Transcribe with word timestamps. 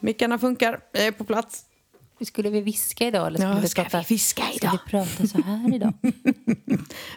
Mickarna 0.00 0.38
funkar, 0.38 0.80
jag 0.92 1.06
är 1.06 1.12
på 1.12 1.24
plats. 1.24 1.64
Skulle 2.20 2.50
vi 2.50 2.60
viska 2.60 3.06
idag? 3.06 3.26
Eller 3.26 3.38
skulle 3.38 3.54
Ja, 3.54 3.60
vi 3.60 3.68
ska 3.68 3.82
prata, 3.82 3.98
vi 3.98 4.04
viska 4.14 4.42
Ska 4.42 4.52
idag? 4.54 4.78
vi 4.84 4.90
prata 4.90 5.26
så 5.26 5.42
här 5.42 5.74
idag? 5.74 5.92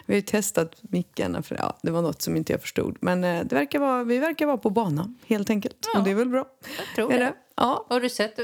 Vi 0.06 0.14
har 0.14 0.14
ju 0.14 0.20
testat 0.22 0.76
mickarna 0.82 1.42
för 1.42 1.56
ja, 1.56 1.78
det 1.82 1.90
var 1.90 2.02
något 2.02 2.22
som 2.22 2.36
inte 2.36 2.52
jag 2.52 2.60
förstod. 2.60 2.96
Men 3.00 3.24
eh, 3.24 3.44
det 3.44 3.54
verkar 3.54 3.78
vara, 3.78 4.04
vi 4.04 4.18
verkar 4.18 4.46
vara 4.46 4.56
på 4.56 4.70
banan 4.70 5.18
helt 5.26 5.50
enkelt. 5.50 5.88
Ja. 5.94 5.98
Och 5.98 6.04
det 6.04 6.10
är 6.10 6.14
väl 6.14 6.28
bra. 6.28 6.44
Jag 6.78 6.86
tror 6.94 7.12
Är 7.12 7.18
det. 7.18 7.24
det? 7.24 7.34
Ja. 7.60 7.86
Har 7.88 8.00
du 8.00 8.08
sett, 8.08 8.38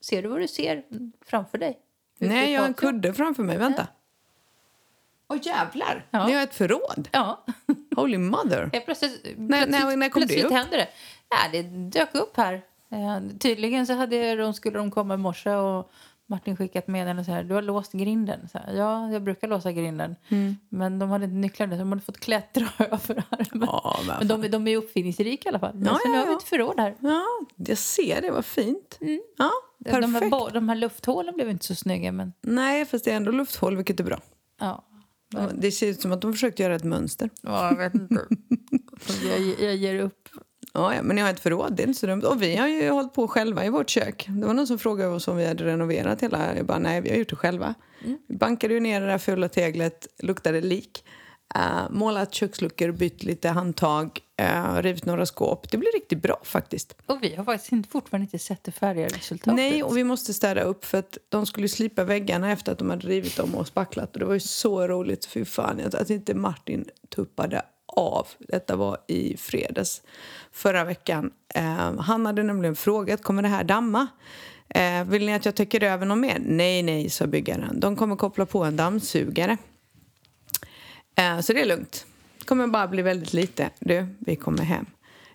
ser 0.00 0.22
du 0.22 0.28
vad 0.28 0.40
du 0.40 0.48
ser 0.48 0.82
framför 1.26 1.58
dig? 1.58 1.78
Ute 2.18 2.32
Nej, 2.32 2.52
jag 2.52 2.60
har 2.60 2.66
en 2.68 2.74
kudde 2.74 3.14
framför 3.14 3.42
mig. 3.42 3.58
Vänta. 3.58 3.86
Åh 5.28 5.38
jävlar! 5.42 6.06
Ja. 6.10 6.26
Ni 6.26 6.32
har 6.32 6.42
ett 6.42 6.54
förråd. 6.54 7.08
Ja. 7.12 7.44
Holy 7.96 8.18
mother. 8.18 8.70
Helt 8.72 8.84
plötsligt, 8.84 9.22
När- 9.36 9.48
plötsligt, 9.48 9.70
när- 9.86 9.96
när 9.96 10.08
kom 10.08 10.20
det 10.20 10.26
plötsligt 10.26 10.44
upp? 10.44 10.52
hände 10.52 10.76
det. 10.76 10.88
Ja, 11.28 11.36
det 11.52 11.62
dök 11.98 12.14
upp 12.14 12.36
här. 12.36 12.54
Eh, 12.90 13.20
tydligen 13.38 13.86
så 13.86 13.92
hade 13.94 14.36
de, 14.36 14.54
skulle 14.54 14.78
de 14.78 14.90
komma 14.90 15.14
i 15.14 15.16
morse 15.16 15.50
och 15.50 15.90
Martin 16.28 16.56
skickat 16.56 16.88
med 16.88 17.06
den 17.06 17.18
och 17.18 17.24
så 17.24 17.30
här, 17.30 17.44
du 17.44 17.54
har 17.54 17.62
låst 17.62 17.92
grinden. 17.92 18.48
Så 18.52 18.58
här, 18.58 18.74
ja, 18.74 19.10
jag 19.12 19.22
brukar 19.22 19.48
låsa 19.48 19.72
grinden. 19.72 20.16
Mm. 20.28 20.56
Men 20.68 20.98
de 20.98 21.10
hade 21.10 21.24
inte 21.24 21.36
nycklarna 21.36 21.72
så 21.72 21.78
de 21.78 21.88
hade 21.92 22.02
fått 22.02 22.20
klättra 22.20 22.68
över 22.78 23.24
armen. 23.30 23.68
Ja, 23.70 24.00
men 24.18 24.28
de, 24.28 24.48
de 24.48 24.68
är 24.68 24.76
uppfinningsrika 24.76 25.48
i 25.48 25.50
alla 25.50 25.58
fall. 25.58 25.74
Men 25.74 25.84
Ja, 25.84 25.98
så 26.02 26.08
nu 26.08 26.14
ja, 26.14 26.20
har 26.20 26.26
vi 26.26 26.32
ett 26.34 26.42
förråd 26.42 26.80
här. 26.80 26.94
Ja, 27.00 27.24
jag 27.56 27.78
ser 27.78 28.22
det. 28.22 28.30
Vad 28.30 28.44
fint. 28.44 28.98
Ja, 29.38 29.50
perfekt. 29.84 30.02
De 30.02 30.14
här, 30.14 30.50
de 30.52 30.68
här 30.68 30.76
lufthålen 30.76 31.34
blev 31.34 31.50
inte 31.50 31.64
så 31.64 31.74
snygga 31.74 32.12
men 32.12 32.32
Nej, 32.42 32.84
fast 32.84 33.04
det 33.04 33.12
är 33.12 33.16
ändå 33.16 33.30
lufthål, 33.30 33.76
vilket 33.76 34.00
är 34.00 34.04
bra. 34.04 34.20
ja. 34.60 34.84
Det 35.54 35.72
ser 35.72 35.86
ut 35.86 36.00
som 36.00 36.12
att 36.12 36.20
de 36.20 36.32
försökt 36.32 36.58
göra 36.58 36.74
ett 36.74 36.84
mönster. 36.84 37.30
ja 37.42 37.68
jag 37.70 37.76
vet 37.76 37.94
inte. 37.94 38.14
jag, 39.24 39.40
jag 39.60 39.76
ger 39.76 40.00
upp. 40.00 40.28
Ja, 40.76 40.94
ja, 40.94 41.02
men 41.02 41.16
ni 41.16 41.22
har 41.22 41.30
ett 41.30 41.40
förråd, 41.40 41.72
det 41.76 41.82
är 41.82 41.86
inte 41.86 42.00
så 42.00 42.06
dumt. 42.06 42.22
Och 42.22 42.42
vi 42.42 42.56
har 42.56 42.68
ju 42.68 42.90
hållit 42.90 43.12
på 43.12 43.28
själva 43.28 43.64
i 43.64 43.68
vårt 43.68 43.90
kök. 43.90 44.26
Det 44.28 44.46
var 44.46 44.54
någon 44.54 44.66
som 44.66 44.78
frågade 44.78 45.10
oss 45.10 45.28
om 45.28 45.36
vi 45.36 45.46
hade 45.46 45.64
renoverat 45.64 46.22
hela. 46.22 46.56
Jag 46.56 46.66
bara, 46.66 46.78
nej, 46.78 47.00
vi 47.00 47.10
har 47.10 47.16
gjort 47.16 47.28
det 47.28 47.36
själva. 47.36 47.74
Vi 48.26 48.36
bankade 48.36 48.74
ju 48.74 48.80
ner 48.80 49.00
det 49.00 49.06
där 49.06 49.18
fula 49.18 49.48
teglet, 49.48 50.06
luktade 50.18 50.60
lik. 50.60 51.04
Uh, 51.56 51.90
målat 51.90 52.34
köksluckor, 52.34 52.92
bytt 52.92 53.22
lite 53.22 53.48
handtag, 53.48 54.20
uh, 54.42 54.82
rivit 54.82 55.04
några 55.04 55.26
skåp. 55.26 55.70
Det 55.70 55.78
blir 55.78 55.92
riktigt 55.92 56.22
bra 56.22 56.40
faktiskt. 56.44 56.96
Och 57.06 57.18
vi 57.22 57.34
har 57.34 57.44
faktiskt 57.44 57.72
inte, 57.72 57.88
fortfarande 57.88 58.24
inte 58.24 58.38
sett 58.38 58.64
det 58.64 58.72
färdiga 58.72 59.06
resultatet. 59.06 59.54
Nej, 59.54 59.82
och 59.82 59.96
vi 59.96 60.04
måste 60.04 60.34
städa 60.34 60.60
upp 60.60 60.84
för 60.84 60.98
att 60.98 61.18
de 61.28 61.46
skulle 61.46 61.68
slipa 61.68 62.04
väggarna 62.04 62.52
efter 62.52 62.72
att 62.72 62.78
de 62.78 62.90
hade 62.90 63.06
rivit 63.06 63.36
dem 63.36 63.54
och 63.54 63.66
spacklat. 63.66 64.12
Och 64.12 64.18
det 64.18 64.24
var 64.24 64.34
ju 64.34 64.40
så 64.40 64.88
roligt, 64.88 65.26
fy 65.26 65.44
fan, 65.44 65.80
att 65.80 65.94
att 65.94 66.10
inte 66.10 66.34
Martin 66.34 66.84
tuppade 67.08 67.62
av. 67.96 68.26
Detta 68.38 68.76
var 68.76 68.98
i 69.08 69.36
fredags 69.36 70.02
förra 70.52 70.84
veckan. 70.84 71.30
Eh, 71.54 72.00
han 72.00 72.26
hade 72.26 72.42
nämligen 72.42 72.76
frågat, 72.76 73.22
kommer 73.22 73.42
det 73.42 73.48
här 73.48 73.64
damma? 73.64 74.06
Eh, 74.68 75.04
vill 75.04 75.26
ni 75.26 75.34
att 75.34 75.44
jag 75.44 75.54
täcker 75.54 75.82
över 75.82 76.06
någon 76.06 76.20
mer? 76.20 76.38
Nej, 76.40 76.82
nej, 76.82 77.10
sa 77.10 77.26
byggaren. 77.26 77.80
De 77.80 77.96
kommer 77.96 78.16
koppla 78.16 78.46
på 78.46 78.64
en 78.64 78.76
dammsugare. 78.76 79.56
Eh, 81.18 81.40
så 81.40 81.52
det 81.52 81.60
är 81.60 81.66
lugnt. 81.66 82.06
Det 82.38 82.44
kommer 82.44 82.66
bara 82.66 82.88
bli 82.88 83.02
väldigt 83.02 83.32
lite. 83.32 83.70
Du, 83.78 84.06
vi 84.18 84.36
kommer 84.36 84.62
hem. 84.62 84.86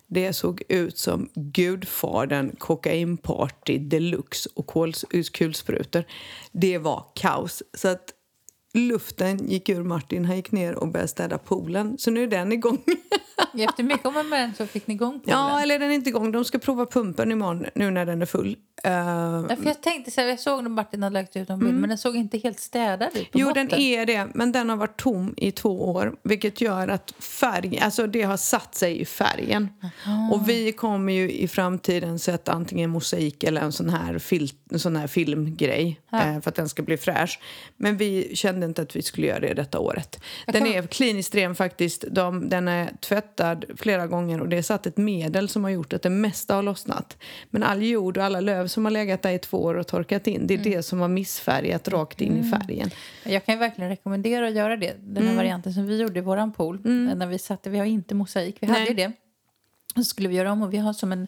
Det 0.06 0.32
såg 0.32 0.62
ut 0.68 0.98
som 0.98 1.28
Gudfadern 1.34 2.56
kokainparty 2.58 3.78
deluxe 3.78 4.48
och 4.54 4.74
kulsprutor. 5.32 6.04
Det 6.52 6.78
var 6.78 7.04
kaos. 7.14 7.62
Så 7.74 7.88
att 7.88 8.12
luften 8.74 9.48
gick 9.48 9.68
ur 9.68 9.82
Martin. 9.82 10.24
Han 10.24 10.36
gick 10.36 10.52
ner 10.52 10.74
och 10.74 10.88
började 10.88 11.08
städa 11.08 11.38
poolen. 11.38 11.98
Så 11.98 12.10
nu 12.10 12.22
är 12.22 12.26
den 12.26 12.52
igång. 12.52 12.78
Efter 13.58 13.82
mycket 13.82 14.06
om 14.06 14.16
och 14.16 14.26
men 14.26 14.54
så 14.54 14.66
fick 14.66 14.86
ni 14.86 14.94
igång 14.94 15.20
poolen. 15.20 15.38
ja, 15.38 15.60
eller 15.62 15.78
den 15.78 15.90
är 15.90 15.94
inte 15.94 16.08
igång. 16.10 16.32
De 16.32 16.44
ska 16.44 16.58
prova 16.58 16.86
pumpen 16.86 17.32
imorgon 17.32 17.66
nu 17.74 17.90
när 17.90 18.06
den 18.06 18.22
är 18.22 18.26
full. 18.26 18.56
Eh, 18.84 18.92
Ja, 18.92 19.56
för 19.56 19.64
jag 19.66 19.82
tänkte 19.82 20.10
så 20.10 20.20
här, 20.20 20.28
jag 20.28 20.40
såg 20.40 20.62
när 20.62 20.70
Martin 20.70 21.02
hade 21.02 21.14
lagt 21.14 21.36
ut 21.36 21.50
en 21.50 21.58
bild, 21.58 21.74
men 21.74 21.88
den 21.88 21.98
såg 21.98 22.16
inte 22.16 22.38
helt 22.38 22.60
städad 22.60 23.08
ut 23.16 23.28
Jo, 23.32 23.48
botten. 23.48 23.68
den 23.68 23.78
är 23.80 24.06
det, 24.06 24.28
men 24.34 24.52
den 24.52 24.68
har 24.68 24.76
varit 24.76 24.96
tom 25.00 25.34
i 25.36 25.52
två 25.52 25.88
år 25.90 26.14
vilket 26.22 26.60
gör 26.60 26.88
att 26.88 27.14
färg, 27.18 27.78
alltså 27.78 28.06
det 28.06 28.22
har 28.22 28.36
satt 28.36 28.74
sig 28.74 29.00
i 29.00 29.04
färgen. 29.04 29.68
Och 30.32 30.48
vi 30.48 30.72
kommer 30.72 31.12
ju 31.12 31.30
i 31.32 31.48
framtiden 31.48 32.18
sätta 32.18 32.52
antingen 32.52 32.90
mosaik 32.90 33.44
eller 33.44 33.60
en 33.60 33.72
sån 33.72 33.90
här, 33.90 34.18
fil, 34.18 34.50
en 34.70 34.78
sån 34.78 34.96
här 34.96 35.06
filmgrej 35.06 36.00
eh, 36.12 36.40
för 36.40 36.48
att 36.48 36.54
den 36.54 36.68
ska 36.68 36.82
bli 36.82 36.96
fräsch. 36.96 37.40
Men 37.76 37.96
vi 37.96 38.36
kände 38.36 38.66
inte 38.66 38.82
att 38.82 38.96
vi 38.96 39.02
skulle 39.02 39.26
göra 39.26 39.40
det 39.40 39.54
detta 39.54 39.78
året. 39.78 40.20
Den 40.46 40.66
är 40.66 40.82
kliniskt 40.86 41.34
ren 41.34 41.54
faktiskt. 41.54 42.04
De, 42.10 42.48
den 42.48 42.68
är 42.68 42.90
tvättad 43.00 43.64
flera 43.76 44.06
gånger 44.06 44.40
och 44.40 44.48
det 44.48 44.58
är 44.58 44.62
satt 44.62 44.86
ett 44.86 44.96
medel 44.96 45.48
som 45.48 45.64
har 45.64 45.70
gjort 45.70 45.92
att 45.92 46.02
det 46.02 46.10
mesta 46.10 46.54
har 46.54 46.62
lossnat. 46.62 47.16
Men 47.50 47.62
all 47.62 47.82
jord 47.82 48.18
och 48.18 48.24
alla 48.24 48.40
löv 48.40 48.66
som 48.66 48.84
har 48.84 48.92
legat 48.92 49.22
där 49.22 49.30
i 49.32 49.38
två 49.38 49.62
år 49.62 49.74
och 49.74 49.86
torkat 49.86 50.26
in, 50.26 50.46
det 50.46 50.54
är 50.54 50.58
det 50.58 50.82
som 50.82 51.00
har 51.00 51.08
missfärgat 51.08 51.88
rakt 51.88 52.20
in 52.20 52.38
i 52.38 52.50
färgen. 52.50 52.90
Jag 53.24 53.44
kan 53.46 53.58
verkligen 53.58 53.90
rekommendera 53.90 54.48
att 54.48 54.54
göra 54.54 54.76
det. 54.76 54.94
Den 55.00 55.16
här 55.16 55.22
Mm. 55.22 55.36
varianten 55.36 55.72
som 55.72 55.86
vi 55.86 56.00
gjorde 56.00 56.18
i 56.18 56.22
våran 56.22 56.52
pool. 56.52 56.80
När 56.84 57.26
vi 57.26 57.38
satte, 57.38 57.70
vi 57.70 57.78
har 57.78 57.86
inte 57.86 58.14
mosaik, 58.14 58.56
vi 58.60 58.66
hade 58.66 58.78
Nej. 58.78 58.88
ju 58.88 58.94
det. 58.94 59.12
Så 59.94 60.04
skulle 60.04 60.28
vi 60.28 60.34
göra 60.36 60.52
om 60.52 60.62
och 60.62 60.74
vi 60.74 60.78
har 60.78 60.92
som 60.92 61.12
en, 61.12 61.26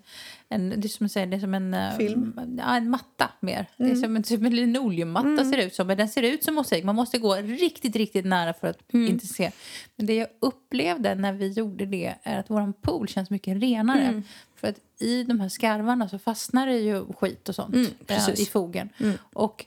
en 0.49 0.69
det 0.71 0.87
är 0.87 0.89
som, 0.89 1.09
säger, 1.09 1.27
det 1.27 1.37
är 1.37 1.41
som 1.41 1.55
en, 1.55 1.75
eh, 1.75 1.97
Film? 1.97 2.35
Mm. 2.39 2.59
Ja, 2.59 2.77
en 2.77 2.91
matta 2.91 3.31
mer. 3.41 3.67
Det 3.77 3.91
är 3.91 3.95
som 3.95 4.17
en, 4.17 4.23
typ 4.23 4.43
en 4.43 4.57
linoleummatta 4.57 5.45
ser 5.45 5.57
det 5.57 5.65
ut 5.65 5.75
som. 5.75 5.87
Men 5.87 5.97
den 5.97 6.09
ser 6.09 6.23
ut 6.23 6.45
som 6.45 6.55
mosaik. 6.55 6.85
Man 6.85 6.95
måste 6.95 7.19
gå 7.19 7.35
riktigt, 7.35 7.97
riktigt 7.97 8.25
nära 8.25 8.55
för 8.55 8.69
att 8.69 8.95
Mm. 8.95 9.09
inte 9.11 9.27
se. 9.27 9.51
Men 9.97 10.07
det 10.07 10.15
jag 10.15 10.29
upplevde 10.41 11.15
när 11.15 11.33
vi 11.33 11.49
gjorde 11.49 11.87
det 11.87 12.15
är 12.23 12.39
att 12.39 12.51
våran 12.51 12.73
pool 12.73 13.09
känns 13.09 13.31
mycket 13.31 13.63
renare. 13.63 14.01
Mm. 14.03 14.23
För 14.57 14.69
att 14.69 14.77
i 14.99 15.23
de 15.25 15.41
här 15.41 15.49
skarvarna 15.49 16.09
så 16.09 16.19
fastnar 16.19 16.67
det 16.67 16.79
ju 16.79 17.05
skit 17.13 17.49
och 17.49 17.55
sånt 17.55 17.75
Mm, 17.75 17.87
eh, 18.09 18.41
i 18.41 18.47
fogen. 18.47 18.89
Och 19.33 19.65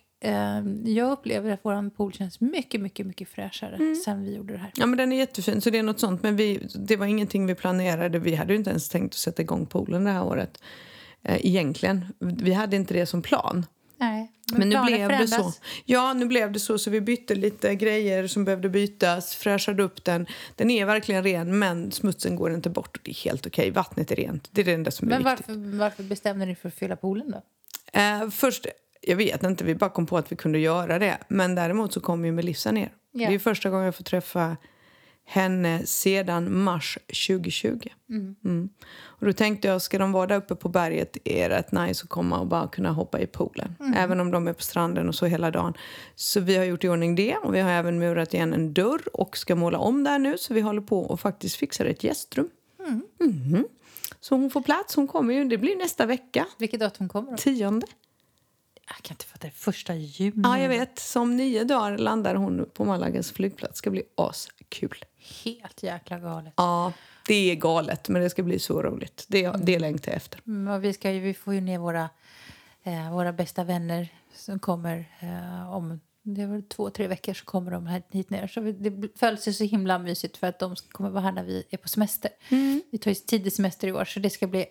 jag 0.85 1.11
upplever 1.11 1.51
att 1.51 1.65
våran 1.65 1.91
pool 1.91 2.13
känns 2.13 2.39
mycket, 2.39 2.81
mycket, 2.81 3.05
mycket 3.05 3.29
fräschare 3.29 3.75
Mm. 3.75 3.95
sen 3.95 4.23
vi 4.23 4.35
gjorde 4.35 4.53
det 4.53 4.59
här. 4.59 4.71
Ja, 4.75 4.85
men 4.85 4.97
den 4.97 5.11
är 5.11 5.17
jättefin, 5.17 5.61
så 5.61 5.69
det 5.69 5.77
är 5.77 5.83
något 5.83 5.99
sånt. 5.99 6.23
Men 6.23 6.35
vi, 6.35 6.67
det 6.75 6.95
var 6.95 7.05
ingenting 7.05 7.45
vi 7.45 7.55
planerade. 7.55 8.19
Vi 8.19 8.35
hade 8.35 8.55
inte 8.55 8.69
ens 8.69 8.89
tänkt 8.89 9.13
att 9.13 9.17
sätta 9.19 9.41
igång 9.41 9.65
poolen 9.65 10.03
det 10.03 10.11
här 10.11 10.23
året. 10.23 10.61
Eh, 11.23 11.45
egentligen. 11.45 12.05
Vi 12.19 12.53
hade 12.53 12.75
inte 12.75 12.93
det 12.93 13.05
som 13.05 13.21
plan. 13.21 13.65
Nej, 13.99 14.31
Men 14.53 14.69
nu 14.69 14.75
planer 14.75 14.87
blev 15.07 15.09
det 15.09 15.27
så. 15.27 15.35
förändras. 15.35 15.61
Ja, 15.85 16.13
nu 16.13 16.25
blev 16.25 16.51
det 16.51 16.59
så. 16.59 16.77
Så 16.77 16.89
vi 16.89 17.01
bytte 17.01 17.35
lite 17.35 17.75
grejer 17.75 18.27
som 18.27 18.45
behövde 18.45 18.69
bytas, 18.69 19.35
fräschade 19.35 19.83
upp 19.83 20.03
den. 20.03 20.27
Den 20.55 20.69
är 20.71 20.85
verkligen 20.85 21.23
ren, 21.23 21.59
men 21.59 21.91
smutsen 21.91 22.35
går 22.35 22.53
inte 22.53 22.69
bort. 22.69 22.97
Och 22.97 23.01
det 23.03 23.11
är 23.11 23.15
helt 23.15 23.47
okej. 23.47 23.71
Vattnet 23.71 24.11
är 24.11 24.15
rent. 24.15 24.49
Det 24.51 24.61
är 24.61 24.65
det 24.65 24.73
enda 24.73 24.91
som 24.91 25.07
är 25.07 25.19
Men 25.19 25.23
viktigt. 25.35 25.47
varför, 25.47 25.77
varför 25.77 26.03
bestämde 26.03 26.45
ni 26.45 26.55
för 26.55 26.67
att 26.67 26.75
fylla 26.75 26.95
poolen 26.95 27.31
då? 27.31 27.41
Eh, 27.99 28.29
först, 28.29 28.65
jag 29.01 29.15
vet 29.15 29.43
inte, 29.43 29.63
vi 29.63 29.75
bara 29.75 29.89
kom 29.89 30.05
på 30.05 30.17
att 30.17 30.31
vi 30.31 30.35
kunde 30.35 30.59
göra 30.59 30.99
det. 30.99 31.17
Men 31.27 31.55
däremot 31.55 31.93
så 31.93 31.99
kom 31.99 32.25
ju 32.25 32.31
Melissa 32.31 32.71
ner. 32.71 32.91
Ja. 33.11 33.29
Det 33.29 33.35
är 33.35 33.39
första 33.39 33.69
gången 33.69 33.85
jag 33.85 33.95
får 33.95 34.03
träffa 34.03 34.57
henne 35.25 35.85
sedan 35.85 36.63
mars 36.63 36.97
2020. 37.27 37.89
Mm. 38.09 38.69
Och 38.99 39.25
då 39.25 39.33
tänkte 39.33 39.67
jag, 39.67 39.81
ska 39.81 39.99
de 39.99 40.11
vara 40.11 40.27
där 40.27 40.37
uppe 40.37 40.55
på 40.55 40.69
berget 40.69 41.17
är 41.23 41.49
det 41.49 41.57
rätt 41.57 41.71
nice 41.71 42.03
att 42.03 42.09
komma 42.09 42.39
och 42.39 42.47
bara 42.47 42.67
kunna 42.67 42.91
hoppa 42.91 43.19
i 43.19 43.27
poolen. 43.27 43.75
Även 43.95 44.19
om 44.19 44.31
de 44.31 44.47
är 44.47 44.53
på 44.53 44.61
stranden 44.61 45.07
och 45.07 45.15
så 45.15 45.25
hela 45.25 45.51
dagen. 45.51 45.73
Så 46.15 46.39
vi 46.39 46.57
har 46.57 46.63
gjort 46.65 46.83
i 46.83 46.89
ordning 46.89 47.15
det 47.15 47.35
och 47.35 47.55
vi 47.55 47.59
har 47.59 47.71
även 47.71 47.99
murat 47.99 48.33
igen 48.33 48.53
en 48.53 48.73
dörr 48.73 49.01
och 49.13 49.37
ska 49.37 49.55
måla 49.55 49.77
om 49.77 50.03
där 50.03 50.19
nu. 50.19 50.37
Så 50.37 50.53
vi 50.53 50.61
håller 50.61 50.81
på 50.81 51.01
och 51.01 51.19
faktiskt 51.19 51.55
fixar 51.55 51.85
ett 51.85 52.03
gästrum. 52.03 52.49
Mhm. 53.19 53.67
Så 54.19 54.35
hon 54.35 54.49
får 54.49 54.61
plats, 54.61 54.95
hon 54.95 55.07
kommer 55.07 55.33
ju, 55.33 55.43
det 55.43 55.57
blir 55.57 55.75
nästa 55.75 56.05
vecka. 56.05 56.45
Vilket 56.57 56.79
datum 56.79 57.09
kommer 57.09 57.31
då? 57.31 57.37
Tionde. 57.37 57.87
Jag 58.87 58.97
kan 58.97 59.13
inte 59.13 59.25
fatta 59.25 59.47
det. 59.47 59.53
Första 59.53 59.95
juni. 59.95 60.41
Ja, 60.43 60.59
jag 60.59 60.69
vet. 60.69 60.99
Så 60.99 61.21
om 61.21 61.37
nio 61.37 61.63
dagar 61.63 61.97
landar 61.97 62.35
hon 62.35 62.69
på 62.73 62.85
Malagas 62.85 63.31
flygplats. 63.31 63.77
ska 63.77 63.89
bli 63.89 64.03
askul. 64.15 65.05
Helt 65.43 65.83
jäkla 65.83 66.19
galet. 66.19 66.53
Ja, 66.57 66.93
det 67.27 67.51
är 67.51 67.55
galet, 67.55 68.09
men 68.09 68.21
det 68.21 68.29
ska 68.29 68.43
bli 68.43 68.59
så 68.59 68.81
roligt. 68.81 69.25
Det, 69.27 69.51
det 69.61 69.79
längtar 69.79 70.11
jag 70.11 70.17
efter. 70.17 70.41
Mm, 70.47 70.81
vi, 70.81 70.93
ska 70.93 71.11
ju, 71.11 71.19
vi 71.19 71.33
får 71.33 71.53
ju 71.53 71.61
ner 71.61 71.79
våra, 71.79 72.09
eh, 72.83 73.11
våra 73.11 73.33
bästa 73.33 73.63
vänner 73.63 74.09
som 74.35 74.59
kommer 74.59 75.05
eh, 75.19 75.73
om 75.73 75.99
det 76.23 76.45
väl 76.45 76.63
två, 76.63 76.89
tre 76.89 77.07
veckor 77.07 77.33
så 77.33 77.45
kommer 77.45 77.71
de 77.71 77.87
här 77.87 78.03
hit 78.11 78.29
ner. 78.29 78.47
Så 78.47 78.59
det 78.59 79.19
föll 79.19 79.37
sig 79.37 79.53
så 79.53 79.63
himla 79.63 79.99
mysigt 79.99 80.37
för 80.37 80.47
att 80.47 80.59
de 80.59 80.75
kommer 80.75 81.09
vara 81.09 81.23
här 81.23 81.31
när 81.31 81.43
vi 81.43 81.63
är 81.69 81.77
på 81.77 81.87
semester. 81.87 82.31
Vi 82.91 82.97
tar 82.97 83.11
ju 83.11 83.15
tidig 83.15 83.53
semester 83.53 83.87
i 83.87 83.91
år 83.91 84.05
så 84.05 84.19
det 84.19 84.29
ska 84.29 84.47
bli 84.47 84.65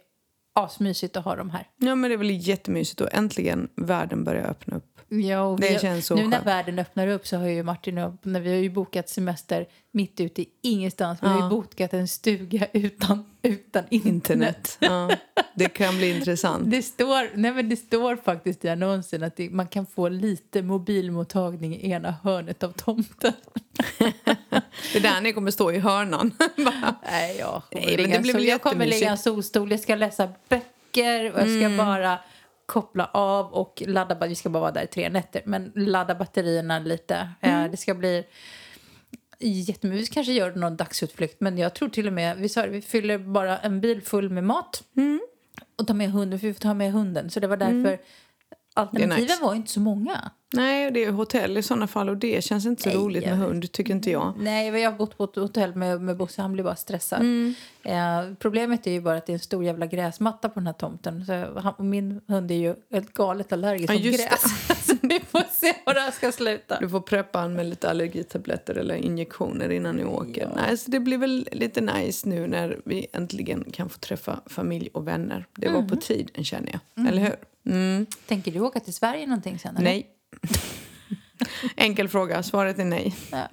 asmysigt 0.56 1.16
att 1.16 1.24
ha 1.24 1.36
dem 1.36 1.50
här. 1.50 1.66
Ja, 1.76 1.94
men 1.94 2.10
det 2.10 2.14
är 2.14 2.18
väl 2.18 2.30
jättemysigt 2.48 3.00
och 3.00 3.08
äntligen 3.14 3.68
världen 3.76 4.24
börjar 4.24 4.44
öppna 4.50 4.76
upp. 4.76 5.00
Ja, 5.08 5.56
Det 5.60 5.68
vi, 5.72 5.78
känns 5.78 6.06
så 6.06 6.14
Nu 6.14 6.22
när 6.22 6.30
skönt. 6.36 6.46
världen 6.46 6.78
öppnar 6.78 7.06
upp 7.08 7.26
så 7.26 7.36
har 7.36 7.46
ju 7.48 7.62
Martin 7.62 7.98
och 7.98 8.14
när 8.22 8.40
vi 8.40 8.48
har 8.50 8.56
ju 8.56 8.70
bokat 8.70 9.08
semester 9.08 9.66
mitt 9.96 10.20
ute 10.20 10.42
i 10.42 10.48
ingenstans. 10.62 11.22
Vi 11.22 11.26
har 11.26 11.42
ju 11.42 11.48
bokat 11.48 11.94
en 11.94 12.08
stuga 12.08 12.66
utan, 12.72 13.24
utan 13.42 13.84
internet. 13.90 14.78
Internet. 14.82 15.20
Det 15.54 15.68
kan 15.68 15.96
bli 15.96 16.16
intressant. 16.16 16.70
Det 16.70 16.82
står, 16.82 17.36
nej 17.36 17.52
men 17.52 17.68
det 17.68 17.76
står 17.76 18.16
faktiskt 18.16 18.64
i 18.64 18.68
annonsen 18.68 19.22
att 19.22 19.36
det, 19.36 19.50
man 19.50 19.66
kan 19.68 19.86
få 19.86 20.08
lite 20.08 20.62
mobilmottagning 20.62 21.76
i 21.76 21.90
ena 21.90 22.14
hörnet 22.22 22.62
av 22.62 22.72
tomten. 22.72 23.32
Det 24.92 24.98
är 24.98 25.02
där 25.02 25.20
ni 25.20 25.32
kommer 25.32 25.50
stå 25.50 25.72
i 25.72 25.78
hörnan. 25.78 26.32
Nej, 27.10 27.36
jag 27.38 27.62
kommer, 27.70 27.86
Nej, 27.86 27.96
ligga, 27.96 28.20
det 28.20 28.32
väl 28.32 28.44
jag 28.46 28.62
kommer 28.62 28.86
ligga 28.86 29.06
i 29.06 29.10
en 29.10 29.18
solstol, 29.18 29.70
jag 29.70 29.80
ska 29.80 29.94
läsa 29.94 30.28
böcker 30.48 31.32
och 31.32 31.40
jag 31.40 31.46
ska 31.48 31.64
Mm. 31.66 31.76
bara 31.76 32.18
koppla 32.66 33.04
av 33.12 33.52
och 33.52 33.82
ladda, 33.86 34.26
vi 34.26 34.34
ska 34.34 34.48
bara 34.48 34.60
vara 34.60 34.72
där 34.72 34.82
i 34.82 34.86
tre 34.86 35.08
nätter, 35.08 35.42
men 35.46 35.72
ladda 35.74 36.14
batterierna 36.14 36.78
lite. 36.78 37.28
Mm. 37.40 37.64
Eh, 37.64 37.70
Det 37.70 37.76
ska 37.76 37.94
bli 37.94 38.24
jättemycket, 39.38 40.02
vi 40.08 40.14
kanske 40.14 40.32
gör 40.32 40.54
någon 40.54 40.76
dagsutflykt, 40.76 41.40
men 41.40 41.58
jag 41.58 41.74
tror 41.74 41.88
till 41.88 42.06
och 42.06 42.12
med, 42.12 42.36
vi 42.36 42.48
sa 42.48 42.62
vi 42.66 42.82
fyller 42.82 43.18
bara 43.18 43.58
en 43.58 43.80
bil 43.80 44.02
full 44.02 44.30
med 44.30 44.44
mat 44.44 44.82
Mm. 44.96 45.20
och 45.78 45.86
tar 45.86 45.94
med 45.94 46.10
hunden, 46.10 46.38
för 46.40 46.46
vi 46.46 46.54
får 46.54 46.60
ta 46.60 46.74
med 46.74 46.92
hunden, 46.92 47.30
så 47.30 47.40
det 47.40 47.46
var 47.46 47.56
därför 47.56 47.98
alternativen 48.74 49.20
nice. 49.22 49.42
var 49.42 49.54
inte 49.54 49.70
så 49.70 49.80
många. 49.80 50.30
Nej, 50.52 50.90
det 50.90 51.04
är 51.04 51.10
hotell 51.10 51.56
i 51.58 51.62
sådana 51.62 51.86
fall 51.86 52.08
och 52.08 52.16
det 52.16 52.44
känns 52.44 52.66
inte 52.66 52.82
så 52.82 52.88
Nej, 52.88 52.98
roligt 52.98 53.24
med 53.26 53.38
hund, 53.38 53.72
tycker 53.72 53.92
inte 53.94 54.10
jag. 54.10 54.34
Nej, 54.38 54.68
jag 54.80 54.90
har 54.90 54.98
bott 54.98 55.16
på 55.18 55.24
ett 55.24 55.36
hotell 55.36 55.74
med, 55.74 56.00
med 56.00 56.16
Bosse. 56.16 56.42
Han 56.42 56.52
blir 56.52 56.64
bara 56.64 56.76
stressad. 56.76 57.22
Eh, 57.82 58.34
problemet 58.38 58.86
är 58.86 58.90
ju 58.90 59.00
bara 59.00 59.16
att 59.16 59.26
det 59.26 59.32
är 59.32 59.34
en 59.34 59.40
stor 59.40 59.64
jävla 59.64 59.86
gräsmatta 59.86 60.48
på 60.48 60.60
den 60.60 60.66
här 60.66 60.74
tomten. 60.74 61.26
Så 61.26 61.60
han, 61.60 61.74
min 61.90 62.20
hund 62.28 62.50
är 62.50 62.54
ju 62.54 62.74
helt 62.92 63.12
galet 63.12 63.52
allergisk 63.52 63.90
Ja, 63.90 63.94
mot 63.94 64.02
gräs. 64.02 64.44
vi 65.18 65.24
får 65.26 65.42
se 65.52 65.74
var 65.86 65.94
det 65.94 66.00
här 66.00 66.10
ska 66.10 66.32
sluta. 66.32 66.80
Du 66.80 66.88
får 66.88 67.00
preppa 67.00 67.38
han 67.38 67.54
med 67.54 67.66
lite 67.66 67.90
allergitabletter 67.90 68.74
eller 68.74 68.94
injektioner 68.94 69.70
innan 69.70 69.96
ni 69.96 70.04
åker. 70.04 70.50
Nej, 70.56 70.76
så 70.76 70.90
det 70.90 71.00
blir 71.00 71.18
väl 71.18 71.48
lite 71.52 71.80
nice 71.80 72.28
nu 72.28 72.46
när 72.46 72.80
vi 72.84 73.06
äntligen 73.12 73.64
kan 73.72 73.88
få 73.88 73.98
träffa 73.98 74.40
familj 74.46 74.88
och 74.92 75.08
vänner. 75.08 75.46
Det 75.56 75.68
var 75.68 75.82
på 75.82 75.96
tiden, 75.96 76.44
känner 76.44 76.72
jag. 76.72 77.08
Eller 77.08 77.22
hur? 77.22 77.36
Mm. 77.72 78.06
Tänker 78.26 78.52
du 78.52 78.60
åka 78.60 78.80
till 78.80 78.94
Sverige 78.94 79.26
någonting 79.26 79.58
sen? 79.58 79.76
eller? 79.76 79.84
Nej. 79.84 80.06
Enkel 81.76 82.08
fråga. 82.08 82.42
Svaret 82.42 82.78
är 82.78 82.84
nej. 82.84 83.14
Ja. 83.32 83.48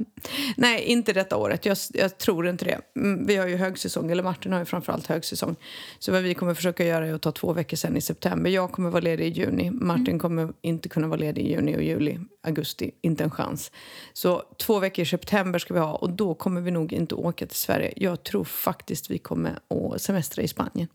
Nej, 0.57 0.83
inte 0.83 1.13
detta 1.13 1.37
året. 1.37 1.65
Jag, 1.65 1.77
jag 1.93 2.17
tror 2.17 2.47
inte 2.47 2.65
det. 2.65 2.79
Mm, 2.95 3.25
Vi 3.25 3.35
har 3.35 3.47
ju 3.47 3.55
högsäsong, 3.55 4.11
eller 4.11 4.23
Martin 4.23 4.51
har 4.51 4.59
ju 4.59 4.65
framförallt 4.65 5.07
högsäsong. 5.07 5.55
Så 5.99 6.11
vad 6.11 6.21
vi 6.23 6.33
kommer 6.33 6.53
försöka 6.53 6.85
göra 6.85 7.07
är 7.07 7.13
att 7.13 7.21
ta 7.21 7.31
två 7.31 7.53
veckor 7.53 7.77
sen 7.77 7.97
i 7.97 8.01
september. 8.01 8.49
Jag 8.51 8.71
kommer 8.71 8.89
vara 8.89 9.01
ledig 9.01 9.25
i 9.25 9.41
juni. 9.41 9.71
Martin 9.71 10.19
kommer 10.19 10.53
inte 10.61 10.89
kunna 10.89 11.07
vara 11.07 11.19
ledig 11.19 11.41
i 11.41 11.51
juni 11.51 11.77
och 11.77 11.83
juli. 11.83 12.19
Augusti, 12.43 12.91
inte 13.01 13.23
en 13.23 13.31
chans. 13.31 13.71
Så 14.13 14.43
två 14.57 14.79
veckor 14.79 15.03
i 15.03 15.05
september 15.05 15.59
ska 15.59 15.73
vi 15.73 15.79
ha 15.79 15.95
och 15.95 16.09
då 16.09 16.33
kommer 16.35 16.61
vi 16.61 16.71
nog 16.71 16.93
inte 16.93 17.15
åka 17.15 17.45
till 17.45 17.57
Sverige. 17.57 17.93
Jag 17.95 18.23
tror 18.23 18.43
faktiskt 18.43 19.11
vi 19.11 19.17
kommer 19.17 19.59
att 19.67 20.01
semestra 20.01 20.43
i 20.43 20.47
Spanien. 20.47 20.87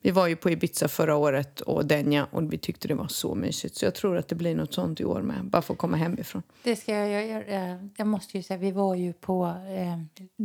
Vi 0.00 0.10
var 0.10 0.26
ju 0.26 0.36
på 0.36 0.50
Ibiza 0.50 0.88
förra 0.88 1.16
året 1.16 1.60
och 1.60 1.86
Denja 1.86 2.26
och 2.30 2.52
vi 2.52 2.58
tyckte 2.58 2.88
det 2.88 2.94
var 2.94 3.08
så 3.08 3.34
mysigt. 3.34 3.76
Så 3.76 3.84
jag 3.84 3.94
tror 3.94 4.16
att 4.16 4.28
det 4.28 4.34
blir 4.34 4.54
något 4.54 4.74
sånt 4.74 5.00
i 5.00 5.04
år 5.04 5.22
med. 5.22 5.44
Bara 5.44 5.62
för 5.62 5.72
att 5.74 5.78
komma 5.78 5.96
hemifrån. 5.96 6.42
Det 6.62 6.76
ska 6.76 6.92
jag 6.94 7.26
göra. 7.26 7.46
Jag, 7.68 7.88
jag 7.96 8.06
måste 8.06 8.36
ju 8.36 8.42
säga, 8.42 8.58
vi 8.58 8.72
var 8.72 8.94
ju 8.94 9.12
på 9.12 9.46
eh, 9.46 9.98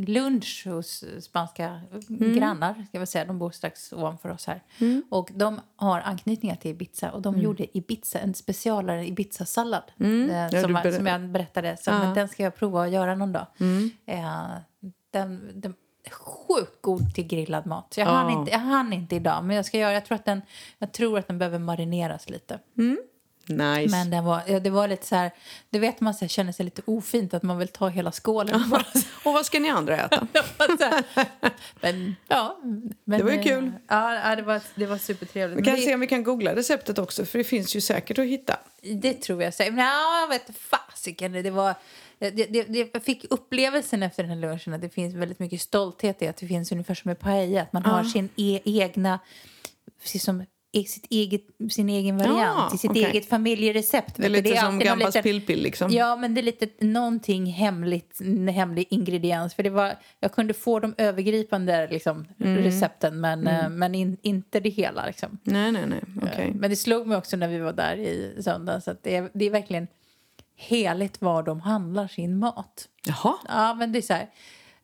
lunch 0.05 0.63
hos 0.69 1.03
spanska 1.19 1.81
grannar. 2.07 2.73
Ska 2.89 2.99
jag 2.99 3.07
säga. 3.07 3.25
De 3.25 3.39
bor 3.39 3.51
strax 3.51 3.93
ovanför 3.93 4.29
oss 4.29 4.47
här. 4.47 4.61
Och 5.09 5.29
de 5.35 5.59
har 5.75 5.99
anknytningar 6.01 6.55
till 6.55 6.71
Ibiza. 6.71 7.11
Och 7.11 7.21
de 7.21 7.39
gjorde 7.39 7.77
Ibiza, 7.77 8.19
en 8.19 8.33
specialare 8.33 9.07
Ibiza-sallad. 9.07 9.83
Eh, 9.99 10.07
Ja, 10.07 10.61
som, 10.61 10.73
ber- 10.73 10.91
som 10.91 11.05
jag 11.07 11.29
berättade. 11.29 11.77
Så, 11.77 11.91
Ja. 11.91 11.99
men 11.99 12.15
den 12.15 12.27
ska 12.27 12.43
jag 12.43 12.55
prova 12.55 12.83
att 12.83 12.91
göra 12.91 13.15
någon 13.15 13.31
dag. 13.31 13.45
Eh, 14.05 14.47
den, 15.11 15.51
den 15.53 15.73
sjukt 16.11 16.81
god 16.81 17.15
till 17.15 17.27
grillad 17.27 17.65
mat. 17.65 17.93
Så 17.93 17.99
jag, 17.99 18.07
Ja. 18.07 18.11
hann 18.11 18.29
inte, 18.39 18.51
jag 18.51 18.59
hann 18.59 18.93
inte 18.93 19.15
idag. 19.15 19.43
Men 19.43 19.55
jag 19.55 19.65
ska 19.65 19.77
göra, 19.77 19.93
jag 19.93 20.05
tror 20.05 20.15
att 20.15 20.25
den, 20.25 20.41
jag 20.79 20.91
tror 20.91 21.19
att 21.19 21.27
den 21.27 21.37
behöver 21.39 21.59
marineras 21.59 22.29
lite. 22.29 22.59
Nice. 23.47 23.91
Men 23.91 24.09
den 24.09 24.25
var, 24.25 24.41
ja, 24.47 24.59
det 24.59 24.69
var 24.69 24.87
lite 24.87 25.05
så 25.05 25.15
här, 25.15 25.31
det 25.69 25.79
vet 25.79 26.01
man 26.01 26.13
så 26.13 26.19
här, 26.25 26.29
känner 26.29 26.51
sig 26.51 26.65
lite 26.65 26.81
ofint 26.85 27.33
att 27.33 27.43
man 27.43 27.57
vill 27.57 27.67
ta 27.67 27.87
hela 27.87 28.11
skålen. 28.11 28.73
Och 29.23 29.33
vad 29.33 29.45
ska 29.45 29.59
ni 29.59 29.69
andra 29.69 29.97
äta? 29.97 30.27
men 31.81 32.15
ja. 32.27 32.57
Men, 33.03 33.19
Det 33.19 33.23
var 33.23 33.31
ju 33.31 33.37
eh, 33.37 33.43
kul. 33.43 33.71
Ja, 33.87 34.35
det 34.35 34.41
var, 34.41 34.61
det 34.75 34.85
var 34.85 34.97
supertrevligt. 34.97 35.59
Vi 35.59 35.63
kan 35.63 35.75
det, 35.75 35.81
se 35.81 35.93
om 35.93 35.99
vi 35.99 36.07
kan 36.07 36.23
googla 36.23 36.55
receptet 36.55 36.99
också, 36.99 37.25
för 37.25 37.37
det 37.37 37.43
finns 37.43 37.75
ju 37.75 37.81
säkert 37.81 38.19
att 38.19 38.25
hitta. 38.25 38.57
det 38.95 39.13
tror 39.13 39.43
jag 39.43 39.53
säkert. 39.53 39.73
Men 39.73 39.85
ja, 39.85 40.19
jag 40.21 40.27
vet 40.27 40.57
fasiken. 40.57 41.31
Det 41.31 41.51
var... 41.51 41.75
Det, 42.31 42.45
det, 42.53 42.63
det, 42.63 42.89
jag 42.93 43.03
fick 43.03 43.25
upplevelsen 43.29 44.03
efter 44.03 44.23
den 44.23 44.29
här 44.31 44.49
lunchen 44.49 44.73
att 44.73 44.81
det 44.81 44.89
finns 44.89 45.15
väldigt 45.15 45.39
mycket 45.39 45.61
stolthet 45.61 46.21
i 46.21 46.27
att 46.27 46.37
det 46.37 46.47
finns 46.47 46.71
ungefär 46.71 46.93
som 46.95 47.09
med 47.09 47.19
paella. 47.19 47.61
Att 47.61 47.73
man 47.73 47.83
har 47.83 48.03
sin 48.03 48.29
e 48.35 48.59
egna, 48.65 49.19
precis 50.01 50.23
som 50.23 50.41
e- 50.41 50.83
sitt 50.87 51.05
eget, 51.09 51.41
sin 51.71 51.89
egen 51.89 52.17
variant, 52.17 52.71
Ja, 52.71 52.77
sitt 52.77 52.91
okej. 52.91 53.03
eget 53.05 53.25
familjerecept. 53.29 54.15
Det 54.15 54.25
är 54.25 54.29
lite 54.29 54.49
som 54.49 54.57
alltid 54.67 54.89
någon 54.89 54.99
Gambas 54.99 55.23
pillpill 55.23 55.63
liksom. 55.63 55.91
Ja, 55.91 56.15
men 56.15 56.33
det 56.35 56.41
är 56.41 56.43
lite 56.43 56.67
någonting 56.85 57.45
hemligt, 57.45 58.19
en 58.21 58.47
hemlig 58.47 58.87
ingrediens. 58.89 59.53
För 59.53 59.63
det 59.63 59.69
var, 59.69 59.95
jag 60.19 60.31
kunde 60.31 60.53
få 60.53 60.79
de 60.79 60.95
övergripande 60.97 61.87
liksom, 61.91 62.27
Mm. 62.39 62.63
recepten, 62.63 63.21
men, 63.21 63.47
eh, 63.47 63.69
men 63.69 63.95
in, 63.95 64.17
inte 64.21 64.59
det 64.59 64.69
hela. 64.69 65.05
Liksom. 65.05 65.37
Nej, 65.43 65.71
nej, 65.71 65.85
nej. 65.87 66.01
Okej. 66.21 66.51
Men 66.55 66.69
det 66.69 66.75
slog 66.75 67.07
mig 67.07 67.17
också 67.17 67.37
när 67.37 67.47
vi 67.47 67.57
var 67.59 67.73
där 67.73 67.95
i 67.97 68.37
söndags 68.43 68.87
att 68.87 69.03
det 69.03 69.15
är, 69.15 69.29
det 69.33 69.45
är 69.45 69.49
verkligen 69.49 69.87
heligt 70.55 71.21
var 71.21 71.43
de 71.43 71.61
handlar 71.61 72.07
sin 72.07 72.37
mat. 72.39 72.87
Jaha. 73.05 73.37
Ja, 73.47 73.73
men 73.73 73.91
det 73.91 73.99
är 73.99 74.01
så 74.01 74.13
här, 74.13 74.29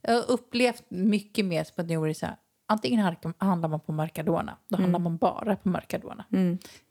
jag 0.02 0.14
har 0.14 0.32
upplevt 0.32 0.84
mycket 0.90 1.46
mer 1.46 1.64
spanjorer 1.64 2.14
så 2.14 2.26
här. 2.26 2.36
Antingen 2.72 3.16
handlar 3.38 3.70
man 3.70 3.80
på 3.80 3.92
Mercadona, 3.92 4.58
då 4.68 4.78
handlar 4.82 5.00
man 5.00 5.18
bara 5.18 5.56
på 5.56 5.70
Mercadona. 5.70 6.26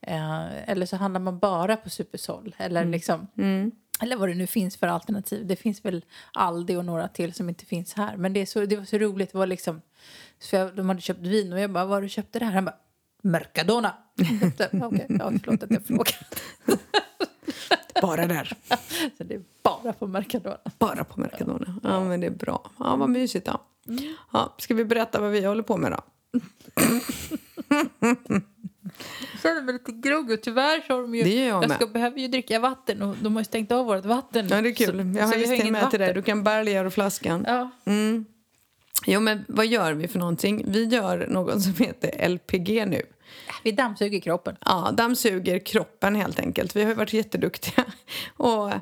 Eh, 0.01 0.71
eller 0.71 0.87
så 0.87 0.97
handlar 0.97 1.21
man 1.21 1.39
bara 1.39 1.77
på 1.77 1.91
Supersol. 1.91 2.55
Eller, 2.59 2.85
liksom, 2.85 3.27
eller 4.01 4.17
vad 4.17 4.29
det 4.29 4.35
nu 4.35 4.47
finns 4.47 4.77
för 4.77 4.87
alternativ. 4.87 5.47
Det 5.47 5.57
finns 5.57 5.85
väl 5.85 6.05
Aldi 6.33 6.77
och 6.77 6.85
några 6.85 7.09
till 7.09 7.33
som 7.35 7.49
inte 7.49 7.65
finns 7.67 7.95
här. 7.95 8.17
Men 8.17 8.33
det, 8.33 8.41
är 8.41 8.47
så, 8.47 8.65
det 8.65 8.77
var 8.77 8.85
så 8.85 8.99
roligt. 8.99 9.33
Det 9.33 9.39
var 9.39 9.47
liksom, 9.47 9.83
så 10.39 10.57
jag, 10.57 10.77
de 10.77 10.89
hade 10.89 11.01
köpt 11.01 11.21
vin 11.21 11.53
och 11.53 11.61
jag 11.61 11.71
bara, 11.73 11.85
var 11.85 12.03
du 12.03 12.09
köpte 12.09 12.39
det 12.39 12.45
här? 12.45 12.53
Han 12.53 12.65
bara, 12.65 12.77
Mercadona. 13.23 13.95
Okej, 14.83 15.07
ja, 15.09 15.33
förlåt 15.45 15.63
att 15.63 15.71
jag 15.71 15.87
frågade. 15.87 16.17
Bara 18.03 18.27
där. 18.27 18.53
Så 19.19 19.25
det 19.25 19.35
är 19.35 19.43
bara 19.63 19.93
på 19.93 20.07
Mercadona. 20.07 20.57
Bara 20.79 21.05
på 21.05 21.21
Mercadona. 21.21 21.81
Ja, 21.83 22.05
men 22.05 22.21
det 22.21 22.27
är 22.27 22.31
bra. 22.31 22.71
Ja, 22.79 22.97
vad 22.97 23.11
mysigt 23.11 23.47
då. 23.47 23.61
Ja, 24.33 24.55
ska 24.59 24.75
vi 24.75 24.85
berätta 24.85 25.21
vad 25.21 25.31
vi 25.31 25.45
håller 25.45 25.63
på 25.63 25.77
med 25.77 25.93
då? 25.93 26.01
Jag 29.33 29.41
känner 29.43 29.63
mig 29.63 29.73
lite 29.73 29.93
groggy. 29.93 30.37
Tyvärr 30.37 30.87
så 30.87 30.95
har 30.95 31.03
de 31.03 31.15
ju... 31.15 31.23
Det 31.23 31.31
gör 31.31 31.47
jag 31.49 31.63
jag 31.63 31.69
med. 31.69 31.77
ska, 31.77 31.87
behöver 31.87 32.19
ju 32.19 32.29
dricka 32.29 32.59
vatten 32.61 33.03
och 33.03 33.17
de 33.23 33.33
har 33.37 33.41
ju 33.41 33.45
stängt 33.45 33.73
av 33.73 33.87
vårt 33.87 34.05
vatten. 34.05 34.49
Ja, 34.51 34.63
det 34.63 34.69
är 34.69 34.75
kul. 34.75 34.87
Så, 35.15 35.19
jag 35.19 35.27
har 35.27 35.33
så 35.33 35.39
visst 35.39 35.53
inget 35.53 35.73
med 35.73 35.91
till 35.91 35.99
dig. 36.01 36.09
vatten. 36.09 36.15
Du 36.15 36.27
kan 36.27 36.45
bärga 36.45 36.83
ur 36.83 36.91
flaskan. 36.91 37.45
Ja. 37.49 37.71
Mm. 37.85 38.25
Jo, 39.07 39.21
men 39.21 39.45
vad 39.49 39.67
gör 39.67 39.93
vi 39.93 40.09
för 40.09 40.19
någonting? 40.19 40.65
Vi 40.67 40.85
gör 40.85 41.27
något 41.29 41.63
som 41.63 41.75
heter 41.75 42.29
LPG 42.29 42.87
nu. 42.87 43.03
Vi 43.63 43.73
dammsuger 43.73 44.21
kroppen. 44.21 44.57
Ja, 44.65 44.91
dammsuger 44.93 45.59
kroppen 45.59 46.15
helt 46.15 46.41
enkelt. 46.41 46.77
Vi 46.77 46.83
har 46.83 46.89
ju 46.89 46.95
varit 46.95 47.13
jätteduktiga 47.13 47.85
och 48.37 48.73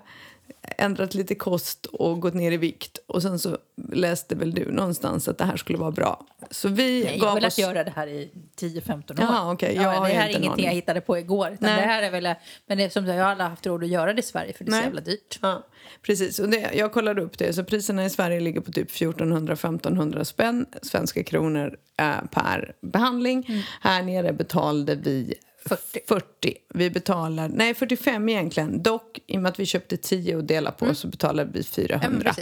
ändrat 0.79 1.15
lite 1.15 1.35
kost 1.35 1.87
och 1.87 2.21
gått 2.21 2.35
ner 2.35 2.53
i 2.53 2.57
vikt. 2.57 2.99
Och 3.07 3.23
sen 3.23 3.39
så 3.39 3.59
läste 3.93 4.35
väl 4.35 4.55
du 4.55 4.73
någonstans 4.73 5.29
att 5.29 5.39
det 5.39 5.45
här 5.45 5.57
skulle 5.57 5.79
vara 5.79 5.91
bra. 5.91 6.27
Så 6.51 6.69
vi 6.69 7.05
Nej, 7.05 7.13
jag 7.13 7.21
gav 7.21 7.29
har 7.29 7.35
velat 7.37 7.53
oss... 7.53 7.59
göra 7.59 7.85
det 7.85 7.93
här 7.97 8.07
i 8.07 8.31
10-15 8.61 8.93
år. 8.93 9.17
Jaha, 9.19 9.53
okej. 9.53 9.75
Jag 9.75 9.95
ja, 9.95 10.01
det 10.01 10.15
här 10.15 10.29
är 10.29 10.39
ingenting 10.39 10.65
jag 10.65 10.73
hittade 10.73 11.01
på 11.01 11.19
igår. 11.19 11.57
Det 11.61 11.67
här 11.67 12.03
är 12.03 12.11
väl, 12.11 12.35
men 12.67 12.79
det 12.79 12.85
är 12.85 12.89
som 12.89 13.07
jag 13.07 13.25
har 13.25 13.31
aldrig 13.31 13.49
haft 13.49 13.67
råd 13.67 13.85
att 13.85 13.89
göra 13.89 14.13
det 14.13 14.21
i 14.21 14.23
Sverige 14.23 14.53
för 14.53 14.65
det 14.65 14.69
är 14.69 14.71
Nej. 14.71 14.81
så 14.81 14.85
jävla 14.85 15.01
dyrt. 15.01 15.39
Ja, 15.43 15.67
precis. 16.03 16.39
Och 16.39 16.49
det, 16.49 16.71
jag 16.75 16.93
kollade 16.93 17.23
upp 17.23 17.39
det. 17.39 17.53
Så 17.53 17.65
priserna 17.65 18.05
i 18.05 18.11
Sverige 18.11 18.41
ligger 18.41 18.61
på 18.61 18.73
typ 18.73 18.91
1400-1500 18.91 20.25
spänn 20.25 20.67
svenska 20.83 21.25
kronor 21.25 21.77
eh, 21.99 22.27
per 22.31 22.75
behandling. 22.81 23.47
Mm. 23.49 23.63
Här 23.81 24.03
nere 24.03 24.33
betalade 24.33 24.95
vi 24.95 25.35
40. 25.69 26.01
40. 26.09 26.55
Vi 26.75 26.91
betalar, 26.91 27.49
nej 27.49 27.75
45 27.75 28.29
egentligen. 28.29 28.83
Dock, 28.83 29.19
i 29.27 29.37
och 29.37 29.43
med 29.43 29.51
att 29.51 29.61
vi 29.61 29.67
köpte 29.67 29.97
10 29.97 30.37
och 30.37 30.45
delade 30.45 30.77
på 30.77 30.95
så 30.95 31.09
betalade 31.09 31.51
vi 31.53 31.63
400. 31.63 32.07
Mm. 32.07 32.23
Ja, 32.25 32.35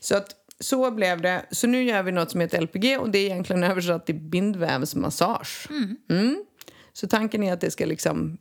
så 0.00 0.16
att 0.16 0.34
så 0.60 0.90
blev 0.90 1.20
det. 1.20 1.46
Så 1.50 1.66
nu 1.66 1.82
gör 1.82 2.02
vi 2.02 2.12
något 2.12 2.30
som 2.30 2.40
heter 2.40 2.60
LPG 2.60 2.98
och 2.98 3.10
det 3.10 3.18
är 3.18 3.24
egentligen 3.24 3.64
översatt 3.70 4.06
till 4.06 4.14
bindvävsmassage. 4.14 5.68
Mm. 6.10 6.44
Så 6.92 7.08
tanken 7.08 7.42
är 7.42 7.52
att 7.52 7.60
det 7.60 7.70
ska 7.70 7.86
liksom... 7.86 8.38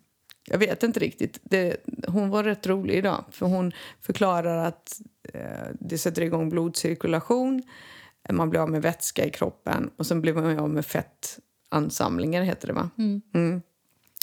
Jag 0.47 0.57
vet 0.57 0.83
inte 0.83 0.99
riktigt. 0.99 1.39
Det, 1.43 1.77
hon 2.07 2.29
var 2.29 2.43
rätt 2.43 2.67
rolig 2.67 2.95
idag. 2.95 3.25
För 3.31 3.45
Hon 3.45 3.71
förklarar 4.01 4.65
att 4.67 5.01
eh, 5.33 5.67
det 5.79 5.97
sätter 5.97 6.21
igång 6.21 6.49
blodcirkulation. 6.49 7.63
Man 8.31 8.49
blir 8.49 8.59
av 8.59 8.69
med 8.69 8.81
vätska 8.81 9.25
i 9.25 9.29
kroppen 9.29 9.89
och 9.97 10.05
sen 10.05 10.21
blir 10.21 10.33
man 10.33 10.59
av 10.59 10.69
med 10.69 10.85
fett. 10.85 11.39
fettansamlingar 11.69 12.43
heter 12.43 12.67
det 12.67 12.73
va? 12.73 12.89
Mm. 12.97 13.61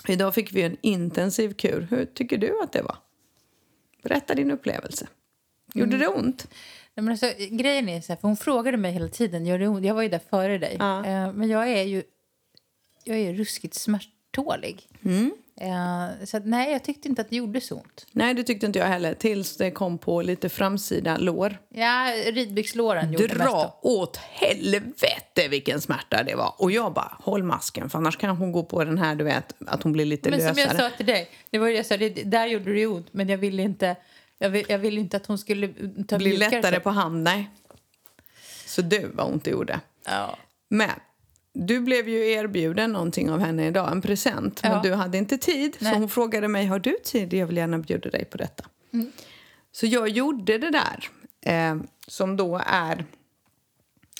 Idag 0.08 0.34
fick 0.34 0.52
vi 0.52 0.62
en 0.62 0.76
intensiv 0.80 1.52
kur. 1.54 1.86
Hur 1.90 2.04
tycker 2.04 2.38
du 2.38 2.60
att 2.62 2.72
det 2.72 2.82
var? 2.82 2.96
Berätta 4.02 4.34
din 4.34 4.50
upplevelse. 4.50 5.08
Gjorde 5.74 5.98
det 5.98 6.08
ont? 6.08 6.48
Nej, 6.94 7.04
men 7.04 7.08
alltså, 7.08 7.32
grejen 7.50 7.88
är 7.88 8.00
så 8.00 8.12
här, 8.12 8.20
för 8.20 8.28
hon 8.28 8.36
frågade 8.36 8.76
mig 8.76 8.92
hela 8.92 9.08
tiden, 9.08 9.46
gör 9.46 9.58
det 9.58 9.68
ont? 9.68 9.84
Jag 9.84 9.94
var 9.94 10.02
ju 10.02 10.08
där 10.08 10.20
före 10.30 10.58
dig. 10.58 10.76
Ja. 10.78 11.06
Eh, 11.06 11.32
men 11.32 11.48
jag 11.48 11.68
är 11.68 11.82
ju 11.82 12.02
jag 13.04 13.18
är 13.18 13.34
ruskigt 13.34 13.74
smärttålig. 13.74 14.88
Eh, 15.60 16.24
så 16.24 16.36
att, 16.36 16.46
nej, 16.46 16.72
jag 16.72 16.84
tyckte 16.84 17.08
inte 17.08 17.22
att 17.22 17.30
det 17.30 17.36
gjorde 17.36 17.60
så 17.60 17.74
ont. 17.74 18.06
Nej, 18.12 18.34
det 18.34 18.42
tyckte 18.42 18.66
inte 18.66 18.78
jag 18.78 18.86
heller. 18.86 19.14
Tills 19.14 19.56
det 19.56 19.70
kom 19.70 19.98
på 19.98 20.22
lite 20.22 20.48
framsida 20.48 21.16
lår. 21.16 21.58
Ja, 21.68 22.12
ridbyxlåren 22.26 23.12
gjorde 23.12 23.34
mest. 23.34 23.50
Dra 23.50 23.78
åt 23.82 24.16
helvete 24.16 25.48
vilken 25.50 25.80
smärta 25.80 26.22
det 26.22 26.34
var. 26.34 26.54
Och 26.58 26.70
jag 26.70 26.92
bara, 26.92 27.16
håll 27.20 27.42
masken 27.42 27.90
för 27.90 27.98
annars 27.98 28.16
kan 28.16 28.36
hon 28.36 28.52
gå 28.52 28.62
på 28.64 28.84
den 28.84 28.98
här, 28.98 29.14
du 29.14 29.24
vet, 29.24 29.54
att 29.66 29.82
hon 29.82 29.92
blir 29.92 30.04
lite 30.04 30.30
Men 30.30 30.38
som 30.38 30.48
lösare. 30.48 30.64
jag 30.82 30.90
sa 30.90 30.96
till 30.96 31.06
dig, 31.06 31.30
det 31.50 31.58
var 31.58 31.68
jag 31.68 31.86
sa, 31.86 31.96
det, 31.96 32.08
där 32.08 32.46
gjorde 32.46 32.72
det 32.72 32.86
ont, 32.86 33.08
men 33.12 33.28
jag 33.28 33.38
ville 33.38 33.62
inte, 33.62 33.96
jag 34.38 34.50
vill, 34.50 34.66
jag 34.68 34.78
ville 34.78 35.00
inte 35.00 35.16
att 35.16 35.26
hon 35.26 35.38
skulle 35.38 35.68
ta 36.08 36.18
mjukare 36.18 36.50
lättare 36.50 36.74
så. 36.74 36.80
på 36.80 36.90
hand, 36.90 37.22
nej. 37.22 37.50
Så 38.66 38.82
du, 38.82 39.10
vad 39.14 39.26
ont 39.26 39.44
det 39.44 39.50
gjorde. 39.50 39.80
Ja. 40.04 40.36
Men 40.68 40.90
du 41.52 41.80
blev 41.80 42.08
ju 42.08 42.30
erbjuden 42.30 42.92
någonting 42.92 43.30
av 43.30 43.40
henne 43.40 43.66
idag, 43.66 43.92
en 43.92 44.02
present. 44.02 44.60
Ja. 44.62 44.68
Men 44.68 44.82
du 44.82 44.94
hade 44.94 45.18
inte 45.18 45.38
tid, 45.38 45.76
Nej. 45.78 45.92
så 45.92 45.98
hon 45.98 46.08
frågade 46.08 46.48
mig, 46.48 46.66
har 46.66 46.78
du 46.78 46.96
tid? 47.04 47.32
Jag 47.32 47.46
vill 47.46 47.56
gärna 47.56 47.78
bjuda 47.78 48.10
dig 48.10 48.24
på 48.24 48.38
detta. 48.38 48.64
Så 49.72 49.86
jag 49.86 50.08
gjorde 50.08 50.58
det 50.58 50.70
där, 50.70 51.08
eh, 51.40 51.76
som 52.06 52.36
då 52.36 52.60
är... 52.66 53.04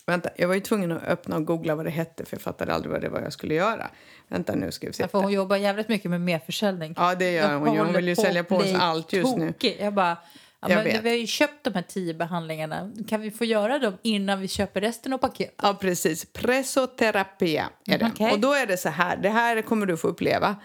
Vänta, 0.06 0.30
jag 0.36 0.48
var 0.48 0.54
ju 0.54 0.60
tvungen 0.60 0.92
att 0.92 1.02
öppna 1.02 1.36
och 1.36 1.44
googla 1.44 1.74
vad 1.74 1.86
det 1.86 1.90
hette, 1.90 2.24
för 2.24 2.36
jag 2.36 2.42
fattade 2.42 2.74
aldrig 2.74 2.92
vad 2.92 3.00
det 3.00 3.08
var 3.08 3.20
jag 3.20 3.32
skulle 3.32 3.54
göra. 3.54 3.90
Vänta 4.28 4.54
nu 4.54 4.72
ska 4.72 4.86
vi 4.86 4.92
se. 4.92 5.08
För 5.08 5.18
hon 5.18 5.32
jobbar 5.32 5.56
jävligt 5.56 5.88
mycket 5.88 6.10
med 6.10 6.20
merförsäljning. 6.20 6.94
Ja, 6.96 7.14
det 7.14 7.32
gör 7.32 7.54
hon. 7.54 7.68
Hon 7.68 7.78
håller 7.78 7.92
vill 7.92 8.08
ju 8.08 8.16
sälja 8.16 8.44
på 8.44 8.56
oss 8.56 8.74
allt 8.74 9.12
just 9.12 9.36
nu. 9.36 9.54
Jag 9.78 9.94
bara, 9.94 10.16
ja, 10.62 10.68
Jag 10.68 10.76
men 10.76 10.84
vet. 10.84 11.04
vi 11.04 11.08
har 11.08 11.16
ju 11.16 11.26
köpt 11.26 11.64
de 11.64 11.74
här 11.74 11.82
tio 11.88 12.14
behandlingarna. 12.14 12.92
Kan 13.08 13.20
vi 13.20 13.30
få 13.30 13.44
göra 13.44 13.78
dem 13.78 13.98
innan 14.02 14.40
vi 14.40 14.48
köper 14.48 14.80
resten 14.80 15.12
av 15.12 15.18
paketet? 15.18 15.54
Ja, 15.62 15.74
precis. 15.80 16.24
Presoterapia 16.32 17.70
är 17.86 17.98
det. 17.98 18.04
Mm, 18.04 18.12
okej. 18.12 18.32
Och 18.32 18.40
då 18.40 18.52
är 18.52 18.66
det 18.66 18.76
så 18.76 18.88
här, 18.88 19.16
det 19.16 19.28
här 19.28 19.62
kommer 19.62 19.86
du 19.86 19.96
få 19.96 20.08
uppleva. 20.08 20.56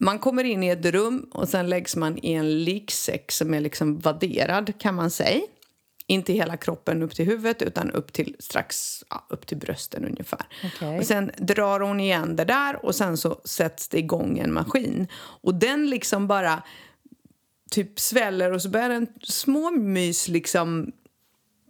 Man 0.00 0.18
kommer 0.18 0.44
in 0.44 0.62
i 0.62 0.68
ett 0.68 0.86
rum 0.86 1.30
och 1.32 1.48
sen 1.48 1.68
läggs 1.68 1.96
man 1.96 2.18
i 2.22 2.32
en 2.32 2.64
liksäck 2.64 3.32
som 3.32 3.54
är 3.54 3.60
liksom 3.60 3.98
vadderad 3.98 4.72
kan 4.78 4.94
man 4.94 5.10
säga. 5.10 5.40
Inte 6.06 6.32
hela 6.32 6.56
kroppen 6.56 7.02
upp 7.02 7.14
till 7.14 7.26
huvudet 7.26 7.62
utan 7.62 7.90
upp 7.90 8.12
till 8.12 8.36
strax 8.38 9.04
ja, 9.10 9.26
upp 9.28 9.46
till 9.46 9.56
brösten 9.56 10.04
ungefär. 10.04 10.46
Okej. 10.64 10.98
Och 10.98 11.04
sen 11.04 11.30
drar 11.36 11.80
hon 11.80 12.00
igen 12.00 12.36
det 12.36 12.44
där 12.44 12.84
och 12.86 12.94
sen 12.94 13.16
så 13.16 13.40
sätts 13.44 13.88
det 13.88 13.98
igång 13.98 14.38
en 14.38 14.52
maskin. 14.52 15.08
Och 15.14 15.54
den 15.54 15.90
liksom 15.90 16.26
bara 16.26 16.62
typ 17.72 18.00
sväller 18.00 18.52
och 18.52 18.62
så 18.62 18.68
börjar 18.68 18.90
en 18.90 19.06
småmys 19.22 20.28
liksom 20.28 20.92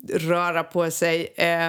röra 0.09 0.65
på 0.65 0.91
sig. 0.91 1.35
Eh, 1.37 1.69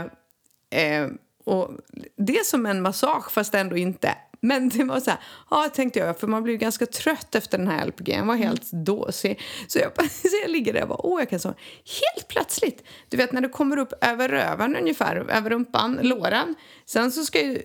eh, 0.70 1.10
och 1.46 1.72
det 2.18 2.38
är 2.38 2.44
som 2.44 2.66
en 2.66 2.82
massage, 2.82 3.32
fast 3.32 3.54
ändå 3.54 3.78
inte. 3.78 4.16
Men 4.42 4.70
det 4.70 4.84
var 4.84 5.00
så 5.00 5.10
här, 5.10 5.20
ja 5.50 5.70
tänkte 5.74 6.00
jag, 6.00 6.20
för 6.20 6.28
man 6.28 6.44
blir 6.44 6.54
ju 6.54 6.58
ganska 6.58 6.86
trött 6.86 7.36
efter 7.36 7.58
den 7.58 7.68
här 7.68 7.86
LPG. 7.86 8.10
Jag 8.10 8.26
var 8.26 8.36
helt 8.36 8.72
dåsig. 8.72 9.42
Så 9.68 9.80
jag, 9.80 9.92
så 10.12 10.28
jag 10.42 10.52
ligger 10.52 10.74
där 10.74 10.82
och 10.82 10.88
bara, 10.88 11.06
åh 11.06 11.22
jag 11.22 11.30
kan 11.30 11.40
så. 11.40 11.48
Helt 11.48 12.28
plötsligt, 12.28 12.84
du 13.10 13.18
vet 13.18 13.32
när 13.32 13.42
det 13.42 13.50
kommer 13.50 13.78
upp 13.78 13.94
över 14.02 14.30
röven 14.30 14.76
ungefär, 14.76 15.16
över 15.16 15.50
rumpan, 15.50 16.00
låren. 16.02 16.56
Sen 16.86 17.12
så 17.12 17.24
ska 17.24 17.42
ju 17.42 17.62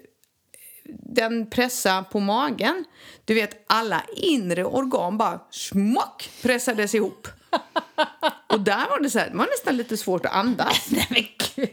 den 0.89 1.51
pressa 1.51 2.05
på 2.05 2.21
magen. 2.21 2.85
Du 3.25 3.35
vet, 3.35 3.65
alla 3.67 4.03
inre 4.17 4.65
organ 4.65 5.19
bara 5.19 5.41
smock 5.51 6.31
pressades 6.43 6.95
ihop. 6.95 7.29
Och 8.47 8.61
där 8.61 8.89
var 8.91 9.01
det 9.01 9.11
så 9.11 9.19
här, 9.19 9.31
det 9.31 9.37
var 9.37 9.47
nästan 9.47 9.77
lite 9.77 9.97
svårt 9.97 10.27
att 10.27 10.33
andas. 10.33 10.89
Nej 10.91 11.07
men 11.11 11.25
gud. 11.55 11.71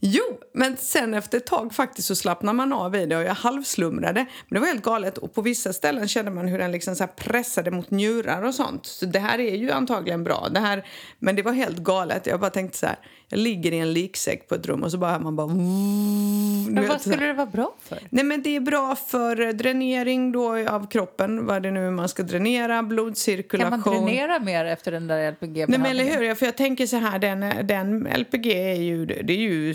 Jo, 0.00 0.40
men 0.54 0.76
sen 0.76 1.14
efter 1.14 1.38
ett 1.38 1.46
tag 1.46 1.74
faktiskt 1.74 2.08
så 2.08 2.16
slappnar 2.16 2.52
man 2.52 2.72
av 2.72 2.96
i 2.96 3.06
det 3.06 3.16
och 3.16 3.22
jag 3.22 3.34
halvslumrade. 3.34 4.26
Men 4.48 4.54
det 4.54 4.60
var 4.60 4.66
helt 4.66 4.82
galet 4.82 5.18
och 5.18 5.34
på 5.34 5.42
vissa 5.42 5.72
ställen 5.72 6.08
kände 6.08 6.30
man 6.30 6.48
hur 6.48 6.58
den 6.58 6.72
liksom 6.72 6.96
så 6.96 7.06
pressade 7.06 7.70
mot 7.70 7.90
njurar 7.90 8.42
och 8.42 8.54
sånt. 8.54 8.86
Så 8.86 9.06
det 9.06 9.18
här 9.18 9.38
är 9.38 9.56
ju 9.56 9.70
antagligen 9.70 10.24
bra. 10.24 10.48
Det 10.50 10.60
här, 10.60 10.86
men 11.18 11.36
det 11.36 11.42
var 11.42 11.52
helt 11.52 11.78
galet. 11.78 12.26
Jag 12.26 12.40
bara 12.40 12.50
tänkte 12.50 12.78
så 12.78 12.86
här, 12.86 12.98
jag 13.28 13.38
ligger 13.38 13.72
i 13.72 13.78
en 13.78 13.92
liksäck 13.92 14.48
på 14.48 14.54
ett 14.54 14.66
rum 14.66 14.82
och 14.82 14.90
så 14.90 14.98
bara 14.98 15.18
man 15.18 15.36
bara... 15.36 15.46
Men 15.46 16.88
vad 16.88 17.00
skulle 17.00 17.26
det 17.26 17.32
vara 17.32 17.46
bra 17.46 17.74
för? 17.82 17.98
Nej, 18.10 18.24
men 18.24 18.42
det 18.42 18.56
är 18.56 18.60
bra 18.60 18.96
för 18.96 19.52
dränering 19.52 20.32
då 20.32 20.68
av 20.68 20.86
kroppen, 20.90 21.46
vad 21.46 21.62
det 21.62 21.70
nu 21.70 21.90
man 21.90 22.08
ska 22.08 22.22
dränera, 22.22 22.76
Kan 22.76 22.88
blodcirkulation. 22.88 23.80
man 23.80 24.04
dränera 24.04 24.38
mer 24.38 24.64
efter 24.64 24.92
den 24.92 25.06
där 25.06 25.32
lpg 25.32 25.66
Nej, 25.68 25.78
men 25.78 25.86
eller 25.86 26.04
hur? 26.04 26.34
För 26.34 26.46
jag 26.46 26.56
tänker 26.56 26.86
så 26.86 26.96
här, 26.96 27.18
den, 27.18 27.66
den 27.66 28.08
LPG 28.16 28.46
är 28.46 28.74
ju, 28.82 29.06
det 29.06 29.32
är 29.32 29.36
ju, 29.38 29.74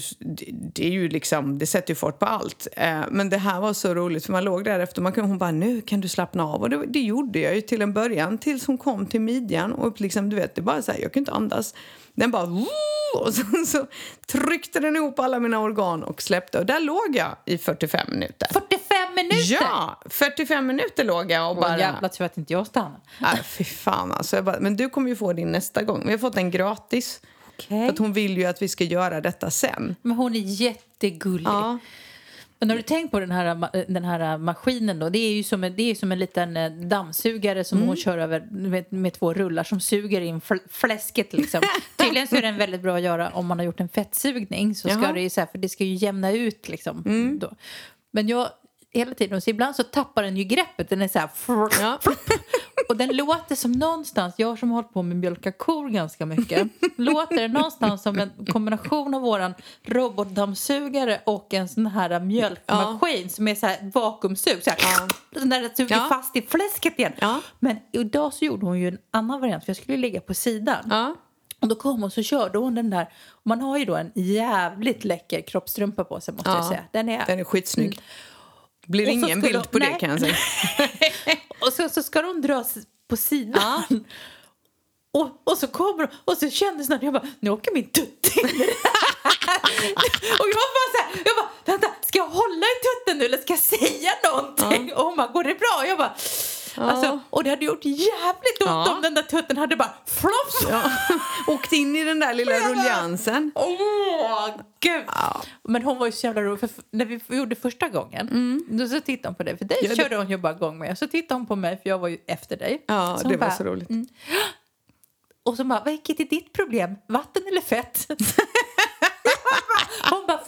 det 0.74 0.86
är 0.86 0.92
ju 0.92 1.10
liksom, 1.10 1.58
det 1.58 1.66
sätter 1.66 1.92
ju 1.92 1.96
fart 1.96 2.20
på 2.20 2.26
allt. 2.26 2.68
Eh, 2.78 3.02
Men 3.12 3.30
det 3.30 3.38
här 3.38 3.62
var 3.62 3.74
så 3.74 3.94
roligt 3.94 4.26
för 4.26 4.32
man 4.32 4.44
låg 4.44 4.64
där 4.64 4.80
efter, 4.80 5.02
man 5.02 5.12
kunde, 5.12 5.28
hon 5.30 5.38
bara 5.38 5.52
nu 5.52 5.82
kan 5.82 6.02
du 6.02 6.08
slappna 6.08 6.44
av 6.44 6.62
och 6.62 6.70
det, 6.70 6.84
det 6.88 7.00
gjorde 7.02 7.40
jag 7.40 7.56
ju 7.56 7.62
till 7.62 7.82
en 7.82 7.94
början 7.94 8.38
tills 8.38 8.68
hon 8.68 8.78
kom 8.78 9.06
till 9.06 9.22
midjan 9.22 9.72
och 9.74 10.02
liksom, 10.02 10.30
du 10.30 10.36
vet, 10.36 10.56
det 10.56 10.62
bara 10.62 10.82
så 10.82 10.92
här, 10.92 11.00
jag 11.00 11.14
kunde 11.14 11.22
inte 11.22 11.32
andas. 11.32 11.76
Den 12.14 12.32
bara 12.32 12.66
och 13.16 13.34
sen 13.34 13.66
så 13.66 13.88
tryckte 14.28 14.80
den 14.80 14.96
ihop 14.96 15.20
alla 15.20 15.40
mina 15.40 15.60
organ 15.60 16.04
och 16.04 16.22
släppte 16.22 16.60
och 16.60 16.66
där 16.66 16.80
låg 16.80 17.16
jag 17.16 17.36
i 17.46 17.58
45 17.58 18.08
minuter. 18.08 18.48
45 18.54 19.16
minuter! 19.16 19.54
Ja, 19.54 20.02
45 20.10 20.68
minuter 20.68 21.04
låg 21.04 21.32
jag 21.32 21.50
och 21.50 21.56
Bara... 21.56 21.80
Jävla 21.80 22.10
tur 22.10 22.26
att 22.26 22.38
inte 22.38 22.54
jag 22.54 22.68
stannade. 22.68 23.02
Nej, 23.20 23.42
fy 23.44 23.64
fan 23.64 24.12
alltså. 24.12 24.36
Jag 24.36 24.46
bara, 24.46 24.60
men 24.60 24.78
du 24.78 24.90
kommer 24.90 25.10
ju 25.10 25.16
få 25.16 25.34
din 25.34 25.52
nästa 25.52 25.84
gång. 25.84 26.04
Vi 26.06 26.12
har 26.12 26.18
fått 26.18 26.34
den 26.34 26.52
gratis. 26.52 27.22
Okej. 27.48 27.86
För 27.88 27.94
att 27.94 28.00
hon 28.00 28.14
vill 28.14 28.38
ju 28.38 28.46
att 28.46 28.62
vi 28.62 28.68
ska 28.68 28.84
göra 28.84 29.22
detta 29.22 29.52
sen. 29.52 29.96
Men 30.02 30.18
hon 30.18 30.36
är 30.36 30.40
jättegullig. 30.40 31.48
Ja. 31.48 31.78
Men 32.62 32.70
har 32.70 32.78
du 32.78 32.82
tänkt 32.84 33.12
på 33.12 33.20
den 33.20 33.32
här, 33.32 33.86
den 33.88 34.04
här 34.06 34.38
maskinen 34.38 35.00
då? 35.00 35.10
Det 35.10 35.20
är 35.20 35.34
ju 35.34 35.44
som 35.44 35.64
en, 35.64 35.76
det 35.76 35.84
är 35.92 35.96
som 35.96 36.12
en 36.12 36.20
liten 36.20 36.58
eh, 36.58 36.72
dammsugare 36.72 37.64
som 37.64 37.78
Mm. 37.78 37.88
hon 37.88 37.98
kör 37.98 38.18
över 38.18 38.48
med, 38.52 38.94
med 38.94 39.14
två 39.14 39.34
rullar 39.34 39.64
som 39.64 39.80
suger 39.80 40.22
in 40.22 40.42
fl- 40.42 40.70
fläsket 40.70 41.34
liksom. 41.34 41.62
Tydligen 41.98 42.28
så 42.28 42.36
är 42.36 42.42
den 42.42 42.58
väldigt 42.58 42.82
bra 42.82 42.96
att 42.96 43.02
göra 43.02 43.30
om 43.30 43.46
man 43.46 43.60
har 43.60 43.66
gjort 43.66 43.80
en 43.80 43.90
fettsugning 43.90 44.76
så 44.76 44.80
ska 44.90 44.98
Jaha. 44.98 45.04
Mm. 45.04 45.16
det 45.16 45.22
ju 45.22 45.30
så 45.30 45.42
här, 45.42 45.48
för 45.48 45.58
det 45.58 45.70
ska 45.70 45.84
ju 45.84 45.94
jämna 45.96 46.32
ut 46.32 46.70
liksom. 46.70 47.04
Då. 47.42 47.52
Men 48.12 48.28
jag 48.28 48.50
hela 48.94 49.14
tiden, 49.14 49.42
så 49.42 49.50
ibland 49.50 49.76
så 49.76 49.84
tappar 49.84 50.24
den 50.24 50.38
ju 50.38 50.44
greppet, 50.44 50.90
den 50.90 51.02
är 51.02 51.08
så 51.08 51.20
här 51.20 51.30
Ja. 51.82 52.00
och 52.90 52.98
den 52.98 53.16
låter 53.18 53.56
som 53.56 53.72
någonstans, 53.72 54.34
jag 54.38 54.60
som 54.60 54.70
har 54.70 54.76
hållit 54.76 54.94
på 54.94 55.02
med 55.04 55.18
mjölka 55.18 55.52
kor 55.52 55.90
ganska 55.90 56.26
mycket, 56.26 56.68
låter 56.96 57.36
det 57.36 57.48
någonstans 57.48 58.02
som 58.04 58.20
en 58.20 58.32
kombination 58.50 59.14
av 59.14 59.22
våran 59.22 59.54
robotdammsugare 59.84 61.22
och 61.26 61.54
en 61.54 61.68
sån 61.70 61.86
här 61.88 62.20
mjölkmaskin 62.20 63.30
som 63.30 63.48
är 63.48 63.56
så 63.56 63.66
här 63.68 63.92
vakuumsug. 63.94 64.64
Så 64.64 64.70
här, 64.70 65.08
Den 65.32 65.50
där 65.50 65.70
suger 65.78 65.96
Ja. 65.96 66.06
fast 66.10 66.36
i 66.36 66.42
fläsket 66.42 67.00
igen. 67.00 67.14
Ja. 67.20 67.42
Men 67.60 67.78
idag 67.92 68.34
så 68.34 68.46
gjorde 68.46 68.66
hon 68.66 68.80
ju 68.80 68.88
en 68.88 68.98
annan 69.12 69.42
variant, 69.42 69.66
för 69.66 69.70
jag 69.70 69.78
skulle 69.78 69.98
ligga 69.98 70.22
på 70.22 70.34
sidan. 70.34 70.88
Ja. 70.90 71.16
Och 71.60 71.68
då 71.68 71.76
kom 71.76 72.02
hon 72.02 72.12
så 72.12 72.24
körde 72.24 72.58
hon 72.58 72.76
den 72.76 72.90
där, 72.90 73.10
man 73.44 73.62
har 73.62 73.78
ju 73.78 73.86
då 73.86 73.96
en 73.96 74.12
jävligt 74.16 75.04
läcker 75.06 75.42
kroppstrumpa 75.42 76.04
på 76.04 76.20
sig 76.22 76.34
måste 76.34 76.50
jag 76.50 76.60
Ja. 76.60 76.68
säga. 76.70 76.84
Den 76.92 77.10
är, 77.10 77.26
Den 77.26 77.40
är 77.40 77.44
skitsnygg. 77.44 78.00
Blir 78.92 79.06
Och 79.08 79.12
ingen 79.14 79.42
bild 79.42 79.72
på 79.72 79.80
det 79.80 79.90
nej. 79.90 80.00
kan 80.00 80.10
jag 80.10 80.20
säga. 80.20 80.36
Och 81.60 81.74
så, 81.74 81.90
så 81.90 82.04
ska 82.04 82.22
de 82.22 82.42
dras 82.42 82.74
på 83.10 83.18
sidan. 83.18 84.06
Och, 85.14 85.30
och 85.44 85.58
så 85.58 85.68
kommer 85.68 86.08
de, 86.08 86.14
och 86.26 86.38
så 86.38 86.50
kändes 86.50 86.88
det 86.88 87.00
jag 87.02 87.14
bara, 87.14 87.28
nu 87.40 87.50
åker 87.50 87.72
min 87.74 87.90
tutt 87.90 88.32
in 88.36 88.44
det. 88.58 88.64
Och 90.40 90.48
jag 90.48 90.68
bara 90.76 90.88
så 90.92 90.98
här, 91.04 91.22
jag 91.26 91.36
bara, 91.36 91.50
vänta, 91.66 91.88
ska 92.02 92.18
jag 92.18 92.28
hålla 92.28 92.66
i 92.66 92.78
tutten 92.88 93.18
nu 93.18 93.26
eller 93.26 93.38
ska 93.38 93.54
jag 93.54 93.60
säga 93.60 94.12
någonting? 94.24 94.94
Och 94.94 95.04
hon 95.06 95.16
bara, 95.16 95.28
går 95.28 95.44
det 95.44 95.56
bra? 95.56 95.76
Och 95.80 95.88
jag 95.88 95.98
bara, 95.98 96.16
alltså, 96.76 97.20
och 97.30 97.44
det 97.44 97.50
hade 97.50 97.66
gjort 97.66 97.86
jävligt 97.86 98.62
ont 98.62 98.66
Ja. 98.70 98.96
om 98.96 99.02
den 99.02 99.14
där 99.14 99.22
tutten 99.24 99.58
hade 99.58 99.76
bara 99.76 99.94
flopp. 100.06 100.70
Ja. 100.72 100.92
Åkt 101.54 101.74
in 101.74 101.96
i 101.96 102.04
den 102.04 102.20
där 102.20 102.34
lilla 102.34 102.52
ruljansen. 102.70 103.52
Åh, 103.56 104.50
gud! 104.80 105.04
Men 105.64 105.84
hon 105.84 105.98
var 105.98 106.06
ju 106.06 106.12
så 106.12 106.28
jävla 106.28 106.42
rolig, 106.42 106.60
för 106.60 106.70
när 106.92 107.06
vi 107.06 107.20
gjorde 107.38 107.56
första 107.56 107.90
gången, 107.90 108.62
då 108.70 108.88
så 108.88 109.00
tittade 109.02 109.28
hon 109.28 109.36
på 109.36 109.44
dig, 109.44 109.58
för 109.58 109.66
dig 109.66 109.78
Mm. 109.78 109.90
Ja, 109.92 109.96
det- 109.96 110.04
körde 110.04 110.16
hon 110.18 110.30
ju 110.30 110.38
bara 110.38 110.54
igång 110.54 110.78
med, 110.78 110.98
så 110.98 111.08
tittade 111.08 111.40
hon 111.40 111.46
på 111.46 111.56
mig, 111.56 111.80
för 111.84 111.90
jag 111.90 112.00
var 112.00 112.08
ju 112.08 112.18
efter 112.28 112.58
dig. 112.58 112.84
Ja, 112.88 113.18
Så 113.22 113.28
det 113.28 113.38
var 113.38 113.48
bara, 113.48 113.58
så 113.58 113.64
roligt. 113.64 113.90
Och 115.44 115.58
så 115.58 115.64
bara, 115.64 115.84
vilket 115.84 116.20
är 116.20 116.26
ditt 116.26 116.54
problem? 116.54 116.96
Vatten 117.08 117.44
eller 117.48 117.62
fett? 117.62 118.08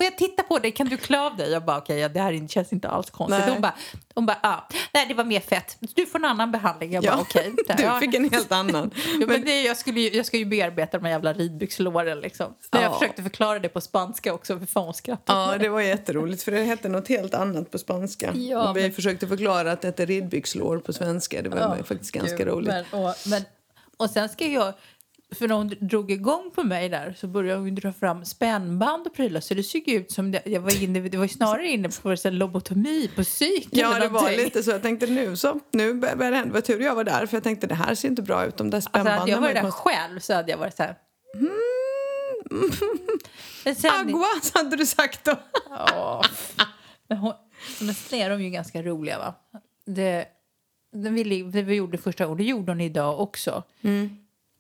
Får 0.04 0.12
jag 0.12 0.18
titta 0.18 0.44
på 0.44 0.60
dig? 0.60 0.72
Kan 0.72 0.88
du 0.90 0.98
klä 0.98 1.20
av 1.22 1.38
dig? 1.38 1.52
Jag 1.52 1.66
bara, 1.66 1.78
okej, 1.78 2.00
ja, 2.00 2.10
det 2.10 2.20
här 2.20 2.48
känns 2.48 2.74
inte 2.74 2.90
alls 2.90 3.10
konstigt. 3.10 3.40
Nej. 3.46 3.52
Hon 3.54 3.62
bara, 3.62 3.74
hon 4.16 4.26
bara 4.26 4.38
ah, 4.44 4.68
nej 4.94 5.06
det 5.08 5.14
var 5.14 5.24
mer 5.24 5.40
fett. 5.40 5.78
Du 5.80 6.06
får 6.06 6.20
en 6.20 6.26
annan 6.26 6.52
behandling. 6.52 6.92
Jag 6.94 7.04
bara, 7.04 7.14
Ja, 7.14 7.22
okej. 7.22 7.54
Så 7.68 7.74
här, 7.84 7.94
du 7.94 8.00
fick 8.06 8.16
en 8.16 8.30
helt 8.30 8.52
annan. 8.52 8.92
Ja, 9.20 9.28
men 9.28 9.42
det, 9.46 9.62
jag, 9.62 9.78
skulle 9.78 10.00
ju, 10.02 10.10
jag 10.10 10.26
ska 10.26 10.38
ju 10.38 10.46
bearbeta 10.46 10.98
de 10.98 11.04
här 11.06 11.12
jävla 11.12 11.34
ridbyxlåren 11.34 12.20
liksom. 12.20 12.54
När 12.72 12.82
jag 12.82 12.92
Ja. 12.92 13.00
försökte 13.00 13.24
förklara 13.24 13.60
det 13.60 13.70
på 13.70 13.82
spanska 13.82 14.34
också, 14.34 14.60
för 14.60 14.66
fan 14.66 14.94
skrattade 14.94 15.52
Ja, 15.52 15.58
det 15.58 15.70
var 15.70 15.82
jätteroligt 15.82 16.44
för 16.44 16.52
det 16.52 16.64
hette 16.64 16.90
något 16.90 17.08
helt 17.08 17.34
annat 17.34 17.72
på 17.72 17.78
spanska. 17.78 18.32
Ja, 18.36 18.70
och 18.70 18.78
vi 18.78 18.82
men- 18.82 18.92
försökte 18.92 19.28
förklara 19.28 19.72
att 19.72 19.82
det 19.82 19.88
hette 19.88 20.06
ridbyxlår 20.06 20.78
på 20.80 20.94
svenska. 20.94 21.42
Det 21.42 21.50
var 21.50 21.78
faktiskt 21.84 22.12
ganska 22.12 22.46
roligt. 22.46 22.68
Men, 22.92 23.06
och, 23.06 23.16
men, 23.26 23.42
och 23.98 24.10
sen 24.10 24.30
ska 24.30 24.48
jag, 24.48 24.74
för 25.34 25.48
när 25.48 25.56
hon 25.56 25.74
drog 25.80 26.12
igång 26.12 26.52
på 26.56 26.64
mig 26.64 26.90
där 26.90 27.16
så 27.18 27.28
började 27.28 27.60
hon 27.60 27.76
dra 27.76 27.94
fram 27.94 28.26
spännband 28.26 29.08
och 29.08 29.14
prylar 29.14 29.42
så 29.42 29.54
det 29.54 29.64
såg 29.64 29.88
ut 29.88 30.12
som 30.12 30.32
det, 30.32 30.42
jag 30.46 30.62
var 30.62 30.84
inne, 30.84 31.00
det 31.00 31.18
var 31.18 31.28
snarare 31.28 31.68
inne 31.68 31.90
på 31.90 32.10
här, 32.10 32.32
lobotomi 32.32 33.10
på 33.16 33.24
psyk 33.24 33.68
Ja, 33.72 34.00
det 34.00 34.08
var 34.08 34.32
lite 34.32 34.64
så. 34.64 34.72
Jag 34.72 34.82
tänkte 34.82 35.08
nu 35.08 35.36
så, 35.36 35.60
nu 35.72 35.94
börjar 35.94 36.16
det 36.32 36.38
hända. 36.38 36.54
Var 36.54 36.62
tur 36.62 36.80
jag 36.80 36.96
var 36.96 37.04
där 37.04 37.26
för 37.26 37.36
jag 37.38 37.44
tänkte 37.44 37.68
det 37.68 37.76
här 37.76 37.96
ser 37.96 38.08
inte 38.08 38.22
bra 38.22 38.46
ut. 38.46 38.58
De 38.58 38.70
där 38.70 38.78
Alltså, 38.78 38.90
spännbanden 38.90 39.20
hade 39.20 39.32
jag 39.32 39.38
var 39.38 39.48
varit 39.48 39.56
där 39.56 39.62
konstiga. 39.62 39.96
själv 39.96 40.20
så 40.20 40.34
hade 40.34 40.52
jag 40.52 40.58
varit 40.58 40.76
så 40.76 40.84
här... 40.84 40.96
Men 43.66 43.76
sen, 43.76 43.92
Agua, 43.94 44.26
hade 44.54 44.76
du 44.76 44.86
sagt 44.86 45.26
då. 45.26 45.36
Åh. 45.70 46.22
Men, 47.08 47.18
hon, 47.18 47.34
men 47.82 47.94
sen 47.94 48.20
är 48.20 48.30
de 48.30 48.44
ju 48.44 48.50
ganska 48.50 48.82
roliga 48.82 49.20
va? 49.20 49.34
Det, 49.86 50.26
det, 50.94 51.10
vi, 51.10 51.44
det 51.44 51.62
vi 51.62 51.76
gjorde 51.76 51.98
första 51.98 52.26
gången, 52.26 52.38
det 52.38 52.44
gjorde 52.44 52.72
hon 52.72 52.82
idag 52.82 53.20
också. 53.20 53.64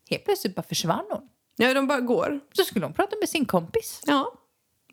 Helt 0.09 0.25
plötsligt 0.25 0.55
bara 0.55 0.63
försvann 0.63 1.05
hon. 1.09 1.21
Ja, 1.55 1.73
de 1.73 1.87
bara 1.87 1.99
går. 1.99 2.39
Så 2.53 2.63
skulle 2.63 2.85
hon 2.85 2.93
prata 2.93 3.15
med 3.21 3.29
sin 3.29 3.45
kompis. 3.45 4.01
Ja. 4.05 4.33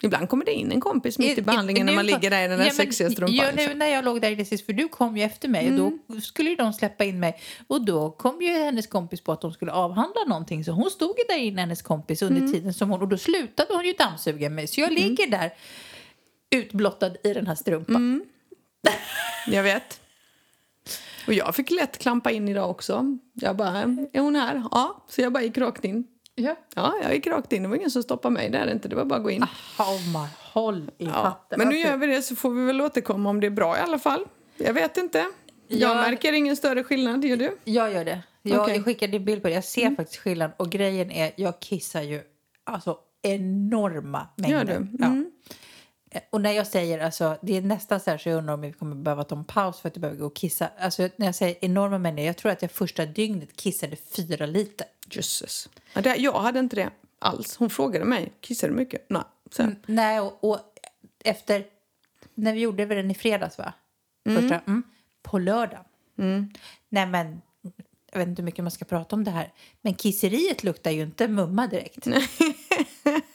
Ibland 0.03 0.29
kommer 0.29 0.45
det 0.45 0.53
in 0.53 0.73
en 0.73 0.81
kompis 0.81 1.19
mitt 1.19 1.39
i 1.39 1.43
behandlingen 1.43 1.87
när 1.87 1.95
man 1.95 2.07
ligger 2.07 2.31
där 2.31 2.45
i 2.45 2.49
den 2.49 2.59
där 2.59 2.67
Ja, 2.67 2.73
sexiga 2.73 3.11
strumpan. 3.11 3.35
Ja, 3.37 3.51
nu 3.51 3.57
liksom. 3.57 3.79
när 3.79 3.87
jag 3.87 4.05
låg 4.05 4.21
där 4.21 4.45
sist, 4.45 4.67
för 4.67 4.73
du 4.73 4.89
kom 4.89 5.17
ju 5.17 5.23
efter 5.23 5.49
mig 5.49 5.81
och 5.81 5.93
då 6.09 6.21
skulle 6.21 6.51
ju 6.51 6.57
de 6.57 6.73
släppa 6.73 7.05
in 7.05 7.21
mig. 7.21 7.41
Och 7.67 7.85
då 7.85 8.11
kom 8.11 8.43
ju 8.43 8.49
hennes 8.49 8.87
kompis 8.87 9.21
på 9.21 9.33
att 9.33 9.41
de 9.41 9.53
skulle 9.53 9.73
avhandla 9.73 10.25
någonting 10.27 10.65
så 10.65 10.73
hon 10.73 10.91
stod 10.91 11.19
ju 11.19 11.25
där 11.29 11.39
inne, 11.39 11.61
hennes 11.61 11.83
kompis, 11.83 12.23
under 12.23 12.53
tiden 12.53 12.75
som 12.75 12.91
hon, 12.91 13.01
och 13.03 13.09
då 13.09 13.19
slutade 13.19 13.75
hon 13.75 13.85
ju 13.85 13.93
dammsuga 13.93 14.51
mig. 14.51 14.67
Så 14.67 14.81
jag 14.81 14.93
ligger 14.93 15.27
där 15.27 15.51
utblottad 16.51 17.13
i 17.25 17.33
den 17.35 17.47
här 17.47 17.55
strumpan. 17.55 18.25
Jag 19.47 19.63
vet. 19.63 20.01
Och 21.31 21.35
jag 21.35 21.55
fick 21.55 21.71
lätt 21.71 21.99
klampa 21.99 22.31
in 22.31 22.49
idag 22.49 22.71
också. 22.71 23.05
Jag 23.35 23.57
bara, 23.57 23.69
är 24.13 24.21
hon 24.21 24.37
här? 24.37 24.63
Ja. 24.71 25.05
Så 25.09 25.21
jag 25.21 25.33
bara 25.33 25.43
gick 25.43 25.59
rakt 25.59 25.85
in. 25.85 26.05
Ja. 26.35 26.57
Ja, 26.75 26.95
jag 27.03 27.15
gick 27.15 27.27
rakt 27.27 27.53
in. 27.53 27.63
Det 27.63 27.69
var 27.69 27.77
ingen 27.77 27.91
som 27.91 28.03
stoppade 28.03 28.33
mig 28.35 28.51
där 28.51 28.73
inte. 28.73 28.89
Det 28.89 28.97
var 28.97 29.05
bara 29.05 29.17
att 29.17 29.23
gå 29.23 29.31
in. 29.31 29.43
Hammar, 29.77 30.29
håll 30.53 30.91
i 30.99 31.05
Ja. 31.05 31.11
hatten. 31.11 31.59
Men 31.59 31.69
nu 31.69 31.77
gör 31.79 31.97
vi 31.97 32.07
det 32.07 32.23
så 32.23 32.37
får 32.37 32.51
vi 32.51 32.65
väl 32.65 32.81
återkomma 32.81 33.31
om 33.31 33.41
det 33.41 33.47
är 33.47 33.51
bra 33.51 33.77
i 33.79 33.81
alla 33.81 33.99
fall. 33.99 34.25
Jag 34.57 34.73
vet 34.75 34.97
inte. 34.97 35.27
Jag 35.69 35.91
Ja. 35.91 35.95
märker 35.95 36.33
ingen 36.33 36.57
större 36.57 36.85
skillnad, 36.85 37.25
gör 37.25 37.37
du? 37.37 37.57
Jag 37.65 37.93
gör 37.93 38.05
det. 38.05 38.23
Jag 38.43 38.61
Okej. 38.63 38.83
skickade 38.83 39.17
en 39.17 39.25
bild 39.25 39.43
på 39.43 39.49
det. 39.49 39.55
Jag 39.55 39.65
ser 39.65 39.91
faktiskt 39.97 40.21
skillnad. 40.21 40.51
Och 40.57 40.71
grejen 40.71 41.11
är, 41.11 41.33
jag 41.37 41.61
kissar 41.61 42.03
ju 42.03 42.21
alltså 42.65 42.97
enorma 43.23 44.27
mängder. 44.37 44.57
Gör 44.59 44.65
du? 44.65 44.87
Ja. 44.99 45.07
Mm. 45.07 45.19
Eh, 45.21 45.30
Och 46.31 46.41
när 46.41 46.53
jag 46.53 46.67
säger, 46.67 46.99
alltså, 46.99 47.39
det 47.43 47.57
är 47.57 47.63
nästan 47.63 48.01
så 48.01 48.11
här 48.11 48.19
så 48.19 48.29
jag 48.29 48.39
undrar 48.39 48.55
om 48.55 48.61
vi 48.61 48.73
kommer 48.73 48.97
behöva 48.97 49.25
ta 49.25 49.37
en 49.37 49.45
paus 49.45 49.81
för 49.81 49.89
att 49.89 49.97
jag 49.97 50.01
behöver 50.01 50.21
gå 50.21 50.27
och 50.27 50.37
kissa. 50.37 50.71
Alltså 50.79 51.09
när 51.17 51.27
jag 51.27 51.35
säger 51.35 51.57
enorma 51.61 51.99
mängder, 51.99 52.23
jag 52.23 52.37
tror 52.37 52.53
att 52.53 52.63
jag 52.63 52.71
första 52.71 53.07
dygnet 53.07 53.57
kissade 53.57 53.97
fyra 53.97 54.47
liter. 54.47 54.87
Jösses. 55.11 55.69
Jag 56.17 56.33
hade 56.33 56.59
inte 56.59 56.77
det 56.77 56.91
alls. 57.19 57.57
Hon 57.57 57.71
frågade 57.71 58.05
mig, 58.05 58.33
kissar 58.41 58.69
du 58.69 58.75
mycket? 58.75 59.07
Nej. 59.09 59.23
Här. 59.59 59.77
Nej, 59.87 60.21
och, 60.21 60.45
och 60.45 60.59
efter, 61.25 61.65
när 62.35 62.53
vi 62.53 62.61
gjorde 62.61 62.87
den 62.87 63.11
i 63.11 63.15
fredags 63.15 63.59
va? 63.59 63.73
Första, 64.25 64.61
mm. 64.61 64.83
på 65.23 65.39
lördagen. 65.39 65.85
Nej 66.89 67.07
men, 67.07 67.41
jag 68.13 68.19
vet 68.19 68.29
inte 68.29 68.43
hur 68.43 68.45
mycket 68.45 68.65
man 68.65 68.71
ska 68.71 68.85
prata 68.85 69.17
om 69.17 69.25
det 69.25 69.31
här. 69.31 69.53
Men 69.81 69.95
kisseriet 69.95 70.65
luktar 70.65 70.91
ju 70.91 71.03
inte 71.03 71.29
mumma 71.29 71.67
direkt. 71.67 72.07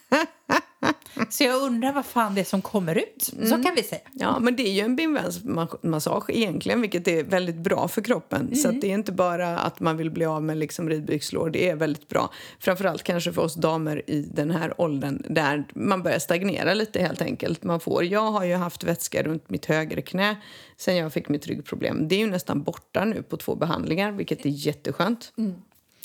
Så 1.30 1.44
jag 1.44 1.62
undrar 1.62 1.94
vad 1.94 2.06
fan 2.06 2.36
det 2.36 2.42
är 2.42 2.46
som 2.46 2.62
kommer 2.62 2.96
ut. 2.96 3.32
Så 3.44 3.64
kan 3.64 3.76
vi 3.76 3.84
säga. 3.84 4.02
Ja, 4.14 4.40
men 4.40 4.56
det 4.56 4.68
är 4.68 4.72
ju 4.72 4.82
en 4.82 4.96
bindvävsmassage 4.96 6.30
egentligen, 6.30 6.82
vilket 6.82 7.08
är 7.08 7.24
väldigt 7.24 7.56
bra 7.56 7.88
för 7.88 8.02
kroppen. 8.02 8.56
Så 8.56 8.70
att 8.70 8.82
det 8.82 8.88
är 8.88 8.94
inte 8.94 9.12
bara 9.12 9.58
att 9.58 9.80
man 9.80 9.98
vill 9.98 10.12
bli 10.12 10.26
av 10.26 10.44
med 10.44 10.58
liksom 10.58 10.90
ridbyxlår, 10.90 11.50
det 11.50 11.70
är 11.70 11.76
väldigt 11.76 12.08
bra. 12.08 12.32
Framförallt 12.60 13.04
kanske 13.04 13.34
för 13.34 13.42
oss 13.42 13.56
damer 13.56 14.10
i 14.10 14.22
den 14.22 14.52
här 14.52 14.82
åldern 14.82 15.24
där 15.30 15.66
man 15.76 16.04
börjar 16.04 16.20
stagnera 16.20 16.74
lite 16.74 17.02
helt 17.02 17.22
enkelt. 17.22 17.64
Man 17.64 17.80
får, 17.80 18.04
jag 18.04 18.32
har 18.32 18.44
ju 18.44 18.56
haft 18.56 18.84
vätska 18.84 19.24
runt 19.24 19.50
mitt 19.50 19.66
högra 19.66 20.02
knä 20.02 20.36
sen 20.78 20.96
jag 20.96 21.14
fick 21.14 21.30
mitt 21.30 21.48
ryggproblem. 21.48 22.08
Det 22.08 22.16
är 22.16 22.20
ju 22.20 22.28
nästan 22.28 22.64
borta 22.64 23.06
nu 23.06 23.24
på 23.24 23.38
två 23.38 23.56
behandlingar, 23.56 24.12
vilket 24.12 24.46
är 24.46 24.50
jätteskönt. 24.50 25.34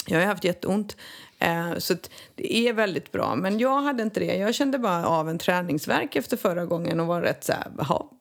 Jag 0.06 0.18
har 0.20 0.26
haft 0.26 0.44
jätteont. 0.44 0.96
Eh, 1.38 1.76
så 1.78 1.94
det 2.34 2.56
är 2.56 2.72
väldigt 2.72 3.12
bra. 3.12 3.34
Men 3.34 3.58
jag 3.58 3.80
hade 3.82 4.02
inte 4.02 4.20
det. 4.20 4.36
Jag 4.36 4.54
kände 4.54 4.78
bara 4.78 5.06
av 5.06 5.28
en 5.28 5.38
träningsverk 5.38 6.16
efter 6.16 6.36
förra 6.36 6.66
gången 6.66 7.00
och 7.00 7.06
var 7.06 7.22
rätt 7.22 7.44
så 7.44 7.52
här, 7.52 7.66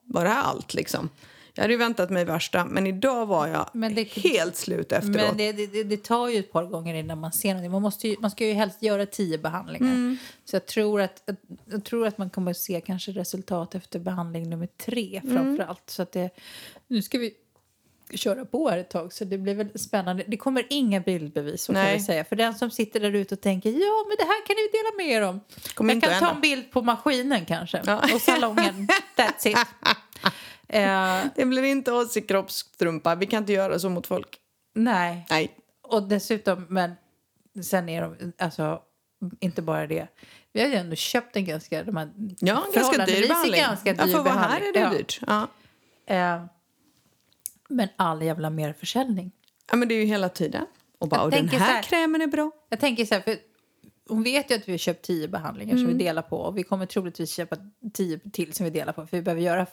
var 0.04 0.24
det 0.24 0.30
här 0.30 0.42
allt 0.42 0.74
liksom? 0.74 1.08
Jag 1.54 1.62
hade 1.62 1.72
ju 1.74 1.78
väntat 1.78 2.10
mig 2.10 2.24
värsta, 2.24 2.64
men 2.64 2.86
idag 2.86 3.26
var 3.26 3.46
jag 3.46 3.66
det- 3.94 4.08
helt 4.08 4.56
slut 4.56 4.92
efteråt. 4.92 5.16
Men 5.16 5.36
det, 5.36 5.52
det, 5.52 5.84
det- 5.84 6.04
tar 6.04 6.28
ju 6.28 6.38
ett 6.38 6.52
par 6.52 6.64
gånger 6.64 6.94
innan 6.94 7.18
man 7.20 7.32
ser 7.32 7.48
någonting. 7.48 7.70
Man, 7.70 7.82
måste 7.82 8.08
ju, 8.08 8.16
man 8.20 8.30
ska 8.30 8.46
ju 8.46 8.52
helst 8.52 8.82
göra 8.82 9.06
tio 9.06 9.38
behandlingar. 9.38 10.16
Så 10.44 10.56
jag 10.56 10.66
tror, 10.66 11.00
att, 11.00 11.30
jag 11.70 11.84
tror 11.84 12.06
att 12.06 12.18
man 12.18 12.30
kommer 12.30 12.50
att 12.50 12.56
se 12.56 12.80
kanske 12.80 13.12
resultat 13.12 13.74
efter 13.74 13.98
behandling 13.98 14.50
nummer 14.50 14.68
tre 14.84 15.20
framför 15.24 15.64
allt. 15.64 15.90
Så 15.90 16.02
att 16.02 16.12
det, 16.12 16.30
nu 16.88 17.02
ska 17.02 17.18
vi 17.18 17.34
köra 18.14 18.44
på 18.44 18.68
här 18.68 18.78
ett 18.78 18.90
tag 18.90 19.12
så 19.12 19.24
det 19.24 19.38
blir 19.38 19.54
väl 19.54 19.78
spännande. 19.78 20.24
Det 20.26 20.36
kommer 20.36 20.66
inga 20.70 21.00
bildbevis 21.00 21.62
så 21.62 21.74
kan 21.74 21.86
vi 21.92 22.00
säga. 22.00 22.24
För 22.24 22.36
den 22.36 22.54
som 22.54 22.70
sitter 22.70 23.00
där 23.00 23.12
ute 23.14 23.34
och 23.34 23.40
tänker 23.40 23.70
ja 23.70 24.04
men 24.08 24.16
det 24.18 24.24
här 24.24 24.46
kan 24.46 24.56
ni 24.56 24.68
dela 24.72 24.96
med 24.96 25.16
er 25.22 25.28
om. 25.28 25.40
Kommer 25.74 25.94
jag 25.94 26.02
kan 26.02 26.20
ta 26.20 26.30
en 26.34 26.40
bild 26.40 26.70
på 26.70 26.82
maskinen 26.82 27.44
kanske. 27.46 27.82
Ja. 27.86 28.02
Och 28.14 28.20
salongen. 28.20 28.88
That's 29.16 29.48
it. 29.48 29.56
Eh, 30.72 31.24
Det 31.36 31.44
blir 31.44 31.62
inte 31.62 31.92
oss 31.92 32.16
i 32.16 32.20
kroppstrumpa. 32.22 33.14
Vi 33.14 33.26
kan 33.26 33.42
inte 33.42 33.52
göra 33.52 33.78
så 33.78 33.88
mot 33.88 34.06
folk. 34.06 34.38
nej. 34.74 35.26
Nej. 35.30 35.50
Och 35.82 36.02
dessutom, 36.02 36.66
men 36.68 36.92
sen 37.64 37.88
är 37.88 38.02
de, 38.02 38.32
alltså 38.38 38.80
inte 39.40 39.62
bara 39.62 39.86
det. 39.86 40.06
Vi 40.52 40.60
har 40.60 40.68
ju 40.68 40.74
ändå 40.74 40.96
köpt 40.96 41.36
en 41.36 41.44
ganska, 41.44 41.82
de 41.84 41.96
här, 41.96 42.10
Ja, 42.40 42.64
ganska 42.74 43.06
dyr 43.06 43.28
behandling. 43.28 43.60
ganska 43.60 43.94
ja, 43.94 44.04
dyr 44.04 44.12
för 44.12 44.18
att 44.18 44.24
vara 44.24 44.34
här 44.34 44.60
är 44.60 44.72
det 44.72 44.80
Ja. 44.80 44.90
dyrt. 44.90 45.20
Ja. 45.26 45.46
Eh, 46.06 46.44
men 47.70 47.88
all 47.96 48.22
jävla 48.22 48.50
mer 48.50 48.72
försäljning. 48.72 49.30
ja, 49.70 49.76
men 49.76 49.88
det 49.88 49.94
är 49.94 49.98
ju 50.00 50.04
hela 50.04 50.28
tiden. 50.28 50.64
Och 50.98 51.08
bara, 51.08 51.22
och 51.22 51.30
den 51.30 51.48
här, 51.48 51.58
här- 51.58 51.82
krämen 51.82 52.20
är 52.22 52.26
bra. 52.26 52.50
Jag 52.68 52.80
tänker 52.80 53.04
så 53.04 53.14
här, 53.14 53.20
för 53.22 53.36
hon 54.08 54.22
vet 54.22 54.50
ju 54.50 54.54
att 54.54 54.68
vi 54.68 54.72
har 54.72 54.78
köpt 54.78 55.04
tio 55.06 55.28
behandlingar 55.28 55.76
som 55.76 55.84
Mm. 55.84 55.98
vi 55.98 56.04
delar 56.04 56.22
på 56.22 56.36
och 56.36 56.58
vi 56.58 56.62
kommer 56.62 56.86
troligtvis 56.86 57.32
köpa 57.34 57.56
tio 57.92 58.18
till 58.32 58.52
som 58.52 58.64
vi 58.64 58.70
delar 58.70 58.92
på 58.92 59.06
för 59.06 59.16
vi 59.16 59.22
behöver 59.22 59.42
göra 59.42 59.66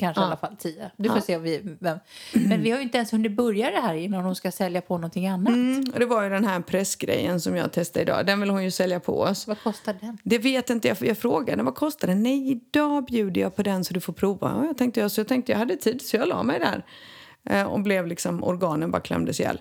kanske 0.00 0.22
i 0.22 0.24
alla 0.24 0.36
fall 0.36 0.56
tio. 0.56 0.90
Du 0.96 1.08
får 1.08 1.20
se 1.20 1.36
om 1.36 1.42
vi, 1.42 1.76
vem. 1.80 1.98
Men 2.34 2.62
vi 2.62 2.70
har 2.70 2.78
ju 2.78 2.82
inte 2.82 2.98
ens 2.98 3.12
hunnit 3.12 3.32
börja 3.32 3.70
det 3.70 3.80
här 3.80 3.94
innan 3.94 4.24
hon 4.24 4.36
ska 4.36 4.50
sälja 4.52 4.80
på 4.80 4.94
någonting 4.98 5.26
annat. 5.28 5.48
Mm, 5.54 5.84
och 5.94 5.98
det 6.00 6.06
var 6.06 6.22
ju 6.22 6.30
den 6.30 6.44
här 6.44 6.60
pressgrejen 6.60 7.40
som 7.40 7.56
jag 7.56 7.72
testade 7.72 8.02
idag. 8.02 8.26
Den 8.26 8.40
vill 8.40 8.50
hon 8.50 8.64
ju 8.64 8.70
sälja 8.70 9.00
på 9.00 9.20
oss. 9.20 9.46
Vad 9.46 9.62
kostar 9.62 9.96
den? 10.00 10.18
Det 10.24 10.38
vet 10.38 10.70
inte 10.70 10.88
jag. 10.88 10.96
Jag 11.02 11.18
frågade 11.18 11.62
vad 11.62 11.74
kostar 11.74 12.08
den. 12.08 12.22
Nej, 12.22 12.50
idag 12.50 13.04
bjuder 13.04 13.40
jag 13.40 13.56
på 13.56 13.62
den 13.62 13.84
så 13.84 13.94
du 13.94 14.00
får 14.00 14.12
prova. 14.12 14.52
Och 14.52 14.66
jag 14.66 14.78
tänkte, 14.78 15.00
jag, 15.00 15.10
så 15.10 15.20
jag 15.20 15.28
tänkte 15.28 15.52
jag 15.52 15.58
hade 15.58 15.76
tid 15.76 16.02
så 16.02 16.16
jag 16.16 16.28
la 16.28 16.42
mig 16.42 16.58
där. 16.58 16.84
Eh, 17.50 17.62
och 17.66 17.80
blev 17.80 18.06
liksom, 18.06 18.44
organen 18.44 18.90
bara 18.90 19.02
klämdes 19.02 19.40
ihjäl. 19.40 19.60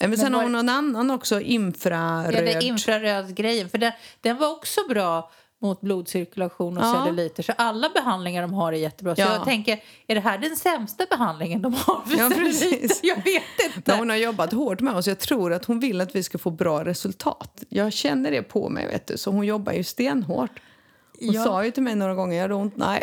Men 0.00 0.16
sen 0.18 0.34
har 0.34 0.42
hon 0.42 0.52
någon 0.52 0.68
annan 0.68 1.10
också, 1.10 1.34
Ja, 1.34 1.40
infraröd. 1.40 2.44
det 2.44 2.62
infraröd-grejen. 2.64 3.68
För 3.68 3.78
den, 3.78 3.92
den 4.20 4.38
var 4.38 4.50
också 4.52 4.80
bra 4.88 5.30
mot 5.62 5.80
blodcirkulation 5.80 6.78
och 6.78 6.84
Ja. 6.84 7.04
celluliter. 7.04 7.42
Så 7.42 7.52
alla 7.56 7.88
behandlingar 7.94 8.42
de 8.42 8.54
har 8.54 8.72
är 8.72 8.76
jättebra. 8.76 9.14
Så 9.16 9.20
Ja. 9.22 9.32
jag 9.32 9.44
tänker, 9.44 9.82
är 10.06 10.14
det 10.14 10.20
här 10.20 10.38
den 10.38 10.56
sämsta 10.56 11.04
behandlingen 11.10 11.62
de 11.62 11.74
har 11.74 12.00
för 12.06 12.18
Ja, 12.18 12.30
precis. 12.34 13.00
Jag 13.02 13.16
vet 13.16 13.76
inte. 13.76 13.82
Men 13.90 13.98
hon 13.98 14.10
har 14.10 14.16
jobbat 14.16 14.52
hårt 14.52 14.80
med 14.80 14.94
oss. 14.96 15.06
Jag 15.06 15.18
tror 15.18 15.52
att 15.52 15.64
hon 15.64 15.80
vill 15.80 16.00
att 16.00 16.16
vi 16.16 16.22
ska 16.22 16.38
få 16.38 16.50
bra 16.50 16.84
resultat. 16.84 17.62
Jag 17.68 17.92
känner 17.92 18.30
det 18.30 18.42
på 18.42 18.68
mig, 18.68 18.86
vet 18.86 19.06
du. 19.06 19.18
Så 19.18 19.30
hon 19.30 19.46
jobbar 19.46 19.72
ju 19.72 19.84
stenhårt. 19.84 20.60
Hon 21.20 21.32
Ja. 21.32 21.44
sa 21.44 21.64
ju 21.64 21.70
till 21.70 21.82
mig 21.82 21.94
några 21.94 22.14
gånger, 22.14 22.36
gör 22.36 22.48
det 22.48 22.54
ont? 22.54 22.76
Nej, 22.76 23.02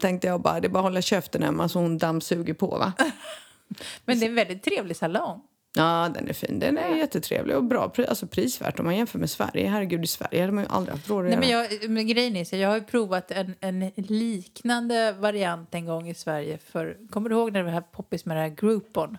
tänkte 0.00 0.26
jag 0.26 0.40
bara. 0.40 0.60
Det 0.60 0.66
är 0.66 0.70
bara 0.70 0.78
att 0.78 0.84
hålla 0.84 1.02
käften 1.02 1.42
hemma 1.42 1.68
så 1.68 1.78
hon 1.78 1.98
dammsuger 1.98 2.54
på, 2.54 2.66
va? 2.66 2.92
Men 4.04 4.20
det 4.20 4.26
är 4.26 4.28
en 4.28 4.34
väldigt 4.34 4.62
trevlig 4.62 4.96
salong. 4.96 5.40
Ja, 5.76 6.10
den 6.14 6.28
är 6.28 6.32
fin. 6.32 6.58
Den 6.58 6.78
är 6.78 6.96
jättetrevlig 6.96 7.56
och 7.56 7.64
bra 7.64 7.92
alltså 8.08 8.26
prisvärt 8.26 8.78
om 8.78 8.84
man 8.84 8.96
jämför 8.96 9.18
med 9.18 9.30
Sverige. 9.30 9.68
Herregud, 9.68 10.04
i 10.04 10.06
Sverige 10.06 10.40
hade 10.40 10.52
man 10.52 10.64
ju 10.64 10.70
aldrig 10.70 10.94
haft 10.94 11.08
råd 11.08 11.24
att 11.24 11.30
Nej, 11.30 11.38
men, 11.38 11.48
jag, 11.48 11.90
men 11.90 12.06
grejen 12.06 12.36
är 12.36 12.44
så 12.44 12.56
jag 12.56 12.68
har 12.68 12.76
ju 12.76 12.82
provat 12.82 13.30
en, 13.30 13.54
en 13.60 13.92
liknande 13.96 15.12
variant 15.12 15.74
en 15.74 15.86
gång 15.86 16.08
i 16.08 16.14
Sverige. 16.14 16.58
För, 16.58 16.96
kommer 17.10 17.28
du 17.28 17.36
ihåg 17.36 17.52
när 17.52 17.60
det 17.60 17.64
var 17.64 17.72
här 17.72 17.80
poppis 17.80 18.24
med 18.24 18.36
det 18.36 18.40
här 18.40 18.48
Groupon? 18.48 19.18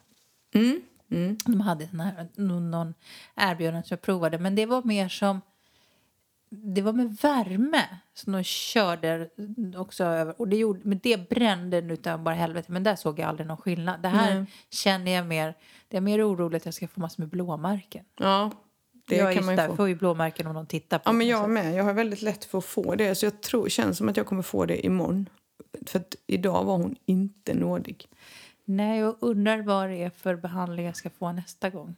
Mm. 0.55 0.81
Mm. 1.11 1.37
De 1.45 1.61
hade 1.61 1.87
sån 1.87 1.99
här, 1.99 2.27
någon, 2.35 2.71
någon 2.71 2.93
erbjudande 3.35 3.87
som 3.87 3.95
jag 3.95 4.01
provade. 4.01 4.39
Men 4.39 4.55
det 4.55 4.65
var 4.65 4.83
mer 4.83 5.09
som... 5.09 5.41
det 6.55 6.81
var 6.81 6.93
med 6.93 7.17
värme 7.21 7.99
som 8.13 8.33
de 8.33 8.43
körde 8.43 9.29
också 9.77 10.03
över. 10.03 10.41
Och 10.41 10.47
det, 10.47 10.55
gjorde, 10.57 10.79
men 10.83 10.99
det 11.03 11.29
brände 11.29 11.77
utav 11.77 12.23
bara 12.23 12.35
helvete. 12.35 12.71
Men 12.71 12.83
där 12.83 12.95
såg 12.95 13.19
jag 13.19 13.29
aldrig 13.29 13.47
någon 13.47 13.57
skillnad. 13.57 14.01
Det 14.01 14.07
här 14.07 14.35
Nej. 14.35 14.45
känner 14.69 15.11
jag 15.11 15.25
mer, 15.25 15.55
det 15.87 15.97
är 15.97 16.01
mer 16.01 16.29
oroligt 16.29 16.61
att 16.61 16.65
jag 16.65 16.73
ska 16.73 16.87
få 16.87 16.99
massor 16.99 17.21
med 17.21 17.29
blåmärken. 17.29 18.05
Ja, 18.19 18.51
det 19.07 19.15
jag 19.15 19.31
är 19.31 19.35
kan 19.35 19.45
man 19.45 19.53
ju 19.53 19.57
där, 19.57 19.67
få. 19.67 19.75
får 19.75 19.87
ju 19.87 19.95
blåmärken 19.95 20.47
om 20.47 20.55
de 20.55 20.65
tittar 20.65 20.99
på 20.99 21.09
Ja, 21.09 21.13
men 21.13 21.27
jag 21.27 21.49
med. 21.49 21.73
Jag 21.75 21.83
har 21.83 21.93
väldigt 21.93 22.21
lätt 22.21 22.45
för 22.45 22.57
att 22.57 22.65
få 22.65 22.95
det. 22.95 23.15
Så 23.15 23.25
jag 23.25 23.41
tror, 23.41 23.69
känns 23.69 23.97
som 23.97 24.09
att 24.09 24.17
jag 24.17 24.25
kommer 24.25 24.41
få 24.41 24.65
det 24.65 24.85
imorgon. 24.85 25.29
För 25.85 25.99
att 25.99 26.15
idag 26.27 26.63
var 26.63 26.77
hon 26.77 26.95
inte 27.05 27.53
nådig. 27.53 28.07
Nej, 28.65 28.99
jag 28.99 29.15
undrar 29.19 29.61
vad 29.61 29.89
det 29.89 30.03
är 30.03 30.09
för 30.09 30.35
behandling 30.35 30.85
jag 30.85 30.95
ska 30.95 31.09
få 31.09 31.31
nästa 31.31 31.69
gång. 31.69 31.95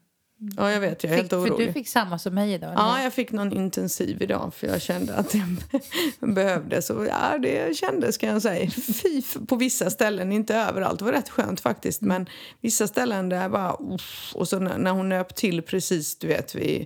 Ja, 0.57 0.71
jag 0.71 0.79
vet. 0.79 1.03
Jag 1.03 1.13
är 1.13 1.17
Fick, 1.17 1.21
helt 1.21 1.29
för 1.29 1.37
orolig. 1.51 1.67
du 1.67 1.73
fick 1.73 1.87
samma 1.87 2.19
som 2.19 2.33
mig 2.35 2.53
idag? 2.53 2.73
Ja, 2.75 3.03
jag 3.03 3.13
fick 3.13 3.31
någon 3.31 3.53
intensiv 3.53 4.21
idag 4.21 4.53
för 4.53 4.67
jag 4.67 4.81
kände 4.81 5.15
att 5.15 5.33
jag 5.35 6.33
behövde. 6.33 6.81
Så 6.81 7.05
ja, 7.09 7.37
det 7.37 7.77
kändes 7.77 8.17
kan 8.17 8.29
jag 8.29 8.41
säga. 8.41 8.71
Fy 8.71 9.21
på 9.47 9.55
vissa 9.55 9.89
ställen, 9.89 10.31
inte 10.31 10.55
överallt. 10.55 10.99
Det 10.99 11.05
var 11.05 11.11
rätt 11.11 11.29
skönt 11.29 11.59
faktiskt. 11.61 12.01
Men 12.01 12.29
vissa 12.61 12.87
ställen 12.87 13.29
där 13.29 13.41
jag 13.41 13.51
bara... 13.51 13.73
Uff, 13.93 14.31
och 14.35 14.47
så 14.47 14.59
när, 14.59 14.77
när 14.77 14.91
hon 14.91 15.09
nöp 15.09 15.35
till 15.35 15.61
precis, 15.61 16.15
du 16.17 16.27
vet, 16.27 16.55
vid 16.55 16.85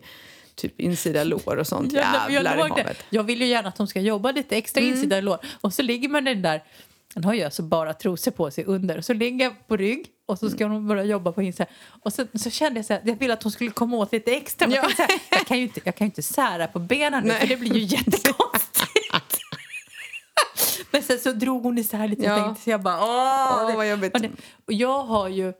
typ 0.56 0.80
insida 0.80 1.24
lår 1.24 1.58
och 1.58 1.68
sånt. 1.68 1.94
Jag, 1.94 2.06
jag, 2.28 2.32
Jävlar 2.32 2.58
i 2.66 2.70
havet. 2.70 2.98
jag 3.10 3.24
vill 3.24 3.42
ju 3.42 3.48
gärna 3.48 3.70
att 3.70 3.76
de 3.76 3.88
ska 3.88 4.00
jobba 4.02 4.32
lite 4.32 4.58
extra 4.58 4.82
Mm. 4.82 4.94
insida 4.96 5.22
lår. 5.22 5.38
Och 5.62 5.74
så 5.74 5.82
ligger 5.82 6.10
man 6.10 6.24
den 6.24 6.42
där, 6.42 6.64
den 7.14 7.24
har 7.24 7.34
ju 7.34 7.44
alltså 7.44 7.64
bara 7.64 7.94
trosor 7.94 8.32
på 8.32 8.52
sig 8.52 8.64
under. 8.66 8.98
Och 8.98 9.06
så 9.06 9.14
ligger 9.14 9.46
jag 9.46 9.68
på 9.68 9.78
rygg 9.78 10.06
och 10.26 10.40
så 10.40 10.50
ska 10.50 10.64
Mm. 10.64 10.76
hon 10.78 10.88
börja 10.88 11.04
jobba 11.04 11.32
på 11.32 11.42
insidan. 11.42 11.68
Och 12.04 12.14
så, 12.14 12.26
så 12.34 12.50
kände 12.50 12.80
jag 12.80 12.86
så 12.86 12.94
här, 12.94 13.02
jag 13.06 13.16
ville 13.16 13.34
att 13.34 13.44
hon 13.44 13.52
skulle 13.52 13.72
komma 13.72 13.98
åt 13.98 14.12
lite 14.12 14.32
extra. 14.32 14.68
Men 14.68 14.76
Ja. 14.76 14.84
jag, 14.84 14.90
här, 15.08 15.22
jag, 15.32 15.46
kan 15.48 15.58
ju 15.58 15.64
inte, 15.64 15.82
jag 15.84 15.96
kan 15.96 16.06
ju 16.06 16.10
inte 16.10 16.24
sära 16.24 16.68
på 16.68 16.80
benen 16.80 17.24
nu 17.24 17.30
Nej. 17.30 17.40
för 17.40 17.48
det 17.48 17.58
blir 17.58 17.74
ju 17.74 17.80
jättekonstigt. 17.80 18.86
Men 20.92 21.04
sen 21.04 21.20
så 21.20 21.32
drog 21.32 21.64
hon 21.64 21.78
isär 21.78 22.08
lite 22.08 22.24
Ja. 22.24 22.36
och 22.38 22.44
tänkte 22.46 22.64
så 22.64 22.70
jag 22.70 22.82
bara 22.82 23.00
åh. 23.04 23.62
Åh, 23.64 23.68
det- 23.72 23.76
vad 23.78 23.90
jobbigt. 23.90 24.14
och, 24.14 24.22
det, 24.22 24.30
och 24.66 24.74
jag 24.74 25.04
har 25.04 25.28
ju 25.28 25.54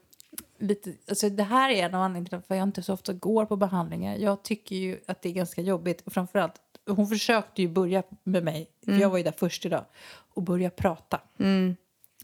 lite, 0.60 0.92
alltså 1.08 1.28
det 1.28 1.42
här 1.42 1.70
är 1.70 1.84
en 1.84 1.94
av 1.94 2.02
anledningarna 2.02 2.28
till 2.28 2.36
varför 2.36 2.54
jag 2.54 2.68
inte 2.68 2.82
så 2.82 2.92
ofta 2.94 3.12
går 3.12 3.44
på 3.46 3.56
behandlingar. 3.56 4.16
Jag 4.16 4.42
tycker 4.42 4.76
ju 4.76 4.98
att 5.06 5.22
det 5.22 5.28
är 5.28 5.32
ganska 5.32 5.60
jobbigt. 5.62 6.02
Och 6.06 6.12
framförallt, 6.12 6.54
hon 6.88 7.06
försökte 7.08 7.62
ju 7.62 7.68
börja 7.68 8.02
med 8.24 8.44
mig, 8.44 8.70
för 8.84 8.92
jag 8.92 9.10
var 9.10 9.16
ju 9.18 9.24
där 9.24 9.34
först 9.38 9.66
idag, 9.66 9.84
och 10.34 10.42
börja 10.42 10.70
prata. 10.70 11.20
Mm. 11.38 11.76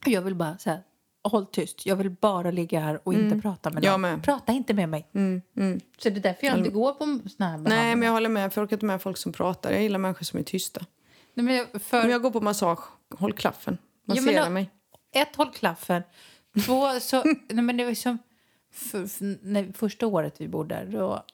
Jag 0.06 0.22
vill 0.22 0.34
bara 0.34 0.58
säga, 0.58 0.80
håll 1.28 1.46
tyst. 1.46 1.86
Jag 1.86 1.96
vill 1.96 2.10
bara 2.10 2.50
ligga 2.50 2.80
här 2.80 3.00
och 3.04 3.14
inte 3.14 3.38
prata 3.38 3.70
med 3.70 3.82
någon. 3.82 4.22
Prata 4.22 4.52
inte 4.52 4.74
med 4.74 4.88
mig. 4.88 5.08
Mm, 5.12 5.42
mm. 5.56 5.80
Så 5.98 6.10
det 6.10 6.16
är 6.16 6.20
därför 6.20 6.46
jag 6.46 6.58
inte 6.58 6.70
går 6.70 6.92
på 6.92 7.04
såna 7.04 7.20
här 7.20 7.58
behandlingar. 7.58 7.82
Nej, 7.82 7.96
men 7.96 8.06
jag 8.06 8.12
håller 8.12 8.28
med. 8.28 8.52
För 8.52 8.60
jag 8.60 8.66
orkar 8.66 8.76
inte 8.76 8.86
med 8.86 9.02
folk 9.02 9.16
som 9.16 9.32
pratar. 9.32 9.72
Jag 9.72 9.82
gillar 9.82 9.98
människor 9.98 10.24
som 10.24 10.38
är 10.38 10.42
tysta. 10.42 10.80
Nej, 11.34 11.44
men 11.44 11.54
jag, 11.54 11.82
för, 11.82 12.04
Om 12.04 12.10
jag 12.10 12.22
går 12.22 12.30
på 12.30 12.40
massage, 12.40 12.80
håll 13.18 13.32
klaffen. 13.32 13.78
Ja, 14.04 14.14
Massera 14.14 14.44
då- 14.44 14.50
mig. 14.50 14.70
Ett, 15.14 15.36
håll 15.36 15.50
klaffen. 15.52 16.02
Två, 16.66 17.00
så... 17.00 17.22
nej, 17.48 17.64
men 17.64 17.76
det 17.76 17.84
var 17.84 17.94
som... 17.94 18.18
För, 18.72 19.06
för, 19.06 19.38
när, 19.46 19.72
första 19.72 20.06
året 20.06 20.40
vi 20.40 20.48
bodde 20.48 20.74
där, 20.74 20.86
då 20.86 21.24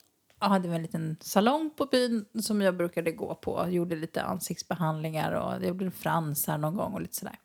hade 0.49 0.69
vi 0.69 0.75
en 0.75 0.83
liten 0.83 1.17
salong 1.21 1.71
på 1.77 1.87
byn 1.87 2.25
som 2.41 2.61
jag 2.61 2.77
brukade 2.77 3.13
gå 3.13 3.35
på. 3.35 3.59
Jag 3.59 3.73
gjorde 3.73 3.97
lite 3.97 4.23
ansiktsbehandlingar 4.23 5.33
och 5.33 5.53
jag 5.53 5.65
gjorde 5.65 5.91
fransar 5.91 6.59
någon 6.59 6.77
gång 6.77 6.93
och 6.93 7.01
lite 7.01 7.17
sådär. 7.17 7.39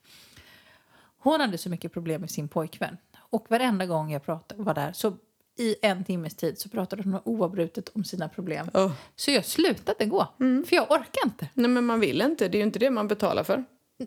Hon 1.19 1.41
hade 1.41 1.57
så 1.57 1.69
mycket 1.69 1.93
problem 1.93 2.21
med 2.21 2.31
sin 2.31 2.47
pojkvän. 2.47 2.97
Och 3.29 3.45
varenda 3.49 3.86
gång 3.86 4.12
jag 4.12 4.25
pratade, 4.25 4.63
var 4.63 4.73
där 4.73 4.93
så 4.93 5.13
i 5.60 5.75
en 5.81 6.03
timmes 6.03 6.36
tid 6.36 6.60
så 6.60 6.69
pratade 6.69 7.03
hon 7.03 7.19
oavbrutet 7.25 7.89
om 7.89 8.03
sina 8.03 8.29
problem. 8.29 8.69
Oh. 8.73 8.91
Så 9.15 9.31
jag 9.31 9.45
slutade 9.45 10.05
gå, 10.05 10.27
för 10.38 10.75
jag 10.75 10.91
orkar 10.91 11.25
inte. 11.25 11.49
Nej, 11.53 11.69
men 11.69 11.86
man 11.86 11.99
vill 11.99 12.21
inte. 12.21 12.47
Det 12.47 12.57
är 12.57 12.60
ju 12.60 12.65
inte 12.65 12.79
det 12.79 12.89
man 12.89 13.07
betalar 13.07 13.43
för. 13.43 13.63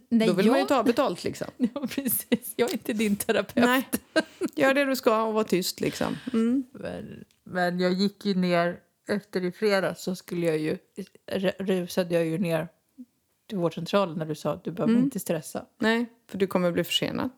Nej, 0.08 0.28
Då 0.28 0.34
vill 0.34 0.46
jag... 0.46 0.52
man 0.52 0.60
ju 0.60 0.66
ta 0.66 0.82
betalt 0.82 1.24
liksom. 1.24 1.46
Ja, 1.74 1.86
precis. 1.94 2.54
Jag 2.56 2.68
är 2.68 2.72
inte 2.72 2.92
din 2.92 3.16
terapeut. 3.16 3.66
Nej, 3.66 3.88
gör 4.54 4.74
det 4.74 4.84
du 4.84 4.96
ska 4.96 5.22
och 5.22 5.34
var 5.34 5.44
tyst 5.44 5.80
liksom. 5.80 6.16
Mm. 6.32 6.64
Men, 6.72 7.24
men 7.50 7.80
jag 7.80 7.92
gick 7.92 8.26
ju 8.26 8.34
ner 8.34 8.80
efter 9.08 9.44
i 9.44 9.52
fredags 9.52 10.02
så 10.02 10.16
skulle 10.16 10.46
jag 10.46 10.58
ju 10.58 10.78
rusade 11.58 12.14
jag 12.14 12.26
ju 12.26 12.38
ner 12.38 12.68
till 13.46 13.58
vårdcentralen 13.58 14.18
när 14.18 14.26
du 14.26 14.34
sa 14.34 14.52
att 14.52 14.64
du 14.64 14.70
behöver 14.70 14.94
inte 14.98 15.20
stressa. 15.20 15.64
Nej, 15.78 16.06
för 16.28 16.38
du 16.38 16.46
kommer 16.46 16.72
bli 16.72 16.84
försenad. 16.84 17.30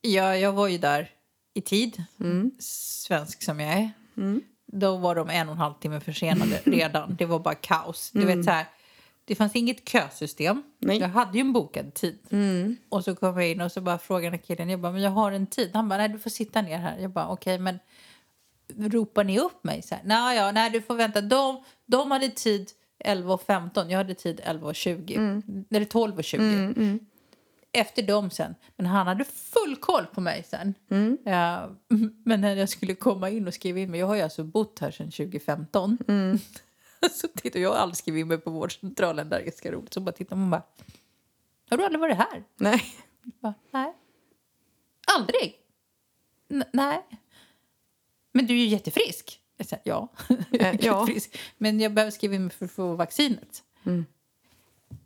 Ja, 0.00 0.36
jag 0.36 0.52
var 0.52 0.68
ju 0.68 0.78
där 0.78 1.10
i 1.54 1.60
tid, 1.60 2.04
svensk 2.58 3.42
som 3.42 3.60
jag 3.60 3.72
är. 3.72 3.90
Då 4.66 4.96
var 4.96 5.14
de 5.14 5.30
en 5.30 5.48
och 5.48 5.52
en 5.52 5.58
halv 5.58 5.74
timme 5.74 6.00
försenade 6.00 6.60
redan. 6.64 7.16
Det 7.16 7.26
var 7.26 7.38
bara 7.38 7.54
kaos. 7.54 8.10
Du 8.10 8.24
vet 8.26 8.44
så 8.44 8.50
här, 8.50 8.66
det 9.24 9.34
fanns 9.34 9.56
inget 9.56 9.88
kösystem. 9.88 10.62
Nej. 10.78 10.98
Jag 10.98 11.08
hade 11.08 11.38
ju 11.38 11.40
en 11.40 11.52
bokad 11.52 11.94
tid. 11.94 12.18
Och 12.88 13.04
så 13.04 13.14
kom 13.14 13.40
jag 13.40 13.50
in 13.50 13.60
och 13.60 13.72
så 13.72 13.80
bara 13.80 13.98
frågade 13.98 14.38
killen, 14.38 14.70
jag 14.70 14.80
bara, 14.80 14.92
men 14.92 15.02
jag 15.02 15.10
har 15.10 15.32
en 15.32 15.46
tid. 15.46 15.70
Han 15.74 15.88
bara, 15.88 15.96
nej 15.96 16.08
du 16.08 16.18
får 16.18 16.30
sitta 16.30 16.62
ner 16.62 16.78
här. 16.78 16.98
Jag 16.98 17.10
bara, 17.10 17.28
okej 17.28 17.58
men 17.58 17.78
ropar 18.78 19.24
ni 19.24 19.38
upp 19.38 19.64
mig? 19.64 19.82
Så 19.82 19.94
här, 19.94 20.02
nej, 20.06 20.36
ja, 20.36 20.52
nej, 20.52 20.70
du 20.70 20.80
får 20.82 20.94
vänta. 20.94 21.20
De, 21.20 21.62
de 21.86 22.10
hade 22.10 22.28
tid 22.28 22.70
11.15, 23.04 23.90
jag 23.90 23.98
hade 23.98 24.14
tid 24.14 24.40
11.20. 24.40 25.64
Eller 25.70 25.86
12.20. 25.86 26.98
Efter 27.72 28.02
dem 28.02 28.30
sen. 28.30 28.54
Men 28.76 28.86
han 28.86 29.06
hade 29.06 29.24
full 29.24 29.76
koll 29.76 30.06
på 30.06 30.20
mig 30.20 30.44
sen. 30.48 30.74
Ja, 31.24 31.70
men 32.24 32.40
när 32.40 32.56
jag 32.56 32.68
skulle 32.68 32.94
komma 32.94 33.30
in 33.30 33.46
och 33.48 33.54
skriva 33.54 33.78
in 33.78 33.90
mig, 33.90 34.00
jag 34.00 34.06
har 34.06 34.14
ju 34.14 34.20
alltså 34.22 34.44
bott 34.44 34.78
här 34.78 34.90
sedan 34.90 35.10
2015. 35.10 35.98
så 37.12 37.28
tittar 37.28 37.60
jag 37.60 37.70
har 37.70 37.76
aldrig 37.76 37.96
skrivit 37.96 38.20
in 38.20 38.28
mig 38.28 38.38
på 38.38 38.50
vårdcentralen, 38.50 39.28
där 39.28 39.36
är 39.38 39.42
ganska 39.44 39.72
roligt. 39.72 39.94
Så 39.94 40.00
bara 40.00 40.12
tittar 40.12 40.36
man 40.36 40.50
bara, 40.50 40.62
har 41.70 41.76
du 41.76 41.84
aldrig 41.84 42.00
varit 42.00 42.16
här? 42.16 42.44
Nej. 42.56 42.82
Bara, 43.40 43.54
nej. 43.70 43.92
Aldrig? 45.16 45.54
N- 46.50 46.64
nej. 46.72 47.02
Men 48.34 48.46
du 48.46 48.54
är 48.54 48.58
ju 48.58 48.66
jättefrisk. 48.66 49.40
Jag 49.56 49.66
sa, 49.66 49.76
ja, 49.84 50.08
jag 50.50 50.60
är 50.60 50.74
Eh, 50.74 50.80
ja. 50.80 51.08
Men 51.58 51.80
jag 51.80 51.92
behöver 51.92 52.10
skriva 52.10 52.34
in 52.34 52.42
mig 52.42 52.50
för 52.50 52.64
att 52.64 52.70
få 52.70 52.94
vaccinet. 52.94 53.62
Mm. 53.86 54.04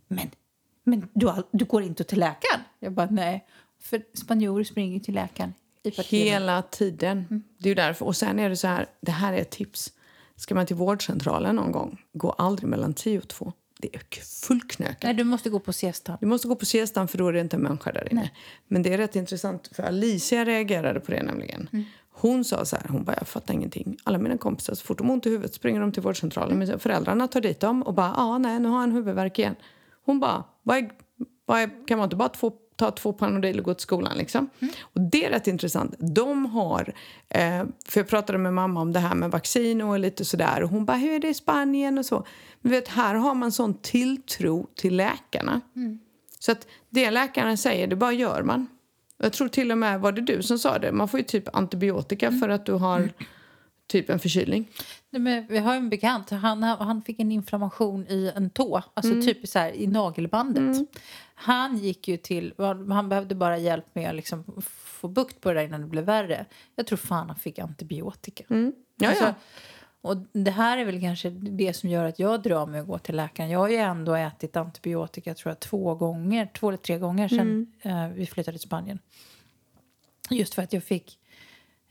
Men, 0.09 0.31
men 0.85 1.09
du, 1.12 1.33
du 1.51 1.64
går 1.64 1.83
inte 1.83 2.05
till 2.05 2.19
läkaren? 2.19 2.61
Jag 2.79 2.93
bara, 2.93 3.11
nej. 3.11 3.47
För 3.81 4.03
spanjorer 4.14 4.64
springer 4.64 5.01
till 5.01 5.14
läkaren. 5.14 5.55
Hela 6.09 6.62
tiden. 6.62 7.45
Det 7.59 7.71
är 7.71 7.75
därför. 7.75 8.07
Och 8.07 8.17
sen 8.17 8.38
är 8.38 8.49
det 8.49 8.57
så 8.57 8.67
här, 8.67 8.87
det 9.01 9.12
här 9.12 9.33
är 9.33 9.38
ett 9.38 9.51
tips. 9.51 9.93
Ska 10.37 10.55
man 10.55 10.67
till 10.67 10.77
vårdcentralen 10.77 11.57
någon 11.57 11.73
gång, 11.73 12.03
gå 12.12 12.31
aldrig 12.31 12.69
mellan 12.69 12.95
10 12.95 13.19
och 13.19 13.29
2. 13.29 13.53
Det 13.79 13.95
är 13.95 14.01
fullknökat. 14.47 15.03
Nej, 15.03 15.14
du 15.14 15.25
måste 15.25 15.51
gå 15.51 15.59
på 15.59 15.73
siestan. 15.73 16.19
Du 16.21 16.27
måste 16.27 16.49
gå 16.49 16.57
på 16.57 16.67
siestan 16.67 17.09
för 17.09 17.19
då 17.19 17.29
är 17.29 17.33
det 17.33 17.41
inte 17.41 17.57
en 17.57 17.62
människa 17.62 17.93
där 17.93 18.12
inne. 18.12 18.31
Men 18.69 18.83
det 18.83 18.93
är 18.93 18.99
rätt 18.99 19.17
intressant 19.17 19.71
för 19.73 19.83
Alicia 19.83 20.45
reagerade 20.45 21.01
på 21.01 21.11
det 21.11 21.23
nämligen. 21.23 21.69
Hon 22.20 22.44
sa 22.44 22.64
så 22.64 22.76
här, 22.76 22.88
hon 22.88 23.04
bara 23.04 23.16
jag 23.18 23.28
fattar 23.28 23.54
ingenting. 23.54 23.96
Alla 24.04 24.18
mina 24.18 24.38
kompisar 24.38 24.74
så 24.74 24.85
fort 24.85 24.98
de 24.98 25.07
har 25.07 25.14
ont 25.14 25.26
i 25.26 25.31
huvudet 25.31 25.54
springer 25.54 25.81
de 25.81 25.92
till 25.92 26.02
vårdcentralen. 26.02 26.59
Men 26.59 26.78
föräldrarna 26.78 27.28
tar 27.28 27.40
dit 27.40 27.61
dem 27.61 27.83
och 27.83 27.94
bara 27.94 28.14
ah, 28.16 28.38
nej 28.38 28.61
nu 28.61 28.68
har 28.68 28.78
han 28.78 28.92
huvudvärk 28.92 29.38
igen. 29.38 29.57
Hon 30.04 30.20
bara 30.20 30.44
vad 30.62 30.76
är, 30.76 30.90
vad 31.46 31.61
är, 31.61 31.87
kan 31.87 31.98
man 31.98 32.04
inte 32.04 32.16
bara 32.16 32.28
två, 32.28 32.52
ta 32.76 32.90
två 32.90 33.12
Panodil 33.12 33.59
och 33.59 33.64
gå 33.64 33.74
till 33.74 33.83
skolan 33.83 34.18
liksom? 34.18 34.50
Och 34.81 35.00
det 35.00 35.24
är 35.24 35.31
rätt 35.31 35.46
intressant. 35.46 35.94
De 35.98 36.46
har, 36.46 36.94
eh, 37.28 37.64
för 37.88 38.00
jag 38.00 38.09
pratade 38.09 38.38
med 38.38 38.54
mamma 38.54 38.81
om 38.81 38.92
det 38.92 39.00
här 39.00 39.14
med 39.14 39.31
vaccin 39.31 39.83
och 39.83 39.98
lite 39.98 40.24
sådär 40.24 40.62
och 40.62 40.68
hon 40.68 40.85
bara 40.85 40.96
hur 40.96 41.12
är 41.12 41.20
det 41.20 41.28
i 41.28 41.35
Spanien 41.35 41.98
och 41.98 42.07
så. 42.07 42.26
Men 42.61 42.72
vet 42.72 42.88
här 42.88 43.14
har 43.14 43.35
man 43.35 43.52
sån 43.52 43.74
tilltro 43.74 44.66
till 44.74 44.96
läkarna. 44.96 45.61
Så 46.38 46.52
att 46.52 46.66
det 46.90 47.11
läkaren 47.11 47.59
säger, 47.59 47.87
det 47.87 47.96
bara 47.96 48.12
gör 48.12 48.42
man. 48.42 48.66
Jag 49.18 49.33
tror 49.33 49.48
till 49.48 49.72
och 49.72 49.78
med, 49.78 50.00
var 50.00 50.12
det 50.12 50.20
du 50.20 50.42
som 50.42 50.59
sa 50.59 50.78
det? 50.78 50.92
Man 50.92 51.09
får 51.09 51.20
ju 51.20 51.24
typ 51.24 51.57
antibiotika 51.57 52.33
för 52.33 52.48
att 52.48 52.66
du 52.66 52.72
har 52.72 53.09
typ 53.87 54.11
en 54.11 54.18
förkylning. 54.18 54.68
Nej, 55.11 55.22
men 55.22 55.46
vi 55.48 55.59
har 55.59 55.74
en 55.74 55.88
bekant, 55.90 56.31
han, 56.31 56.62
han 56.62 57.02
fick 57.02 57.20
en 57.20 57.33
inflammation 57.33 58.07
i 58.09 58.33
en 58.37 58.50
tå, 58.50 58.83
alltså 58.94 59.12
typ 59.22 59.48
så 59.48 59.59
här, 59.59 59.72
i 59.72 59.87
nagelbandet. 59.87 60.88
Han 61.35 61.78
gick 61.78 62.09
ju 62.09 62.16
till, 62.16 62.54
han 62.90 63.09
behövde 63.09 63.35
bara 63.35 63.59
hjälp 63.59 63.85
med 63.92 64.09
att 64.09 64.14
liksom 64.16 64.44
få 64.85 65.09
bukt 65.09 65.40
på 65.40 65.48
det 65.48 65.54
där 65.61 65.66
innan 65.66 65.81
det 65.81 65.87
blev 65.87 66.04
värre. 66.04 66.46
Jag 66.76 66.87
tror 66.87 66.96
fan 66.96 67.26
han 67.28 67.37
fick 67.38 67.59
antibiotika. 67.59 68.44
Ja, 68.96 69.09
Alltså, 69.09 69.24
ja. 69.24 69.35
Och 70.01 70.17
det 70.33 70.51
här 70.51 70.79
är 70.79 70.85
väl 70.85 71.01
kanske 71.01 71.31
det 71.31 71.73
som 71.73 71.89
gör 71.89 72.05
att 72.05 72.19
jag 72.19 72.43
drar 72.43 72.67
mig 72.67 72.81
att 72.81 72.87
gå 72.87 72.99
till 72.99 73.17
läkaren. 73.17 73.51
Jag 73.51 73.59
har 73.59 73.69
ju 73.69 73.77
ändå 73.77 74.15
ätit 74.15 74.57
antibiotika 74.57 75.35
tror 75.35 75.51
jag, 75.51 75.61
två 75.61 75.95
gånger, 75.95 76.47
två 76.47 76.69
eller 76.69 76.79
tre 76.79 76.99
gånger 76.99 77.29
sedan 77.29 77.73
eh, 77.83 78.09
vi 78.09 78.27
flyttade 78.27 78.59
till 78.59 78.67
Spanien. 78.67 78.99
Just 80.31 80.55
för 80.55 80.63
att 80.63 80.73
jag 80.73 80.85
fick, 80.85 81.19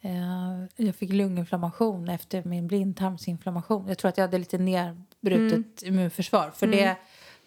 eh, 0.01 0.85
jag 0.85 0.95
fick 0.95 1.13
lunginflammation 1.13 2.09
efter 2.09 2.43
min 2.43 2.67
blindtarmsinflammation. 2.67 3.87
Jag 3.87 3.97
tror 3.97 4.09
att 4.09 4.17
jag 4.17 4.23
hade 4.23 4.37
lite 4.37 4.57
nedbrutet 4.57 5.83
immunförsvar. 5.83 6.51
För 6.51 6.67
det 6.67 6.95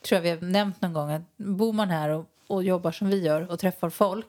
tror 0.03 0.17
jag 0.17 0.23
vi 0.23 0.31
har 0.31 0.53
nämnt 0.53 0.81
någon 0.81 0.93
gång. 0.93 1.11
Att 1.11 1.37
bor 1.37 1.73
man 1.73 1.91
här 1.91 2.09
och, 2.09 2.27
och 2.47 2.65
jobbar 2.65 2.93
som 2.93 3.09
vi 3.09 3.25
gör 3.25 3.51
och 3.51 3.59
träffar 3.59 3.91
folk 3.91 4.27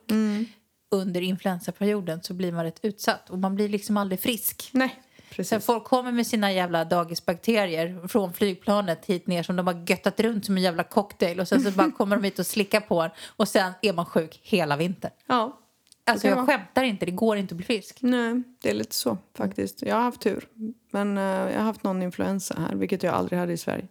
under 0.92 1.22
influensaperioden 1.22 2.24
så 2.24 2.34
blir 2.34 2.52
man 2.52 2.64
rätt 2.64 2.80
utsatt. 2.82 3.30
Och 3.30 3.40
man 3.40 3.56
blir 3.56 3.70
liksom 3.70 3.98
aldrig 3.98 4.20
frisk. 4.20 4.70
Nej. 4.74 5.02
Precis. 5.32 5.50
Sen 5.50 5.62
folk 5.62 5.84
kommer 5.84 6.12
med 6.12 6.28
sina 6.28 6.52
jävla 6.54 6.86
dagisbakterier 6.86 8.08
från 8.08 8.34
flygplanet 8.34 9.06
hit 9.06 9.28
ner 9.28 9.44
som 9.44 9.56
de 9.56 9.68
har 9.68 9.84
göttat 9.88 10.20
runt 10.20 10.46
som 10.46 10.58
en 10.58 10.64
jävla 10.64 10.84
cocktail 10.84 11.40
och 11.40 11.48
sen 11.48 11.62
så 11.62 11.72
bara 11.72 11.92
kommer 11.92 12.16
de 12.16 12.24
hit 12.24 12.40
och 12.40 12.46
slickar 12.48 12.80
på 12.80 13.02
en 13.02 13.10
och 13.28 13.48
sen 13.48 13.72
är 13.82 13.94
man 13.94 14.06
sjuk 14.06 14.40
hela 14.44 14.78
vintern. 14.78 15.12
Ja, 15.28 15.58
Alltså 16.06 16.28
jag 16.28 16.36
vara. 16.36 16.46
skämtar 16.46 16.84
inte, 16.84 17.06
det 17.06 17.12
går 17.12 17.38
inte 17.38 17.54
att 17.54 17.58
bli 17.58 17.66
frisk. 17.66 17.98
nej, 18.02 18.44
det 18.62 18.70
är 18.70 18.74
lite 18.74 18.96
så 18.96 19.18
faktiskt. 19.38 19.82
Jag 19.82 19.96
har 19.96 20.02
haft 20.04 20.22
tur. 20.22 20.48
Men 20.92 21.18
eh, 21.18 21.24
jag 21.24 21.58
har 21.58 21.64
haft 21.66 21.84
någon 21.84 22.02
influensa 22.04 22.56
här, 22.70 22.76
vilket 22.76 23.04
jag 23.04 23.14
aldrig 23.14 23.40
hade 23.40 23.54
i 23.54 23.58
Sverige. 23.58 23.88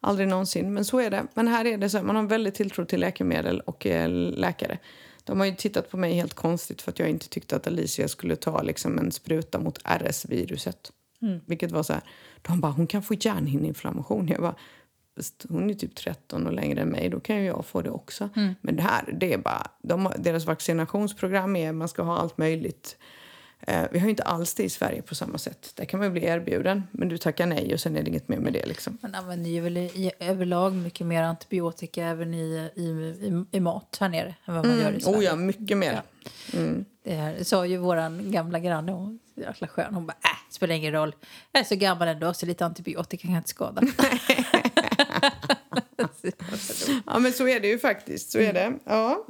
Aldrig 0.00 0.28
någonsin. 0.28 0.74
Men 0.74 0.84
så 0.84 0.98
är 1.00 1.10
det. 1.10 1.26
Men 1.34 1.48
här 1.48 1.64
är 1.64 1.78
det 1.78 1.90
så 1.90 2.02
man 2.02 2.16
har 2.16 2.22
väldigt 2.22 2.54
tilltro 2.54 2.84
till 2.84 3.00
läkemedel 3.00 3.60
och 3.60 3.86
eh, 3.86 4.08
läkare. 4.10 4.78
De 5.24 5.38
har 5.38 5.46
ju 5.46 5.54
tittat 5.54 5.90
på 5.90 5.96
mig 5.96 6.14
helt 6.14 6.34
konstigt 6.34 6.82
för 6.82 6.90
att 6.92 6.98
jag 6.98 7.10
inte 7.10 7.28
tyckte 7.28 7.56
att 7.56 7.66
Alicia 7.66 8.08
skulle 8.08 8.36
ta 8.36 8.62
liksom, 8.62 8.98
en 8.98 9.12
spruta 9.12 9.58
mot 9.58 9.78
RS-viruset. 9.84 10.92
Vilket 11.46 11.70
var 11.72 11.82
så 11.82 11.92
här, 11.92 12.02
de 12.42 12.60
bara, 12.60 12.72
hon 12.72 12.86
kan 12.86 13.02
få 13.02 13.14
hjärnhinneinflammation. 13.14 14.28
Jag 14.28 14.40
bara, 14.40 14.54
"Fast 15.16 15.46
hon 15.48 15.70
är 15.70 15.74
typ 15.74 15.94
13 15.94 16.46
och 16.46 16.52
längre 16.52 16.80
än 16.80 16.88
mig, 16.88 17.08
då 17.08 17.20
kan 17.20 17.36
ju 17.36 17.44
jag 17.44 17.64
få 17.66 17.82
det 17.82 17.90
också. 17.90 18.28
Men 18.60 18.76
det 18.76 18.82
här, 18.82 19.12
det 19.20 19.32
är 19.32 19.38
bara, 19.38 19.70
de, 19.82 20.12
deras 20.18 20.44
vaccinationsprogram 20.44 21.56
är, 21.56 21.72
man 21.72 21.88
ska 21.88 22.02
ha 22.02 22.18
allt 22.18 22.38
möjligt. 22.38 22.96
Eh, 23.60 23.82
vi 23.90 23.98
har 23.98 24.06
ju 24.06 24.10
inte 24.10 24.22
alls 24.22 24.54
det 24.54 24.62
i 24.62 24.68
Sverige 24.68 25.02
på 25.02 25.14
samma 25.14 25.38
sätt. 25.38 25.72
Där 25.74 25.84
kan 25.84 25.98
man 26.00 26.08
ju 26.08 26.12
bli 26.12 26.24
erbjuden, 26.24 26.82
men 26.90 27.08
du 27.08 27.18
tackar 27.18 27.46
nej 27.46 27.74
och 27.74 27.80
sen 27.80 27.96
är 27.96 28.02
det 28.02 28.08
inget 28.08 28.28
mer 28.28 28.38
med 28.38 28.52
det 28.52 28.66
liksom. 28.66 28.98
Man 29.00 29.14
använder 29.14 29.50
ju 29.50 29.60
väl 29.60 29.76
i, 29.76 30.10
överlag 30.18 30.72
mycket 30.74 31.06
mer 31.06 31.22
antibiotika 31.22 32.04
även 32.04 32.34
i, 32.34 32.70
i, 32.74 32.82
i, 32.82 33.44
i 33.56 33.60
mat 33.60 33.96
här 34.00 34.08
nere 34.08 34.34
än 34.44 34.54
vad 34.54 34.66
man 34.66 34.78
gör 34.78 34.92
i 34.92 35.00
Sverige. 35.00 35.18
Oh 35.18 35.24
ja, 35.24 35.36
mycket 35.36 35.78
mer. 35.78 36.02
Det 37.02 37.14
här 37.14 37.44
sa 37.44 37.66
ju 37.66 37.76
våran 37.76 38.30
gamla 38.30 38.58
granne, 38.58 38.92
hon 38.92 39.18
jäkla 39.34 39.68
skön. 39.68 39.94
Hon 39.94 40.06
bara, 40.06 40.16
äh, 40.24 40.50
spelar 40.50 40.74
ingen 40.74 40.92
roll. 40.92 41.14
Jag 41.52 41.60
är 41.60 41.64
så 41.64 41.76
gammal 41.76 42.08
ändå 42.08 42.34
så 42.34 42.46
lite 42.46 42.66
antibiotika 42.66 43.26
kan 43.26 43.36
inte 43.36 43.48
skada. 43.48 43.82
Ja, 47.06 47.18
men 47.18 47.32
så 47.32 47.48
är 47.48 47.60
det 47.60 47.68
ju 47.68 47.78
faktiskt. 47.78 48.30
Så 48.32 48.38
är 48.38 48.52
det. 48.52 48.72
Ja. 48.84 49.24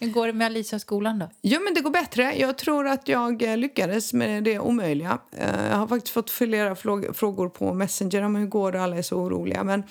Hur 0.00 0.10
går 0.12 0.26
det 0.26 0.32
med 0.32 0.46
Alicia-skolan 0.46 1.18
då? 1.18 1.30
Jo, 1.42 1.60
men 1.60 1.74
det 1.74 1.80
går 1.80 1.90
bättre. 1.90 2.34
Jag 2.38 2.58
tror 2.58 2.86
att 2.88 3.08
jag 3.08 3.42
eh, 3.42 3.56
lyckades 3.56 4.12
med 4.12 4.44
det 4.44 4.58
omöjliga. 4.58 5.18
Eh, 5.36 5.66
Jag 5.70 5.76
har 5.76 5.86
faktiskt 5.86 6.12
fått 6.14 6.30
flera 6.30 6.74
frågor 7.14 7.48
på 7.48 7.74
Messenger 7.74 8.22
om 8.22 8.34
hur 8.36 8.46
går 8.46 8.72
det 8.72 8.82
alla 8.82 8.96
är 8.96 9.02
så 9.02 9.16
oroliga. 9.16 9.64
Men 9.64 9.82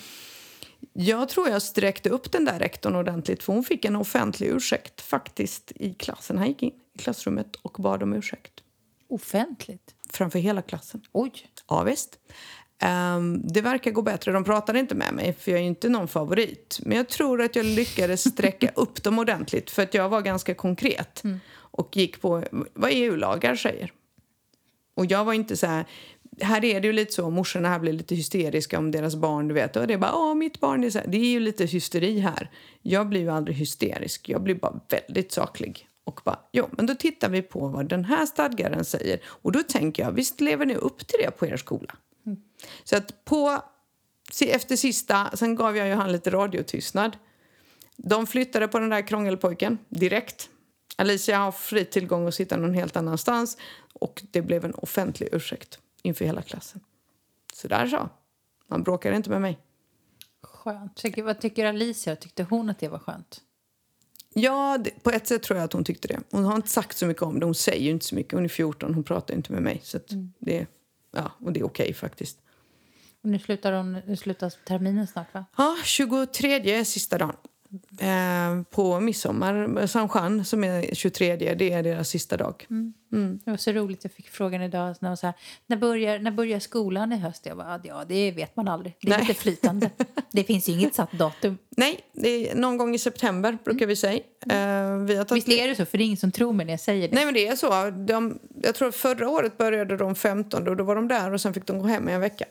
jag 0.92 1.28
tror 1.28 1.48
jag 1.48 1.62
sträckte 1.62 2.10
upp 2.10 2.32
den 2.32 2.44
där 2.44 2.58
rektorn 2.58 2.96
ordentligt 2.96 3.42
för 3.42 3.52
hon 3.52 3.64
fick 3.64 3.84
en 3.84 3.96
offentlig 3.96 4.48
ursäkt 4.48 5.00
faktiskt 5.00 5.72
i 5.74 5.94
klassen. 5.94 6.38
Han 6.38 6.48
gick 6.48 6.62
in 6.62 6.72
i 6.94 6.98
klassrummet 6.98 7.56
och 7.62 7.76
bad 7.78 8.02
om 8.02 8.12
ursäkt 8.12 8.52
Offentligt? 9.08 9.94
framför 10.10 10.38
hela 10.38 10.62
klassen. 10.62 11.02
Oj! 11.12 11.32
Ja, 11.68 11.82
visst. 11.82 12.18
Ehm, 12.84 13.42
det 13.44 13.60
verkar 13.60 13.90
gå 13.90 14.02
bättre. 14.02 14.32
De 14.32 14.44
pratade 14.44 14.78
inte 14.78 14.94
med 14.94 15.14
mig, 15.14 15.36
för 15.38 15.50
jag 15.50 15.60
är 15.60 15.64
inte 15.64 15.88
någon 15.88 16.08
favorit. 16.08 16.78
Men 16.82 16.96
jag 16.96 17.08
tror 17.08 17.42
att 17.42 17.56
jag 17.56 17.66
lyckades 17.66 18.30
sträcka 18.30 18.70
upp 18.74 19.02
dem 19.02 19.18
ordentligt, 19.18 19.70
för 19.70 19.82
att 19.82 19.94
jag 19.94 20.08
var 20.08 20.20
ganska 20.20 20.54
konkret. 20.54 21.22
Och 21.54 21.96
gick 21.96 22.20
på 22.20 22.44
vad 22.74 22.90
EU-lagar 22.92 23.54
säger. 23.54 23.92
Och 24.94 25.06
jag 25.06 25.24
var 25.24 25.32
inte 25.32 25.56
så 25.56 25.66
här... 25.66 25.84
Här 26.40 26.64
är 26.64 26.80
det 26.80 26.86
ju 26.86 26.92
lite 26.92 27.12
så, 27.12 27.30
morsorna 27.30 27.68
här 27.68 27.78
blir 27.78 27.92
lite 27.92 28.14
hysteriska 28.14 28.78
om 28.78 28.90
deras 28.90 29.16
barn, 29.16 29.48
du 29.48 29.54
vet. 29.54 29.76
Och 29.76 29.86
det 29.86 29.94
är 29.94 29.98
bara, 29.98 30.14
åh, 30.14 30.34
mitt 30.34 30.60
barn 30.60 30.84
är 30.84 30.90
så 30.90 30.98
här. 30.98 31.06
Det 31.06 31.16
är 31.16 31.30
ju 31.30 31.40
lite 31.40 31.64
hysteri 31.64 32.18
här. 32.18 32.50
Jag 32.82 33.08
blir 33.08 33.20
ju 33.20 33.30
aldrig 33.30 33.56
hysterisk, 33.56 34.28
jag 34.28 34.42
blir 34.42 34.54
bara 34.54 34.80
väldigt 34.88 35.32
saklig. 35.32 35.88
Och 36.04 36.20
bara, 36.24 36.38
jo, 36.52 36.68
men 36.70 36.86
då 36.86 36.94
tittar 36.94 37.28
vi 37.28 37.42
på 37.42 37.68
vad 37.68 37.88
den 37.88 38.04
här 38.04 38.26
stadgaren 38.26 38.84
säger. 38.84 39.18
Och 39.24 39.52
då 39.52 39.62
tänker 39.62 40.02
jag, 40.02 40.12
visst 40.12 40.40
lever 40.40 40.66
ni 40.66 40.74
upp 40.74 41.06
till 41.06 41.18
det 41.24 41.30
på 41.30 41.46
er 41.46 41.56
skola? 41.56 41.94
Så 42.84 42.96
att 42.96 43.24
på, 43.24 43.62
efter 44.46 44.76
sista, 44.76 45.30
sen 45.34 45.54
gav 45.54 45.76
jag 45.76 45.88
ju 45.88 45.94
han 45.94 46.12
lite 46.12 46.30
radiotystnad. 46.30 47.16
De 47.96 48.26
flyttade 48.26 48.68
på 48.68 48.78
den 48.78 48.90
där 48.90 49.06
krångelpojken 49.06 49.78
direkt. 49.88 50.48
Alicia 50.96 51.38
har 51.38 51.52
fri 51.52 51.84
tillgång 51.84 52.28
att 52.28 52.34
sitta 52.34 52.56
någon 52.56 52.74
helt 52.74 52.96
annanstans 52.96 53.56
och 53.92 54.22
det 54.30 54.42
blev 54.42 54.64
en 54.64 54.74
offentlig 54.74 55.28
ursäkt 55.32 55.78
inför 56.02 56.24
hela 56.24 56.42
klassen. 56.42 56.80
Så 57.52 57.68
där 57.68 57.86
så. 57.86 58.08
Man 58.66 58.82
bråkar 58.82 59.12
inte 59.12 59.30
med 59.30 59.40
mig. 59.40 59.58
Skönt. 60.42 61.02
Vad 61.16 61.40
tycker 61.40 61.66
Alicia? 61.66 62.16
Tyckte 62.16 62.42
hon 62.42 62.70
att 62.70 62.78
det 62.78 62.88
var 62.88 62.98
skönt? 62.98 63.40
Ja, 64.34 64.78
det, 64.78 65.02
på 65.02 65.10
ett 65.10 65.26
sätt 65.26 65.42
tror 65.42 65.58
jag 65.58 65.64
att 65.64 65.72
hon 65.72 65.84
tyckte 65.84 66.08
det. 66.08 66.20
Hon 66.30 66.44
har 66.44 66.56
inte 66.56 66.68
sagt 66.68 66.96
så 66.96 67.06
mycket 67.06 67.22
om 67.22 67.40
det. 67.40 67.46
Hon 67.46 67.54
säger 67.54 67.84
ju 67.84 67.90
inte 67.90 68.04
så 68.04 68.14
mycket. 68.14 68.32
Hon 68.32 68.44
är 68.44 68.48
14, 68.48 68.94
hon 68.94 69.04
pratar 69.04 69.34
inte 69.34 69.52
med 69.52 69.62
mig. 69.62 69.80
Så 69.84 69.96
att 69.96 70.08
det, 70.38 70.66
ja, 71.10 71.30
och 71.40 71.52
det 71.52 71.60
är 71.60 71.64
okej 71.64 71.94
faktiskt. 71.94 72.38
Nu 73.24 73.38
slutar, 73.38 73.72
hon, 73.72 73.92
nu 74.06 74.16
slutar 74.16 74.52
terminen 74.64 75.06
snart, 75.06 75.34
va? 75.34 75.44
Ja, 75.56 75.76
23 75.84 76.78
är 76.78 76.84
sista 76.84 77.18
dagen. 77.18 77.36
Eh, 78.00 78.62
på 78.70 79.00
midsommar, 79.00 79.86
San 79.86 80.08
Juan, 80.14 80.44
som 80.44 80.64
är 80.64 80.94
23, 80.94 81.36
det 81.36 81.72
är 81.72 81.82
deras 81.82 82.08
sista 82.08 82.36
dag. 82.36 82.66
Det 83.44 83.50
var 83.50 83.56
så 83.56 83.72
roligt. 83.72 84.04
Jag 84.04 84.12
fick 84.12 84.28
frågan 84.28 84.62
idag. 84.62 84.96
När, 85.00 85.08
de 85.08 85.16
så 85.16 85.26
här, 85.26 85.34
när, 85.66 85.76
börjar, 85.76 86.18
när 86.18 86.30
börjar 86.30 86.58
skolan 86.58 87.12
i 87.12 87.16
höst? 87.16 87.46
Jag 87.46 87.56
bara, 87.56 87.80
ja, 87.84 88.04
det 88.08 88.30
vet 88.30 88.56
man 88.56 88.68
aldrig. 88.68 88.96
Det 89.00 89.06
är 89.06 89.10
Nej. 89.10 89.20
lite 89.20 89.40
flytande. 89.40 89.90
det 90.32 90.44
finns 90.44 90.68
ju 90.68 90.72
inget 90.72 90.94
satt 90.94 91.12
datum. 91.12 91.58
Nej, 91.76 92.00
det 92.12 92.50
är 92.50 92.54
någon 92.54 92.76
gång 92.76 92.94
i 92.94 92.98
september 92.98 93.58
brukar 93.64 93.86
vi 93.86 93.96
säga. 93.96 94.20
Eh, 94.50 94.96
vi 94.96 95.16
har 95.16 95.24
tagit 95.24 95.48
Visst 95.48 95.60
är 95.60 95.68
det 95.68 95.74
så? 95.74 95.86
För 95.86 95.98
det 95.98 96.04
är 96.04 96.06
ingen 96.06 96.16
som 96.16 96.32
tror 96.32 96.52
mig 96.52 96.66
när 96.66 96.72
jag 96.72 96.80
säger 96.80 97.08
det. 97.08 97.14
Nej, 97.14 97.24
men 97.24 97.34
det 97.34 97.46
är 97.46 97.56
så. 97.56 97.90
De, 97.90 98.38
jag 98.62 98.74
tror 98.74 98.90
förra 98.90 99.28
året 99.28 99.58
började 99.58 99.96
de 99.96 100.14
15 100.14 100.68
och 100.68 100.76
då 100.76 100.84
var 100.84 100.96
de 100.96 101.08
där 101.08 101.32
och 101.32 101.40
sen 101.40 101.54
fick 101.54 101.66
de 101.66 101.78
gå 101.78 101.86
hem 101.86 102.08
i 102.08 102.12
en 102.12 102.20
vecka. 102.20 102.44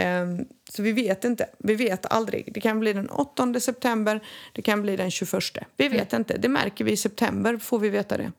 Ehm, 0.00 0.44
så 0.70 0.82
vi 0.82 0.92
vet 0.92 1.24
inte. 1.24 1.48
Vi 1.58 1.74
vet 1.74 2.06
aldrig. 2.06 2.50
Det 2.54 2.60
kan 2.60 2.80
bli 2.80 2.92
den 2.92 3.10
8 3.10 3.60
september, 3.60 4.20
det 4.52 4.62
kan 4.62 4.82
bli 4.82 4.96
den 4.96 5.10
21. 5.10 5.42
Vi 5.76 5.88
vet 5.88 6.12
inte. 6.12 6.38
Det 6.38 6.48
märker 6.48 6.84
vi 6.84 6.92
i 6.92 6.96
september, 6.96 7.56
får 7.56 7.78
vi 7.78 7.88
veta 7.88 8.16
det. 8.16 8.32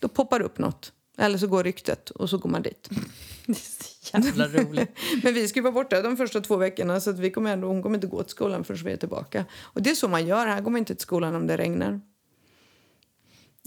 Då 0.00 0.08
poppar 0.08 0.40
upp 0.40 0.58
något. 0.58 0.92
Eller 1.18 1.38
så 1.38 1.46
går 1.46 1.64
ryktet 1.64 2.10
och 2.10 2.30
så 2.30 2.38
går 2.38 2.50
man 2.50 2.62
dit. 2.62 2.88
Det 3.46 3.52
är 3.52 3.56
så 3.56 4.18
jävla 4.18 4.48
roligt. 4.48 4.98
Men 5.22 5.34
vi 5.34 5.48
ska 5.48 5.62
vara 5.62 5.72
borta 5.72 6.02
de 6.02 6.16
första 6.16 6.40
två 6.40 6.56
veckorna 6.56 7.00
så 7.00 7.10
att 7.10 7.18
vi 7.18 7.30
kommer 7.30 7.52
ändå, 7.52 7.68
hon 7.68 7.82
kommer 7.82 7.96
inte 7.96 8.06
gå 8.06 8.22
till 8.22 8.30
skolan 8.30 8.64
förrän 8.64 8.84
vi 8.84 8.92
är 8.92 8.96
tillbaka. 8.96 9.44
Och 9.60 9.82
det 9.82 9.90
är 9.90 9.94
så 9.94 10.08
man 10.08 10.26
gör. 10.26 10.46
Här 10.46 10.60
går 10.60 10.70
man 10.70 10.78
inte 10.78 10.94
till 10.94 11.02
skolan 11.02 11.34
om 11.34 11.46
det 11.46 11.56
regnar. 11.56 12.00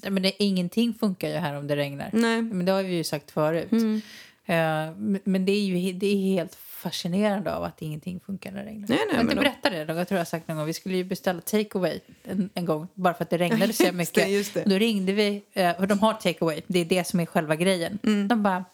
Nej, 0.03 0.11
men 0.11 0.23
det, 0.23 0.43
ingenting 0.43 0.93
funkar 0.93 1.27
ju 1.29 1.35
här 1.35 1.55
om 1.55 1.67
det 1.67 1.75
regnar. 1.75 2.09
Nej. 2.13 2.41
Men 2.41 2.65
det 2.65 2.71
har 2.71 2.83
vi 2.83 2.95
ju 2.95 3.03
sagt 3.03 3.31
förut. 3.31 3.71
Mm. 3.71 4.01
Eh, 4.49 4.91
men- 5.23 5.45
det 5.45 5.51
är 5.51 5.61
ju 5.65 5.93
det 5.93 6.07
är 6.07 6.17
helt 6.17 6.55
fascinerande 6.55 7.55
av 7.55 7.63
att 7.63 7.81
ingenting 7.81 8.19
funkar 8.25 8.51
när 8.51 8.63
det 8.63 8.69
regnar. 8.69 8.87
Nej, 8.89 8.97
nej, 9.07 9.15
jag 9.15 9.25
men 9.25 9.35
då- 9.35 9.41
berättat 9.41 9.71
det. 9.87 9.93
Jag 9.93 10.07
tror 10.07 10.17
jag 10.17 10.27
sagt 10.27 10.47
någon 10.47 10.57
gång. 10.57 10.65
Vi 10.65 10.73
skulle 10.73 10.97
ju 10.97 11.03
beställa 11.03 11.41
takeaway 11.41 11.99
en, 12.23 12.49
en 12.53 12.65
gång 12.65 12.87
bara 12.93 13.13
för 13.13 13.23
att 13.23 13.29
det 13.29 13.37
regnade 13.37 13.73
så 13.73 13.91
mycket. 13.91 14.13
det, 14.25 14.31
just 14.31 14.53
det. 14.53 14.63
Då 14.65 14.75
ringde 14.75 15.13
vi, 15.13 15.43
eh, 15.53 15.75
för 15.77 15.87
de 15.87 15.99
har 15.99 16.13
takeaway. 16.13 16.61
Det 16.67 16.79
är 16.79 16.85
det 16.85 17.07
som 17.07 17.19
är 17.19 17.25
själva 17.25 17.55
grejen. 17.55 17.99
Mm. 18.03 18.27
De 18.27 18.43
bara, 18.43 18.65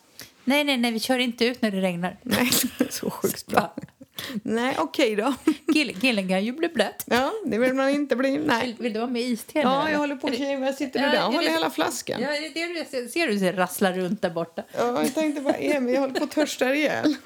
nej, 0.43 0.63
nej, 0.63 0.77
nej, 0.77 0.91
vi 0.91 0.99
kör 0.99 1.19
inte 1.19 1.45
ut 1.45 1.61
när 1.61 1.71
det 1.71 1.81
regnar. 1.81 2.17
Nej, 2.23 2.49
så 2.89 3.09
sjukt 3.09 3.47
bra. 3.47 3.73
Nej, 4.43 4.75
okej 4.79 5.15
då. 5.15 5.33
Kill, 5.73 5.95
killen 6.01 6.29
kan 6.29 6.43
ju 6.45 6.51
bli 6.51 6.67
blöt. 6.67 7.03
Ja, 7.05 7.31
det 7.45 7.57
vill 7.57 7.73
man 7.73 7.89
inte 7.89 8.15
bli. 8.15 8.37
Nej. 8.37 8.65
Vill, 8.65 8.75
vill 8.79 8.93
du 8.93 8.99
vara 8.99 9.09
med 9.09 9.21
iste 9.21 9.59
Ja, 9.59 9.81
eller? 9.81 9.91
jag 9.91 9.99
håller 9.99 10.15
på 10.15 10.27
att 10.27 10.35
kiva. 10.37 10.73
Sitter 10.73 10.99
du 10.99 11.05
där 11.05 11.25
och 11.27 11.33
håller 11.33 11.47
det- 11.47 11.53
hela 11.53 11.69
flaskan? 11.69 12.21
Ja, 12.21 12.27
det 12.29 12.49
det 12.49 12.65
du 12.67 12.85
ser, 12.91 13.07
ser 13.07 13.27
du 13.27 13.39
ser 13.39 13.53
rasslar 13.53 13.93
runt 13.93 14.21
där 14.21 14.29
borta. 14.29 14.63
Ja, 14.77 15.01
jag 15.03 15.13
tänkte 15.13 15.41
bara, 15.41 15.53
Emil, 15.53 15.93
jag 15.93 16.01
håller 16.01 16.13
på 16.13 16.23
att 16.23 16.31
törsta 16.31 16.75
ihjäl. 16.75 17.15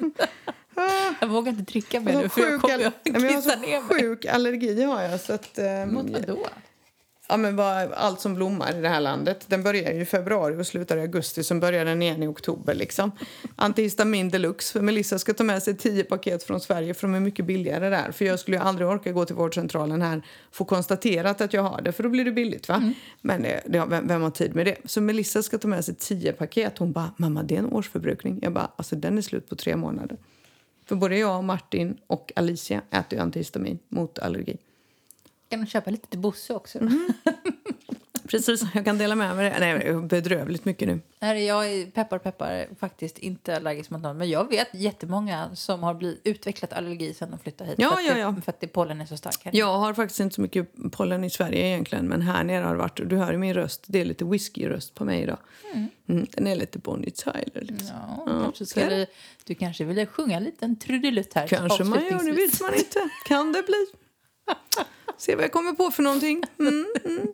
Jag 1.21 1.28
vågar 1.28 1.52
inte 1.52 1.71
trycka 1.71 1.99
mer 1.99 2.12
jag 2.13 2.21
nu 2.23 2.30
för 2.30 2.41
jag 2.41 2.62
kommer 2.62 2.75
att 2.88 2.93
Nej, 3.06 3.13
men 3.13 3.23
jag 3.23 3.32
har 3.32 3.41
kissa 3.41 3.54
så 3.54 3.60
ner 3.60 3.82
mig. 3.82 3.89
sjuk 4.02 4.25
allergi 4.25 4.84
har 4.84 5.02
jag. 5.04 5.19
Så 5.19 5.34
att, 5.34 5.58
ehm, 5.58 5.93
Mot 5.93 6.10
vad 6.10 6.28
då? 6.28 6.47
Ja, 7.29 7.37
men 7.37 7.55
vad, 7.55 7.91
allt 7.91 8.21
som 8.21 8.35
blommar 8.35 8.77
i 8.77 8.81
det 8.81 8.89
här 8.89 9.01
landet. 9.01 9.45
Den 9.47 9.63
börjar 9.63 9.91
ju 9.93 10.01
i 10.01 10.05
februari 10.05 10.61
och 10.61 10.67
slutar 10.67 10.97
i 10.97 11.01
augusti. 11.01 11.43
Sen 11.43 11.59
börjar 11.59 11.85
den 11.85 12.01
igen 12.01 12.23
i 12.23 12.27
oktober. 12.27 12.73
Liksom. 12.73 13.11
Antihistamin 13.55 14.29
deluxe. 14.29 14.73
För 14.73 14.81
Melissa 14.81 15.19
ska 15.19 15.33
ta 15.33 15.43
med 15.43 15.63
sig 15.63 15.77
tio 15.77 16.03
paket 16.03 16.43
från 16.43 16.59
Sverige 16.59 16.93
för 16.93 17.07
de 17.07 17.15
är 17.15 17.19
mycket 17.19 17.45
billigare 17.45 17.89
där. 17.89 18.11
För 18.11 18.25
jag 18.25 18.39
skulle 18.39 18.57
ju 18.57 18.63
aldrig 18.63 18.87
orka 18.87 19.11
gå 19.11 19.25
till 19.25 19.35
vårdcentralen 19.35 20.01
här 20.01 20.21
få 20.51 20.65
konstaterat 20.65 21.41
att 21.41 21.53
jag 21.53 21.61
har 21.61 21.81
det. 21.81 21.91
För 21.91 22.03
då 22.03 22.09
blir 22.09 22.25
det 22.25 22.31
billigt 22.31 22.69
va? 22.69 22.93
Men 23.21 23.43
det, 23.43 23.61
det, 23.65 23.85
vem, 23.89 24.07
vem 24.07 24.21
har 24.21 24.31
tid 24.31 24.55
med 24.55 24.65
det? 24.65 24.75
Så 24.85 25.01
Melissa 25.01 25.43
ska 25.43 25.57
ta 25.57 25.67
med 25.67 25.85
sig 25.85 25.95
tio 25.95 26.33
paket. 26.33 26.77
Hon 26.77 26.91
bara, 26.91 27.11
mamma 27.17 27.43
det 27.43 27.55
är 27.55 27.59
en 27.59 27.73
årsförbrukning. 27.73 28.39
Jag 28.41 28.53
bara, 28.53 28.71
alltså 28.75 28.95
den 28.95 29.17
är 29.17 29.21
slut 29.21 29.49
på 29.49 29.55
tre 29.55 29.75
månader. 29.75 30.17
För 30.85 30.95
både 30.95 31.17
jag, 31.17 31.43
Martin 31.43 31.97
och 32.07 32.31
Alicia 32.35 32.81
äter 32.91 33.17
ju 33.17 33.23
antihistamin 33.23 33.79
mot 33.89 34.19
allergi. 34.19 34.57
Kan 35.49 35.67
köpa 35.67 35.91
lite 35.91 36.07
till 36.07 36.19
Bosse 36.19 36.53
också? 36.53 36.77
Mm. 36.77 37.07
Precis, 38.29 38.63
jag 38.73 38.85
kan 38.85 38.97
dela 38.97 39.15
med 39.15 39.35
mig 39.35 39.49
det. 39.49 39.59
Nej, 39.59 39.79
det 39.79 39.88
är 39.88 40.01
bedrövligt 40.01 40.65
mycket 40.65 40.88
nu. 40.88 41.01
Nej, 41.19 41.45
jag 41.45 41.71
är 41.71 41.85
peppar 41.85 42.19
peppar 42.19 42.67
faktiskt 42.79 43.17
inte 43.17 43.55
allergisk 43.55 43.89
mot 43.89 44.01
någon. 44.01 44.17
Men 44.17 44.29
jag 44.29 44.49
vet 44.49 44.67
jättemånga 44.73 45.55
som 45.55 45.83
har 45.83 45.93
blivit, 45.93 46.21
utvecklat 46.23 46.73
allergi 46.73 47.13
sen 47.13 47.31
de 47.31 47.39
flyttade 47.39 47.69
hit. 47.69 47.79
Ja, 47.79 47.89
för, 47.89 47.97
att 47.97 48.05
ja, 48.05 48.13
det, 48.13 48.19
ja. 48.19 48.35
för 48.43 48.51
att 48.51 48.59
det, 48.59 48.67
pollen 48.67 49.01
är 49.01 49.05
så 49.05 49.17
stark 49.17 49.45
här. 49.45 49.55
Jag 49.55 49.77
har 49.77 49.93
faktiskt 49.93 50.19
inte 50.19 50.35
så 50.35 50.41
mycket 50.41 50.69
pollen 50.91 51.23
i 51.23 51.29
Sverige 51.29 51.67
egentligen, 51.67 52.07
men 52.07 52.21
här 52.21 52.43
nere 52.43 52.63
har 52.63 52.73
det 52.73 52.79
varit, 52.79 53.09
du 53.09 53.17
hör 53.17 53.38
min 53.38 53.53
röst, 53.53 53.83
det 53.88 54.01
är 54.01 54.05
lite 54.05 54.25
whisky-röst 54.25 54.93
på 54.93 55.05
mig 55.05 55.21
idag. 55.21 55.38
Mm, 55.73 56.27
den 56.31 56.47
är 56.47 56.55
lite 56.55 56.79
Bonnie 56.79 57.12
Tyler. 57.12 57.62
Liksom. 57.62 57.88
Ja, 57.88 58.23
Ja, 58.27 58.43
kanske 58.43 58.63
är 58.63 58.65
skulle, 58.65 59.07
du 59.43 59.55
kanske 59.55 59.83
ville 59.83 60.05
sjunga 60.05 60.38
en 60.38 60.43
liten 60.43 60.75
trudelutt 60.75 61.33
här 61.33 61.47
Kanske 61.47 61.83
man 61.83 62.05
gör, 62.05 62.23
det 62.23 62.31
vet 62.31 62.62
man 62.62 62.73
inte. 62.73 63.09
Kan 63.25 63.51
det 63.51 63.63
bli? 63.63 63.85
Se 65.19 65.36
vad 65.36 65.43
jag 65.43 65.51
kommer 65.51 65.71
på 65.71 65.91
för 65.91 66.03
någonting. 66.03 66.43
Mm, 66.60 66.86
mm. 67.05 67.27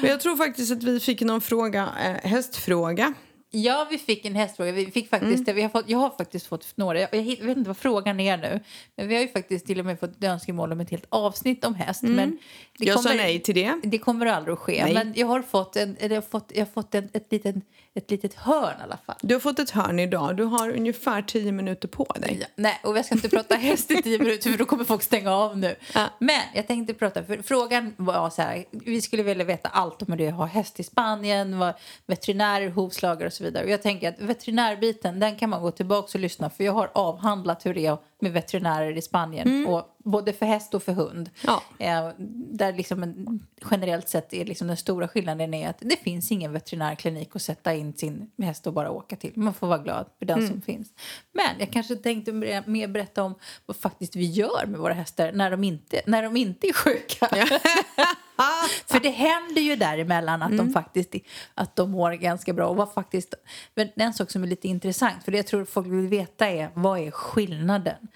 Men 0.00 0.10
jag 0.10 0.20
tror 0.20 0.36
faktiskt 0.36 0.72
att 0.72 0.82
vi 0.82 1.00
fick 1.00 1.20
någon 1.20 1.40
fråga, 1.40 1.88
eh, 2.04 2.30
hästfråga. 2.30 3.14
Ja, 3.50 3.86
vi 3.90 3.98
fick 3.98 4.24
en 4.24 4.34
hästfråga. 4.34 4.72
Vi 4.72 4.90
fick 4.90 5.08
faktiskt, 5.10 5.48
Mm. 5.48 5.56
vi 5.56 5.62
har, 5.62 5.68
fått, 5.68 5.88
jag 5.88 5.98
har 5.98 6.10
faktiskt 6.10 6.46
fått 6.46 6.76
några. 6.76 7.00
Jag, 7.00 7.14
jag 7.14 7.22
vet 7.46 7.56
inte 7.56 7.70
vad 7.70 7.76
frågan 7.76 8.20
är 8.20 8.36
nu. 8.36 8.60
Men 8.96 9.08
vi 9.08 9.14
har 9.14 9.22
ju 9.22 9.28
faktiskt 9.28 9.66
till 9.66 9.80
och 9.80 9.86
med 9.86 10.00
fått 10.00 10.24
önskemål 10.24 10.72
om 10.72 10.80
ett 10.80 10.90
helt 10.90 11.06
avsnitt 11.08 11.64
om 11.64 11.74
häst. 11.74 12.02
Men 12.02 12.16
det 12.16 12.22
Mm. 12.22 12.38
Jag 12.78 13.00
sa 13.00 13.12
nej 13.12 13.40
till 13.40 13.54
det. 13.54 13.80
Det 13.82 13.98
kommer 13.98 14.26
aldrig 14.26 14.52
att 14.52 14.58
ske. 14.58 14.84
Nej. 14.84 14.94
Men 14.94 15.12
jag 15.16 15.26
har 15.26 15.42
fått, 15.42 15.76
en, 15.76 15.96
jag 16.00 16.10
har 16.10 16.20
fått, 16.20 16.52
jag 16.54 16.60
har 16.60 16.72
fått 16.72 16.94
en, 16.94 17.08
ett, 17.12 17.26
litet, 17.32 17.56
ett 17.96 18.10
litet 18.10 18.34
hörn 18.34 18.74
i 18.80 18.82
alla 18.82 18.96
fall. 19.06 19.16
Du 19.20 19.34
har 19.34 19.40
fått 19.40 19.58
ett 19.58 19.70
hörn 19.70 19.98
idag. 19.98 20.36
Du 20.36 20.44
har 20.44 20.70
ungefär 20.70 21.22
tio 21.22 21.52
minuter 21.52 21.88
på 21.88 22.04
dig. 22.04 22.38
Ja, 22.40 22.46
nej, 22.56 22.80
och 22.84 22.98
jag 22.98 23.04
ska 23.04 23.14
inte 23.14 23.28
prata 23.28 23.54
häst 23.54 23.90
i 23.90 24.02
tio 24.02 24.18
minuter 24.18 24.50
för 24.50 24.58
då 24.58 24.64
kommer 24.64 24.84
folk 24.84 25.02
stänga 25.02 25.32
av 25.32 25.58
nu. 25.58 25.76
Ja. 25.94 26.06
Men 26.18 26.40
jag 26.54 26.66
tänkte 26.66 26.94
prata, 26.94 27.24
för 27.24 27.42
frågan 27.42 27.94
var 27.96 28.30
så 28.30 28.42
här, 28.42 28.64
vi 28.70 29.02
skulle 29.02 29.22
vilja 29.22 29.44
veta 29.44 29.68
allt 29.68 30.02
om 30.02 30.12
hur 30.12 30.18
det 30.18 30.24
är 30.24 30.28
att 30.28 30.34
ha 30.34 30.44
häst 30.44 30.80
i 30.80 30.82
Spanien, 30.82 31.58
vad 31.58 31.74
veterinärer, 32.06 32.70
hovslagare 32.70 33.26
och 33.26 33.32
så 33.32 33.44
vidare. 33.44 33.64
Och 33.64 33.70
jag 33.70 33.82
tänker 33.82 34.08
att 34.08 34.20
veterinärbiten, 34.20 35.20
den 35.20 35.36
kan 35.36 35.50
man 35.50 35.62
gå 35.62 35.70
tillbaka 35.70 36.10
och 36.14 36.20
lyssna 36.20 36.50
för 36.50 36.64
jag 36.64 36.72
har 36.72 36.90
avhandlat 36.94 37.66
hur 37.66 37.74
det 37.74 37.86
är 37.86 37.98
med 38.18 38.32
veterinärer 38.32 38.96
i 38.96 39.02
Spanien, 39.02 39.66
och 39.66 39.95
både 40.06 40.32
för 40.32 40.46
häst 40.46 40.74
och 40.74 40.82
för 40.82 40.92
hund. 40.92 41.30
Ja. 41.46 41.62
Eh, 41.78 42.10
där 42.50 42.72
liksom 42.72 43.02
en, 43.02 43.46
generellt 43.70 44.08
sett 44.08 44.34
är 44.34 44.44
liksom 44.44 44.66
den 44.66 44.76
stora 44.76 45.08
skillnaden 45.08 45.54
är 45.54 45.68
att 45.68 45.78
det 45.78 45.96
finns 45.96 46.32
ingen 46.32 46.52
veterinärklinik 46.52 47.36
att 47.36 47.42
sätta 47.42 47.74
in 47.74 47.94
sin 47.94 48.30
häst 48.38 48.66
och 48.66 48.72
bara 48.72 48.90
åka 48.90 49.16
till. 49.16 49.32
Man 49.36 49.54
får 49.54 49.66
vara 49.66 49.78
glad 49.78 50.06
för 50.18 50.26
den 50.26 50.48
som 50.48 50.60
finns. 50.60 50.88
Men 51.32 51.58
jag 51.58 51.72
kanske 51.72 51.96
tänkte 51.96 52.32
mer 52.66 52.88
berätta 52.88 53.22
om 53.22 53.34
vad 53.66 53.76
faktiskt 53.76 54.16
vi 54.16 54.24
gör 54.24 54.66
med 54.66 54.80
våra 54.80 54.94
hästar 54.94 55.32
när 55.32 55.50
de 55.50 55.64
inte, 55.64 56.00
när 56.06 56.22
de 56.22 56.36
inte 56.36 56.66
är 56.66 56.72
sjuka. 56.72 57.28
För 58.86 59.00
det 59.00 59.10
händer 59.10 59.62
ju 59.62 59.76
däremellan 59.76 60.42
att 60.42 60.56
de 60.56 60.72
faktiskt 60.72 61.14
att 61.54 61.76
de 61.76 61.90
mår 61.90 62.12
ganska 62.12 62.52
bra. 62.52 62.66
Och 62.66 62.76
vad 62.76 62.92
faktiskt, 62.92 63.34
men 63.74 63.88
en 63.96 64.14
sak 64.14 64.30
som 64.30 64.42
är 64.42 64.46
lite 64.46 64.68
intressant, 64.68 65.24
för 65.24 65.32
det 65.32 65.38
jag 65.38 65.46
tror 65.46 65.64
folk 65.64 65.86
vill 65.86 66.08
veta 66.08 66.46
är 66.48 66.70
vad 66.74 67.00
är 67.00 67.10
skillnaden? 67.10 68.08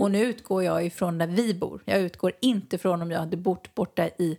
Och 0.00 0.10
nu 0.10 0.24
utgår 0.24 0.64
jag 0.64 0.86
ifrån 0.86 1.18
där 1.18 1.26
vi 1.26 1.54
bor. 1.54 1.82
Jag 1.84 2.00
utgår 2.00 2.32
inte 2.40 2.78
från 2.78 3.02
om 3.02 3.10
jag 3.10 3.18
hade 3.18 3.36
bott 3.36 3.74
borta 3.74 4.08
i 4.08 4.38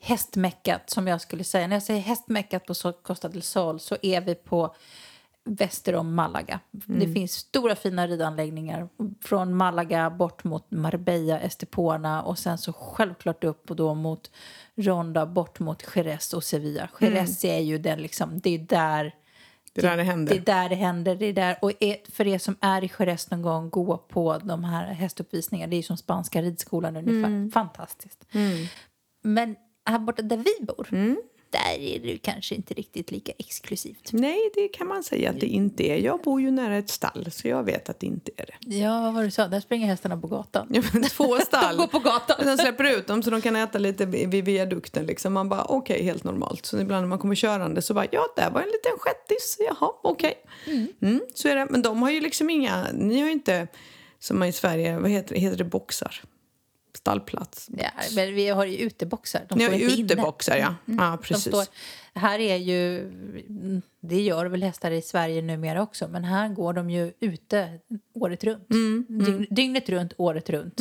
hästmäckat 0.00 0.90
som 0.90 1.06
jag 1.06 1.20
skulle 1.20 1.44
säga. 1.44 1.66
När 1.66 1.76
jag 1.76 1.82
säger 1.82 2.00
hästmäckat 2.00 2.66
på 2.66 2.92
Costa 3.02 3.28
del 3.28 3.42
Sol 3.42 3.80
så 3.80 3.96
är 4.02 4.20
vi 4.20 4.34
på 4.34 4.74
väster 5.44 5.94
om 5.94 6.14
Malaga. 6.14 6.60
Det 6.70 7.08
finns 7.08 7.32
stora 7.32 7.76
fina 7.76 8.06
ridanläggningar 8.06 8.88
från 9.22 9.54
Malaga 9.54 10.10
bort 10.10 10.44
mot 10.44 10.70
Marbella, 10.70 11.40
Estepona 11.40 12.22
och 12.22 12.38
sen 12.38 12.58
så 12.58 12.72
självklart 12.72 13.44
upp 13.44 13.70
och 13.70 13.76
då 13.76 13.94
mot 13.94 14.30
Ronda 14.74 15.26
bort 15.26 15.58
mot 15.58 15.84
Jerez 15.94 16.32
och 16.32 16.44
Sevilla. 16.44 16.88
Jerez 17.00 17.44
är 17.44 17.58
ju 17.58 17.78
den 17.78 18.02
liksom, 18.02 18.40
det 18.40 18.50
är 18.50 18.58
där 18.58 19.14
Det 19.76 19.86
är 19.86 19.90
där 19.90 19.96
det 19.96 20.02
händer. 20.04 20.34
det 20.34 20.40
är 20.40 20.44
där 20.44 20.68
det 20.68 20.74
händer. 20.74 21.16
Det 21.16 21.26
är 21.26 21.32
där. 21.32 21.56
Och 21.62 21.72
för 22.12 22.26
er 22.26 22.38
som 22.38 22.56
är 22.60 22.84
i 22.84 22.90
Jerez 22.98 23.30
någon 23.30 23.42
gång, 23.42 23.70
gå 23.70 23.96
på 23.96 24.38
de 24.38 24.64
här 24.64 24.86
hästuppvisningarna. 24.86 25.70
Det 25.70 25.76
är 25.76 25.82
som 25.82 25.96
spanska 25.96 26.42
ridskolan 26.42 26.96
ungefär. 26.96 27.50
Fantastiskt. 27.50 28.24
Men 29.22 29.56
här 29.86 29.98
borta 29.98 30.22
där 30.22 30.36
vi 30.36 30.66
bor, 30.66 31.16
där 31.56 31.78
är 31.78 31.98
det 31.98 32.18
kanske 32.18 32.54
inte 32.54 32.74
riktigt 32.74 33.10
lika 33.10 33.32
exklusivt. 33.38 34.10
Nej, 34.12 34.50
det 34.54 34.68
kan 34.68 34.86
man 34.86 35.02
säga 35.02 35.30
att 35.30 35.40
det 35.40 35.46
inte 35.46 35.82
är. 35.82 35.96
Jag 35.96 36.20
bor 36.20 36.40
ju 36.40 36.50
nära 36.50 36.76
ett 36.76 36.90
stall, 36.90 37.28
så 37.30 37.48
jag 37.48 37.62
vet 37.62 37.88
att 37.88 38.00
det 38.00 38.06
inte 38.06 38.30
är 38.36 38.46
det. 38.46 38.76
Ja, 38.76 39.00
vad 39.00 39.14
var 39.14 39.22
du 39.22 39.30
sa? 39.30 39.48
Där 39.48 39.60
springer 39.60 39.86
hästarna 39.86 40.16
på 40.16 40.26
gatan. 40.26 40.66
Ja, 40.70 40.82
två 41.10 41.38
stall. 41.46 41.76
De 41.76 41.80
går 41.80 41.86
på 41.86 41.98
gatan. 41.98 42.36
Sen 42.42 42.58
släpper 42.58 42.84
ut 42.84 43.06
dem 43.06 43.22
så 43.22 43.30
de 43.30 43.40
kan 43.40 43.56
äta 43.56 43.78
lite 43.78 44.06
vid 44.06 44.44
viadukten. 44.44 45.06
Liksom. 45.06 45.32
Man 45.32 45.48
bara, 45.48 45.64
okej, 45.64 46.02
helt 46.02 46.24
normalt. 46.24 46.66
Så 46.66 46.80
ibland 46.80 47.02
när 47.02 47.08
man 47.08 47.18
kommer 47.18 47.34
körande 47.34 47.82
så 47.82 47.94
bara, 47.94 48.06
ja, 48.10 48.26
där 48.36 48.50
var 48.50 48.60
en 48.60 48.66
liten 48.66 48.98
shettis. 48.98 49.56
Jaha, 49.68 49.90
okej. 50.02 50.34
Mm, 51.02 51.20
så 51.34 51.48
är 51.48 51.56
det. 51.56 51.66
Men 51.70 51.82
de 51.82 52.02
har 52.02 52.10
ju 52.10 52.20
liksom 52.20 52.50
inga, 52.50 52.86
ni 52.92 53.20
har 53.20 53.26
ju 53.26 53.32
inte, 53.32 53.68
som 54.18 54.42
i 54.42 54.52
Sverige, 54.52 54.98
vad 54.98 55.10
heter 55.10 55.34
det, 55.34 55.40
heter 55.40 55.58
det 55.58 55.64
boxar? 55.64 56.22
Stallplats. 56.96 57.68
Ja, 57.78 57.90
men 58.14 58.34
vi 58.34 58.48
har 58.48 58.64
ju 58.66 58.76
uteboxar. 58.76 59.46
De 59.48 59.60
står 59.60 59.74
ju 59.74 59.82
inte 59.84 59.94
inne. 59.94 60.04
uteboxar, 60.04 60.56
ja. 60.56 60.74
Ja, 60.84 60.94
De 61.10 61.18
precis. 61.18 61.46
står, 61.46 61.64
här 62.14 62.38
är 62.38 62.56
ju, 62.56 63.10
det 64.00 64.20
gör 64.22 64.46
väl 64.46 64.62
hästar 64.62 64.90
i 64.90 65.02
Sverige 65.02 65.42
numera 65.42 65.82
också, 65.82 66.08
men 66.08 66.24
här 66.24 66.48
går 66.48 66.72
de 66.72 66.90
ju 66.90 67.12
ute 67.20 67.78
året 68.14 68.44
runt. 68.44 68.70
Mm, 68.70 69.06
Dygn, 69.08 69.46
dygnet 69.50 69.88
runt, 69.88 70.12
året 70.16 70.50
runt. 70.50 70.80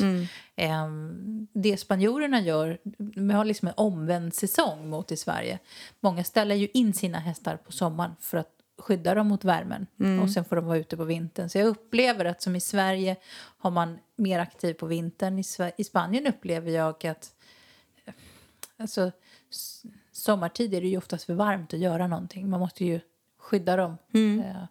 Ehm, 0.55 1.47
det 1.53 1.77
spanjorerna 1.77 2.41
gör, 2.41 2.77
de 2.97 3.29
har 3.29 3.45
liksom 3.45 3.67
en 3.67 3.73
omvänd 3.77 4.33
säsong 4.33 4.89
mot 4.89 5.11
i 5.11 5.17
Sverige. 5.17 5.59
Många 5.99 6.23
ställer 6.23 6.55
ju 6.55 6.67
in 6.73 6.93
sina 6.93 7.19
hästar 7.19 7.57
på 7.57 7.71
sommaren 7.71 8.11
för 8.19 8.37
att 8.37 8.49
skydda 8.77 9.15
dem 9.15 9.27
mot 9.27 9.43
värmen 9.43 9.87
Mm. 9.99 10.21
och 10.23 10.29
sen 10.31 10.45
får 10.45 10.55
de 10.55 10.65
vara 10.65 10.77
ute 10.77 10.97
på 10.97 11.03
vintern. 11.03 11.49
Så 11.49 11.57
jag 11.57 11.67
upplever 11.67 12.25
att 12.25 12.41
som 12.41 12.55
i 12.55 12.59
Sverige 12.61 13.15
har 13.57 13.71
man 13.71 13.99
mer 14.15 14.39
aktiv 14.39 14.73
på 14.73 14.85
vintern. 14.85 15.39
I, 15.39 15.43
i 15.77 15.83
Spanien 15.83 16.27
upplever 16.27 16.71
jag 16.71 17.05
att 17.07 17.31
Alltså, 18.77 19.11
s- 19.51 19.83
sommartid 20.11 20.73
är 20.73 20.81
det 20.81 20.87
ju 20.87 20.97
oftast 20.97 21.23
för 21.25 21.33
varmt 21.33 21.73
att 21.73 21.79
göra 21.79 22.07
någonting. 22.07 22.49
Man 22.49 22.59
måste 22.59 22.85
ju 22.85 22.99
skydda 23.39 23.75
dem. 23.75 23.97
Eh, 24.41 24.63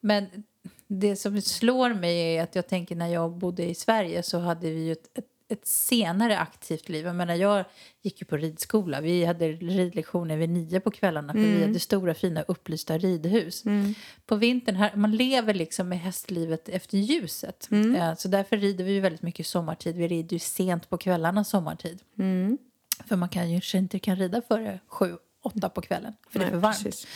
Men 0.00 0.44
det 0.86 1.16
som 1.16 1.40
slår 1.42 1.94
mig 1.94 2.36
är 2.36 2.42
att 2.42 2.54
jag 2.54 2.68
tänker 2.68 2.96
när 2.96 3.06
jag 3.08 3.30
bodde 3.32 3.64
i 3.64 3.74
Sverige 3.74 4.22
så 4.22 4.38
hade 4.38 4.70
vi 4.70 4.84
ju 4.86 4.92
ett, 4.92 5.18
ett, 5.18 5.26
ett 5.52 5.66
senare 5.66 6.38
aktivt 6.38 6.88
liv. 6.88 7.06
Jag 7.06 7.16
menar, 7.16 7.34
jag 7.34 7.64
gick 8.02 8.20
ju 8.20 8.24
på 8.26 8.36
ridskola. 8.36 9.00
Vi 9.00 9.24
hade 9.24 9.48
ridlektioner 9.52 10.36
vid 10.36 10.50
nio 10.50 10.80
på 10.80 10.90
kvällarna 10.90 11.32
för 11.32 11.40
vi 11.40 11.62
hade 11.66 11.80
stora 11.80 12.14
fina 12.14 12.42
upplysta 12.42 12.98
ridhus. 12.98 13.64
På 14.26 14.36
vintern, 14.36 14.76
här, 14.76 14.96
man 14.96 15.16
lever 15.16 15.54
liksom 15.54 15.88
med 15.88 16.00
hästlivet 16.00 16.68
efter 16.68 16.98
ljuset. 16.98 17.68
Eh, 17.96 18.14
Så 18.14 18.28
därför 18.28 18.56
rider 18.56 18.84
vi 18.84 18.92
ju 18.92 19.00
väldigt 19.00 19.22
mycket 19.22 19.46
sommartid. 19.46 19.96
Vi 19.96 20.08
rider 20.08 20.32
ju 20.34 20.38
sent 20.38 20.88
på 20.90 20.98
kvällarna 20.98 21.44
sommartid. 21.44 21.98
För 23.08 23.16
man 23.16 23.28
kan 23.28 23.50
ju 23.50 23.54
kanske 23.56 23.78
inte 23.78 23.98
kan 23.98 24.16
rida 24.16 24.42
före 24.42 24.80
sju, 24.86 25.16
åtta 25.42 25.68
på 25.68 25.80
kvällen. 25.80 26.14
För 26.30 26.38
det 26.38 26.44
är 26.44 26.50
Nej, 26.50 26.60
för 26.60 26.68
varmt. 26.88 27.06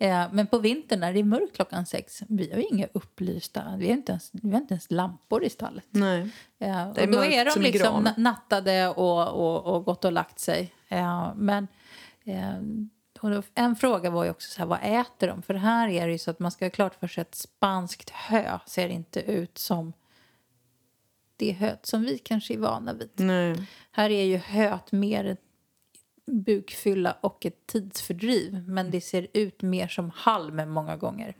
Ja. 0.00 0.06
Eh, 0.06 0.32
men 0.32 0.46
på 0.46 0.58
vintern 0.58 1.00
när 1.00 1.12
det 1.12 1.18
är 1.20 1.24
mörkt 1.24 1.54
klockan 1.56 1.86
sex, 1.86 2.22
vi 2.28 2.50
har 2.50 2.58
ju 2.58 2.64
inga 2.70 2.86
upplysta, 2.92 3.74
vi 3.78 3.86
har 3.86 3.92
inte 3.94 4.12
ens, 4.12 4.30
vi 4.32 4.50
har 4.50 4.58
inte 4.60 4.74
ens 4.74 4.90
lampor 4.90 5.44
i 5.44 5.50
stallet. 5.50 5.84
Nej. 5.90 6.20
Eh, 6.20 6.28
Det 6.58 7.00
är 7.02 7.06
och 7.06 7.12
då 7.12 7.24
är 7.24 7.44
de 7.44 7.60
liksom 7.60 7.92
graven. 7.92 8.06
na- 8.06 8.18
nattade 8.20 8.88
och, 8.88 9.28
och, 9.28 9.74
och 9.76 9.84
gått 9.84 10.04
och 10.04 10.12
lagt 10.12 10.38
sig. 10.38 10.72
Eh, 10.88 11.32
men 11.36 11.68
eh, 12.24 12.54
och 13.20 13.30
då, 13.30 13.42
en 13.54 13.76
fråga 13.76 14.10
var 14.10 14.24
ju 14.24 14.30
också 14.30 14.50
så 14.50 14.58
här, 14.58 14.66
vad 14.66 14.78
äter 14.82 15.26
de? 15.28 15.42
För 15.42 15.54
här 15.54 15.88
är 15.88 16.06
det 16.06 16.12
ju 16.12 16.18
så 16.18 16.30
att 16.30 16.38
man 16.38 16.50
ska 16.50 16.64
ha 16.64 16.70
klart 16.70 16.94
för 17.00 17.06
sig 17.08 17.22
att 17.22 17.34
spanskt 17.34 18.10
hö 18.10 18.58
ser 18.66 18.88
inte 18.88 19.20
ut 19.20 19.58
som 19.58 19.92
det 21.36 21.52
höet 21.52 21.86
som 21.86 22.02
vi 22.02 22.18
kanske 22.18 22.54
är 22.54 22.58
vana 22.58 22.92
vid. 22.92 23.10
Nej. 23.14 23.66
Här 23.90 24.10
är 24.10 24.24
ju 24.24 24.36
höet 24.36 24.92
mer 24.92 25.36
bukfylla 26.30 27.16
och 27.20 27.46
ett 27.46 27.66
tidsfördriv. 27.66 28.64
Men 28.68 28.90
det 28.90 29.00
ser 29.00 29.26
ut 29.32 29.62
mer 29.62 29.88
som 29.88 30.10
halm 30.14 30.70
många 30.72 30.96
gånger 30.96 31.34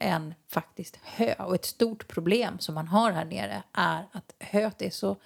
än 0.00 0.34
faktiskt 0.48 0.98
hö. 1.02 1.34
Och 1.38 1.54
ett 1.54 1.64
stort 1.64 2.08
problem 2.08 2.58
som 2.58 2.74
man 2.74 2.88
har 2.88 3.12
här 3.12 3.24
nere 3.24 3.62
är 3.72 4.02
att 4.12 4.34
höet 4.40 4.82
är 4.82 4.90
så 4.90 5.16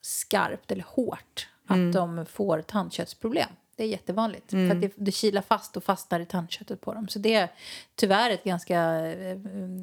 skarpt 0.00 0.70
eller 0.70 0.84
hårt 0.88 1.48
att 1.66 1.92
de 1.92 2.26
får 2.26 2.62
tandköttsproblem. 2.62 3.48
Det 3.76 3.84
är 3.84 3.88
jättevanligt. 3.88 4.50
För 4.50 4.70
att 4.70 4.80
det, 4.80 4.92
det 4.96 5.12
kilar 5.12 5.42
fast 5.42 5.76
och 5.76 5.84
fastnar 5.84 6.20
i 6.20 6.26
tandköttet 6.26 6.80
på 6.80 6.94
dem. 6.94 7.08
Så 7.08 7.18
det 7.18 7.34
är 7.34 7.48
tyvärr 7.94 8.30
ett 8.30 8.44
ganska... 8.44 8.80
eh, 9.06 9.36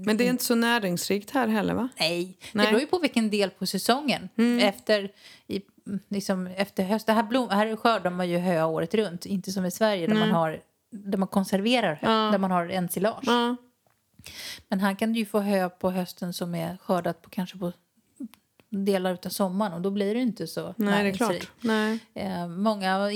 Men 0.06 0.18
det 0.18 0.26
är 0.28 0.30
inte 0.30 0.44
så 0.46 0.56
näringsrikt 0.56 1.30
här 1.32 1.48
heller, 1.48 1.74
va? 1.74 1.90
Nej, 2.00 2.38
det 2.40 2.58
Nej. 2.58 2.68
beror 2.68 2.80
ju 2.80 2.88
på 2.88 3.00
vilken 3.00 3.30
del 3.30 3.50
på 3.50 3.66
säsongen. 3.66 4.30
Efter, 4.62 5.12
i, 5.48 5.62
liksom, 6.08 6.48
efter 6.48 6.84
höst, 6.84 7.10
här, 7.10 7.24
blom, 7.24 7.50
här 7.50 7.76
skördar 7.76 8.12
man 8.12 8.30
ju 8.30 8.38
hö 8.38 8.64
året 8.64 8.94
runt. 8.94 9.26
Inte 9.26 9.52
som 9.52 9.66
i 9.66 9.72
Sverige 9.72 10.08
där 10.08 10.16
man, 10.16 10.32
har, 10.32 10.62
där 10.92 11.18
man 11.18 11.28
konserverar 11.28 12.00
hö, 12.02 12.32
där 12.32 12.38
man 12.38 12.52
har 12.52 12.70
ensilage. 12.70 13.24
Ja. 13.26 13.56
Men 14.68 14.80
här 14.80 14.96
kan 14.96 15.14
du 15.14 15.20
ju 15.20 15.26
få 15.26 15.40
hö 15.40 15.70
på 15.70 15.92
hösten 15.92 16.34
som 16.34 16.56
är 16.56 16.78
skördat 16.78 17.22
på 17.22 17.30
kanske 17.30 17.58
på 17.58 17.72
delar 18.70 19.18
av 19.26 19.30
sommaren 19.30 19.74
och 19.74 19.82
då 19.82 19.92
blir 19.92 20.14
det 20.16 20.22
inte 20.22 20.48
så 20.48 20.74
Nej, 20.78 21.04
det 21.04 21.10
är 21.10 21.14
klart. 21.14 21.52
Nej. 21.62 22.00
Eh, 22.14 22.48
många 22.48 23.12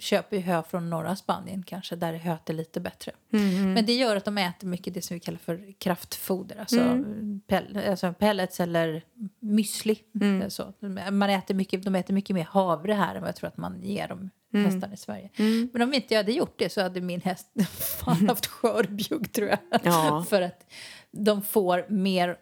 köper 0.00 0.36
ju 0.36 0.42
hö 0.42 0.62
från 0.62 0.90
norra 0.90 1.16
Spanien 1.16 1.62
kanske, 1.62 1.96
där 1.96 2.12
höet 2.14 2.50
är 2.50 2.54
lite 2.54 2.80
bättre. 2.80 3.12
Mm, 3.32 3.72
Men 3.72 3.86
det 3.86 3.92
gör 3.94 4.16
att 4.16 4.24
de 4.24 4.38
äter 4.38 4.68
mycket 4.68 4.94
det 4.94 5.02
som 5.02 5.14
vi 5.14 5.20
kallar 5.20 5.38
för 5.38 5.72
kraftfoder, 5.78 6.56
alltså, 6.60 6.80
Mm. 6.80 7.40
pell, 7.46 7.78
alltså 7.88 8.12
pellets 8.12 8.60
eller 8.60 9.02
müsli. 9.40 9.98
Mm. 10.20 10.42
Eh, 10.42 10.48
Så. 10.48 10.72
Man 11.12 11.30
äter 11.30 11.54
mycket, 11.54 11.82
de 11.84 11.94
äter 11.94 12.14
mycket 12.14 12.34
mer 12.34 12.44
havre 12.44 12.92
här 12.92 13.14
än 13.14 13.20
vad 13.20 13.28
jag 13.28 13.36
tror 13.36 13.48
att 13.48 13.56
man 13.56 13.82
ger 13.82 14.08
dem 14.08 14.30
Mm. 14.54 14.70
hästarna 14.70 14.94
i 14.94 14.96
Sverige. 14.96 15.30
Men 15.72 15.82
om 15.82 15.94
inte 15.94 16.14
jag 16.14 16.18
hade 16.18 16.32
gjort 16.32 16.54
det 16.58 16.72
så 16.72 16.82
hade 16.82 17.00
min 17.00 17.20
häst 17.20 17.46
fan 18.02 18.28
haft 18.28 18.46
skörbjugg 18.46 19.32
tror 19.32 19.48
jag. 19.48 19.58
Ja. 19.82 20.24
för 20.28 20.42
att 20.42 20.64
de 21.10 21.42
får 21.42 21.86
mer, 21.88 22.36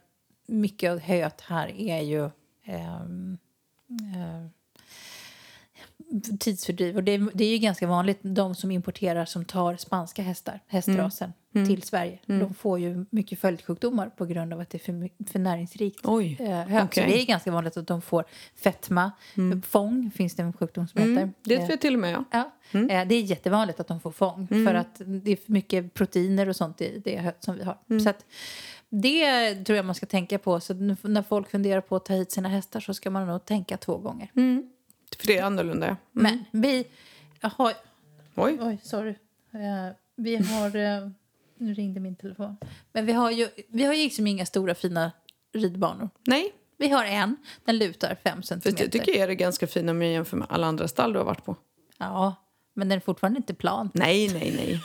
mycket 0.49 0.91
av 0.91 0.99
höet 0.99 1.41
här 1.41 1.69
är 1.81 2.01
ju 2.01 2.31
tidsfördriv. 6.41 6.97
Och 6.97 7.05
det, 7.05 7.19
det 7.35 7.45
är 7.45 7.51
ju 7.53 7.59
ganska 7.59 7.87
vanligt, 7.87 8.19
de 8.23 8.55
som 8.55 8.71
importerar 8.71 9.25
som 9.25 9.45
tar 9.45 9.77
spanska 9.77 10.23
hästar, 10.23 10.61
hästrasen, 10.67 11.33
Mm. 11.57 11.69
till 11.69 11.83
Sverige. 11.83 12.19
De 12.27 12.55
får 12.55 12.79
ju 12.81 13.07
mycket 13.11 13.39
följdsjukdomar 13.39 14.09
på 14.09 14.27
grund 14.27 14.53
av 14.53 14.61
att 14.61 14.71
det 14.71 14.77
är 14.77 14.93
för, 14.93 15.31
för 15.31 15.39
näringsrikt. 15.39 16.01
Oj. 16.05 16.37
eh, 16.41 16.85
okej. 16.85 16.89
Så 17.05 17.11
det 17.11 17.21
är 17.23 17.27
ganska 17.27 17.51
vanligt 17.51 17.77
att 17.77 17.87
de 17.87 18.03
får 18.03 18.25
fetma. 18.57 19.13
Fång 19.67 20.11
finns 20.15 20.35
det 20.37 20.43
en 20.43 20.53
sjukdom 20.53 20.89
som 20.89 21.01
heter. 21.01 21.13
Mm. 21.23 21.33
Det 21.43 21.55
Eh, 21.55 21.61
vet 21.61 21.71
jag 21.71 21.81
till 21.81 21.95
och 21.95 22.01
med, 22.01 22.13
ja. 22.13 22.25
Ja, 22.73 22.79
eh, 22.81 23.09
det 23.09 23.15
är 23.15 23.21
jättevanligt 23.23 23.81
att 23.81 23.89
de 23.89 24.01
får 24.01 24.13
fång 24.13 24.47
för 24.49 24.75
att 24.75 25.01
det 25.05 25.31
är 25.33 25.37
för 25.37 25.53
mycket 25.53 25.95
proteiner 25.95 26.49
och 26.49 26.57
sånt 26.57 26.81
i 26.81 26.99
det 27.05 27.33
som 27.41 27.57
vi 27.57 27.65
har. 27.65 27.79
Så 28.01 28.09
att 28.11 28.25
det 29.03 29.55
tror 29.65 29.77
jag 29.77 29.85
man 29.85 29.95
ska 29.95 30.07
tänka 30.07 30.39
på. 30.39 30.61
Så 30.61 30.75
när 30.75 31.23
folk 31.23 31.51
funderar 31.51 31.81
på 31.81 31.97
att 31.97 32.05
ta 32.05 32.15
hit 32.15 32.33
sina 32.33 32.49
hästar 32.49 32.81
så 32.81 32.95
ska 32.95 33.11
man 33.11 33.27
nog 33.27 33.45
tänka 33.45 33.77
två 33.77 33.97
gånger. 33.97 34.31
För 35.19 35.27
det 35.27 35.39
är 35.39 35.45
annorlunda, 35.45 35.87
ja. 35.87 35.97
Men 36.13 36.45
vi 36.51 36.85
har... 37.41 37.73
Oj. 38.35 38.59
Oj, 38.61 38.79
sorry. 38.83 39.15
Eh, 39.53 39.95
vi 40.17 40.37
har... 40.37 40.77
Eh, 40.77 41.09
nu 41.59 41.75
ringde 41.75 42.01
min 42.01 42.17
telefon. 42.17 42.57
Men 42.93 43.07
vi 43.07 43.13
har 43.13 43.31
ju, 43.31 43.49
vi 43.69 43.85
har 43.85 43.95
ju 43.95 44.03
liksom 44.05 44.27
inga 44.27 44.47
stora 44.47 44.75
fina 44.75 45.13
ridbanor. 45.53 46.11
Nej, 46.27 46.53
Vi 46.77 46.89
har 46.89 47.05
en, 47.05 47.37
den 47.65 47.79
lutar 47.79 48.17
fem 48.25 48.43
centimeter. 48.43 48.85
jag 48.85 48.93
tycker 48.93 49.19
jag 49.21 49.31
är 49.31 49.35
ganska 49.35 49.67
fina 49.67 49.93
om 49.93 50.03
jag 50.03 50.13
jämför 50.13 50.37
med 50.37 50.47
alla 50.51 50.67
andra 50.67 50.89
stall 50.89 51.13
du 51.13 51.19
har 51.19 51.27
varit 51.27 51.45
på. 51.45 51.57
Ja, 51.99 52.35
men 52.75 52.89
den 52.89 52.97
är 52.97 53.01
fortfarande 53.01 53.37
inte 53.37 53.55
plan. 53.55 53.91
Nej, 53.95 54.31
nej, 54.35 54.53
nej. 54.57 54.81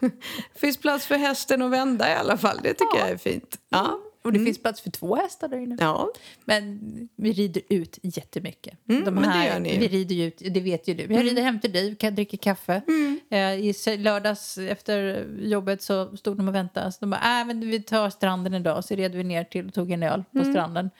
Det 0.00 0.10
finns 0.60 0.76
plats 0.76 1.06
för 1.06 1.14
hästen 1.14 1.62
att 1.62 1.70
vända 1.70 2.10
i 2.10 2.14
alla 2.14 2.36
fall. 2.36 2.60
Det 2.62 2.74
tycker 2.74 2.98
jag 2.98 3.08
är 3.10 3.16
fint. 3.16 3.58
Ja. 3.68 3.98
Och 4.22 4.32
det 4.32 4.38
finns 4.44 4.62
plats 4.62 4.80
för 4.80 4.90
två 4.90 5.16
hästar 5.16 5.48
där 5.48 5.58
inne. 5.58 5.76
Ja. 5.80 6.08
Men 6.44 6.80
vi 7.16 7.32
rider 7.32 7.62
ut 7.68 7.98
jättemycket. 8.02 8.78
Mm, 8.88 9.04
De 9.04 9.18
här. 9.18 9.56
Mm. 9.56 9.62
Vi 9.80 9.88
rider 9.88 10.16
ut, 10.26 10.42
det 10.54 10.60
vet 10.60 10.88
ju 10.88 10.94
du. 10.94 11.02
Jag 11.14 11.24
rider 11.24 11.42
hem 11.42 11.60
till 11.60 11.72
dig, 11.72 11.96
kan 11.96 12.14
dricka 12.14 12.36
kaffe. 12.36 12.82
Eh, 13.30 13.38
I 13.54 13.74
lördags 13.98 14.58
efter 14.58 15.26
jobbet 15.40 15.82
så 15.82 16.16
stod 16.16 16.36
de 16.36 16.48
och 16.48 16.54
väntade. 16.54 16.92
Så 16.92 16.96
de 17.00 17.10
bara, 17.10 17.40
äh, 17.40 17.46
men 17.46 17.60
vi 17.70 17.82
tar 17.82 18.10
stranden 18.10 18.54
idag. 18.54 18.84
Så 18.84 18.94
red 18.94 19.14
vi 19.14 19.24
ner 19.24 19.44
till 19.44 19.66
och 19.66 19.74
tog 19.74 19.90
en 19.92 20.02
öl 20.02 20.24
på 20.32 20.38
Mm. 20.38 20.52
stranden. 20.52 20.90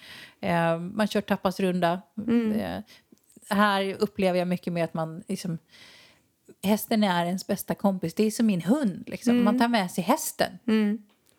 Eh, 0.40 0.78
man 0.78 1.06
kör 1.08 1.20
tapasrunda. 1.20 2.02
Eh, 2.56 2.78
här 3.54 3.96
upplever 3.98 4.38
jag 4.38 4.48
mycket 4.48 4.72
mer 4.72 4.84
att 4.84 4.94
man 4.94 5.22
liksom 5.28 5.58
Hästen 6.62 7.04
är 7.04 7.26
ens 7.26 7.46
bästa 7.46 7.74
kompis. 7.74 8.14
Det 8.14 8.24
är 8.24 8.30
som 8.30 8.46
min 8.46 8.62
hund. 8.62 9.04
Liksom. 9.06 9.30
Mm. 9.32 9.44
Man 9.44 9.58
tar 9.58 9.68
med 9.68 9.90
sig 9.90 10.04
hästen. 10.04 10.58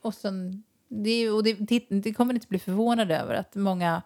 Och 0.02 0.14
sen, 0.14 0.64
det, 0.88 1.30
och 1.30 1.44
det, 1.44 1.54
det, 1.54 1.86
det 1.90 2.14
kommer 2.14 2.34
inte 2.34 2.48
bli 2.48 2.60
förvånade 2.60 3.18
över 3.18 3.34
att 3.34 3.56
många 3.56 4.02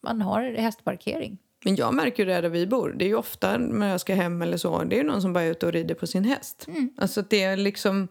man 0.00 0.20
har 0.20 0.42
hästparkering. 0.42 1.38
Men 1.64 1.76
jag 1.76 1.94
märker 1.94 2.22
ju 2.22 2.28
det 2.32 2.40
där 2.40 2.48
vi 2.48 2.66
bor. 2.66 2.94
Det 2.98 3.04
är 3.04 3.08
ju 3.08 3.14
ofta 3.14 3.58
när 3.58 3.88
jag 3.88 4.00
ska 4.00 4.14
hem 4.14 4.42
eller 4.42 4.56
så. 4.56 4.84
Det 4.84 4.96
är 4.96 4.98
ju 4.98 5.06
någon 5.06 5.22
som 5.22 5.32
bara 5.32 5.44
är 5.44 5.50
ute 5.50 5.66
och 5.66 5.72
rider 5.72 5.94
på 5.94 6.06
sin 6.06 6.24
häst. 6.24 6.66
Alltså 6.96 7.20
att 7.20 7.30
det 7.30 7.42
är 7.42 7.56
liksom... 7.56 8.08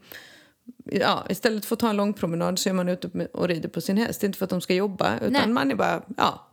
Ja, 0.85 1.25
istället 1.29 1.65
för 1.65 1.75
att 1.75 1.79
ta 1.79 1.89
en 1.89 1.97
lång 1.97 2.13
promenad 2.13 2.59
så 2.59 2.69
är 2.69 2.73
man 2.73 2.89
ute 2.89 3.27
och 3.33 3.47
rider 3.47 3.69
på 3.69 3.81
sin 3.81 3.97
häst. 3.97 4.23
Inte 4.23 4.37
för 4.37 4.43
att 4.43 4.49
de 4.49 4.61
ska 4.61 4.73
jobba, 4.73 5.15
utan 5.17 5.31
Nej. 5.31 5.47
man 5.47 5.71
är 5.71 5.75
bara... 5.75 6.03
Ja, 6.17 6.46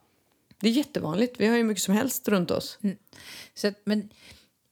det 0.65 0.69
är 0.71 0.73
jättevanligt. 0.73 1.41
Vi 1.41 1.47
har 1.47 1.57
ju 1.57 1.65
mycket 1.65 1.83
som 1.83 1.95
helst 1.95 2.29
runt 2.29 2.51
oss. 2.51 2.79
Så 3.55 3.69
att, 3.69 3.75
men 3.85 4.09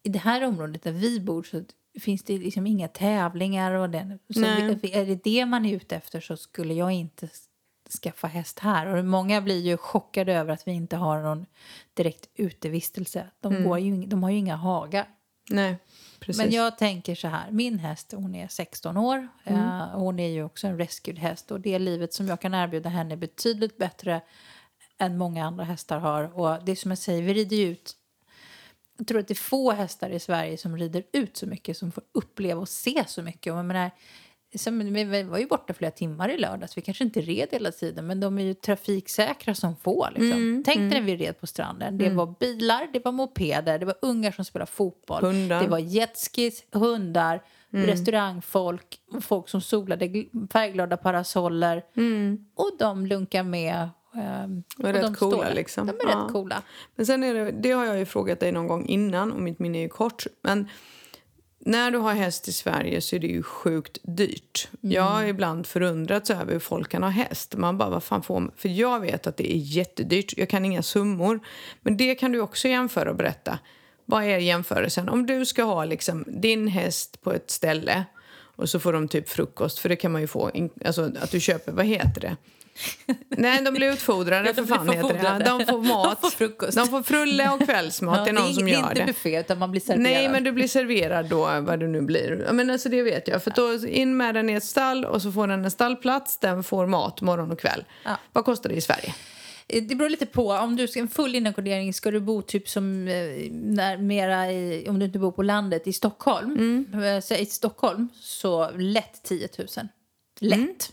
i 0.02 0.08
det 0.08 0.18
här 0.18 0.44
området 0.44 0.82
där 0.82 0.92
vi 0.92 1.20
bor 1.20 1.42
så 1.42 1.62
finns 2.00 2.22
det 2.22 2.38
liksom 2.38 2.66
inga 2.66 2.88
tävlingar. 2.88 3.72
Och 3.72 3.90
den. 3.90 4.18
Så 4.34 4.40
vi- 4.40 4.92
är 4.92 5.06
det 5.06 5.24
det 5.24 5.46
man 5.46 5.66
är 5.66 5.74
ute 5.76 5.96
efter 5.96 6.20
så 6.20 6.36
skulle 6.36 6.74
jag 6.74 6.92
inte 6.92 7.28
skaffa 8.02 8.26
häst 8.26 8.58
här. 8.58 8.86
Och 8.86 9.04
många 9.04 9.40
blir 9.40 9.60
ju 9.60 9.76
chockade 9.76 10.32
över 10.34 10.52
att 10.52 10.68
vi 10.68 10.72
inte 10.72 10.96
har 10.96 11.22
någon 11.22 11.46
direkt 11.94 12.28
utevistelse. 12.34 13.26
De, 13.40 13.64
går 13.64 13.78
ju, 13.78 14.06
de 14.06 14.22
har 14.22 14.30
ju 14.30 14.36
inga 14.38 14.56
hagar. 14.56 15.06
Nej, 15.50 15.76
precis. 16.20 16.42
Men 16.44 16.50
jag 16.54 16.78
tänker 16.78 17.14
så 17.14 17.28
här, 17.28 17.50
min 17.50 17.78
häst 17.78 18.12
hon 18.16 18.34
är 18.34 18.48
16 18.48 18.96
år. 18.96 19.28
Eh, 19.44 19.88
hon 19.98 20.18
är 20.18 20.28
ju 20.28 20.44
också 20.44 20.66
en 20.66 20.78
rescued 20.78 21.18
häst 21.18 21.50
och 21.50 21.60
det 21.60 21.78
livet 21.78 22.12
som 22.14 22.28
jag 22.28 22.40
kan 22.40 22.54
erbjuda 22.54 22.88
henne 22.88 23.14
är 23.14 23.16
betydligt 23.16 23.78
bättre 23.78 24.20
än 25.02 25.18
många 25.18 25.46
andra 25.46 25.64
hästar 25.64 25.98
har. 25.98 26.40
Och 26.40 26.64
det 26.64 26.72
är 26.72 26.76
som 26.76 26.90
jag 26.90 26.98
säger, 26.98 27.22
vi 27.22 27.34
rider 27.34 27.56
ju 27.56 27.68
ut 27.68 27.96
jag 28.98 29.06
tror 29.06 29.20
att 29.20 29.28
det 29.28 29.32
är 29.32 29.36
få 29.36 29.72
hästar 29.72 30.10
i 30.10 30.20
Sverige 30.20 30.58
som 30.58 30.76
rider 30.76 31.02
ut 31.12 31.36
så 31.36 31.46
mycket, 31.46 31.76
som 31.76 31.92
får 31.92 32.04
uppleva 32.12 32.60
och 32.60 32.68
se 32.68 33.04
så 33.06 33.22
mycket. 33.22 33.52
Och 33.52 33.58
jag 33.58 33.64
menar, 33.66 33.90
som, 34.54 34.78
vi 34.94 35.22
var 35.22 35.38
ju 35.38 35.46
borta 35.46 35.74
flera 35.74 35.90
timmar 35.90 36.28
i 36.28 36.38
lördags. 36.38 36.76
Vi 36.76 36.82
kanske 36.82 37.04
inte 37.04 37.20
red 37.20 37.48
hela 37.50 37.70
tiden, 37.72 38.06
men 38.06 38.20
de 38.20 38.38
är 38.38 38.42
ju 38.42 38.54
trafiksäkra 38.54 39.54
som 39.54 39.76
få. 39.76 40.08
Liksom. 40.14 40.62
Tänk 40.66 40.78
dig 40.92 41.00
när 41.00 41.06
vi 41.06 41.16
red 41.16 41.40
på 41.40 41.46
stranden. 41.46 41.98
Det 41.98 42.10
var 42.10 42.34
bilar, 42.40 42.88
det 42.92 43.04
var 43.04 43.12
mopeder, 43.12 43.78
det 43.78 43.86
var 43.86 43.96
ungar 44.02 44.30
som 44.30 44.44
spelade 44.44 44.70
fotboll. 44.70 45.22
Hundar. 45.24 45.62
Det 45.62 45.68
var 45.68 45.78
jetskis, 45.78 46.64
hundar, 46.72 47.42
restaurangfolk, 47.70 48.98
folk 49.20 49.48
som 49.48 49.60
solade, 49.60 50.06
gl- 50.06 50.52
färgglada 50.52 50.96
parasoller. 50.96 51.82
Och 52.54 52.70
de 52.78 53.06
lunkar 53.06 53.42
med. 53.42 53.88
Ehm, 54.14 54.62
är 54.78 54.92
de 54.92 54.98
rätt 54.98 55.16
står 55.16 55.30
coola, 55.30 55.50
liksom. 55.52 55.86
De 55.86 55.92
är 55.92 56.10
Ja. 56.10 56.24
rätt 56.24 56.32
coola. 56.32 56.62
Men 56.96 57.06
sen 57.06 57.24
är 57.24 57.34
det, 57.34 57.50
det 57.50 57.70
har 57.72 57.84
jag 57.84 57.98
ju 57.98 58.06
frågat 58.06 58.40
dig 58.40 58.52
någon 58.52 58.66
gång 58.66 58.86
innan 58.86 59.32
och 59.32 59.40
mitt 59.40 59.58
minne 59.58 59.78
är 59.78 59.82
ju 59.82 59.88
kort. 59.88 60.26
Men 60.42 60.68
när 61.64 61.90
du 61.90 61.98
har 61.98 62.12
häst 62.14 62.48
i 62.48 62.52
Sverige 62.52 63.00
så 63.00 63.16
är 63.16 63.20
det 63.20 63.26
ju 63.26 63.42
sjukt 63.42 63.98
dyrt. 64.02 64.68
Jag 64.80 65.02
har 65.02 65.24
ibland 65.24 65.66
förundrats 65.66 66.30
över 66.30 66.52
hur 66.52 66.60
folk 66.60 66.88
kan 66.90 67.02
ha 67.02 67.10
häst. 67.10 67.54
Man 67.56 67.78
bara, 67.78 67.90
vad 67.90 68.02
fan 68.04 68.22
får 68.22 68.40
man? 68.40 68.50
För 68.56 68.68
jag 68.68 69.00
vet 69.00 69.26
att 69.26 69.36
det 69.36 69.52
är 69.52 69.56
jättedyrt. 69.58 70.34
Jag 70.36 70.48
kan 70.48 70.64
inga 70.64 70.82
summor. 70.82 71.40
Men 71.80 71.96
det 71.96 72.14
kan 72.14 72.32
du 72.32 72.40
också 72.40 72.68
jämföra 72.68 73.10
och 73.10 73.16
berätta. 73.16 73.58
Vad 74.04 74.24
är 74.24 74.38
jämförelsen? 74.38 75.08
Om 75.08 75.26
du 75.26 75.46
ska 75.46 75.62
ha 75.62 75.84
liksom 75.84 76.24
din 76.26 76.68
häst 76.68 77.22
på 77.22 77.32
ett 77.32 77.50
ställe 77.50 78.04
och 78.62 78.68
så 78.68 78.80
får 78.80 78.92
de 78.92 79.08
typ 79.08 79.28
frukost, 79.28 79.78
för 79.78 79.88
det 79.88 79.96
kan 79.96 80.12
man 80.12 80.20
ju 80.20 80.26
få. 80.26 80.50
Alltså 80.84 81.10
att 81.20 81.30
du 81.30 81.40
köper, 81.40 81.72
vad 81.72 81.86
heter 81.86 82.20
det? 82.20 82.36
Nej, 83.28 83.62
de 83.62 83.74
blir 83.74 83.92
utfodrade 83.92 84.46
Ja, 84.46 84.52
de 84.52 84.66
för 84.66 84.74
fan 84.76 84.88
heter 84.88 85.38
det. 85.38 85.44
De 85.44 85.66
får 85.66 85.82
mat. 85.88 86.18
De 86.22 86.30
får 86.30 86.36
frukost. 86.36 86.76
De 86.78 86.86
får 86.88 87.02
frulle 87.02 87.50
och 87.50 87.60
kvällsmat. 87.66 88.24
det 88.24 88.30
är 88.30 88.32
någon 88.32 88.48
det 88.48 88.54
som 88.54 88.64
det 88.64 88.70
är 88.70 88.72
gör 88.72 88.82
inte 88.82 88.94
det. 88.94 89.04
buffé, 89.06 89.40
utan 89.40 89.58
man 89.58 89.70
blir 89.70 89.80
serverad. 89.80 90.02
Nej, 90.02 90.28
men 90.28 90.44
du 90.44 90.52
blir 90.52 90.68
serverad 90.68 91.28
då, 91.28 91.60
vad 91.60 91.80
det 91.80 91.88
nu 91.88 92.00
blir. 92.02 92.44
Ja, 92.46 92.52
Men 92.52 92.70
alltså 92.70 92.88
det 92.88 93.02
vet 93.02 93.28
jag. 93.28 93.42
För 93.42 93.50
då 93.50 93.86
in 93.88 94.16
med 94.16 94.34
den 94.34 94.50
i 94.50 94.52
ett 94.52 94.64
stall 94.64 95.04
och 95.04 95.22
så 95.22 95.32
får 95.32 95.46
den 95.46 95.64
en 95.64 95.70
stallplats. 95.70 96.38
Den 96.38 96.64
får 96.64 96.86
mat 96.86 97.20
morgon 97.20 97.50
och 97.52 97.60
kväll. 97.60 97.84
Ja. 98.04 98.16
Vad 98.32 98.44
kostar 98.44 98.70
det 98.70 98.76
i 98.76 98.80
Sverige? 98.80 99.14
Eh, 99.72 99.82
Det 99.82 99.94
beror 99.94 100.08
lite 100.10 100.26
på. 100.26 100.52
Om 100.52 100.76
du 100.76 100.88
ska 100.88 101.00
en 101.00 101.08
full 101.08 101.34
inackordering 101.34 101.94
ska 101.94 102.10
du 102.10 102.20
bo 102.20 102.42
typ 102.42 102.68
som 102.68 103.08
eh, 103.08 103.50
när, 103.52 103.96
mera 103.96 104.52
i, 104.52 104.86
om 104.88 104.98
du 104.98 105.04
inte 105.04 105.18
bor 105.18 105.32
på 105.32 105.42
landet 105.42 105.86
i 105.86 105.92
Stockholm. 105.92 106.86
Eh, 107.04 107.20
Så 107.20 107.34
I 107.34 107.46
Stockholm 107.46 108.08
så 108.20 108.70
lätt 108.70 109.22
10 109.22 109.48
000. 109.58 109.68
Lätt. 110.40 110.92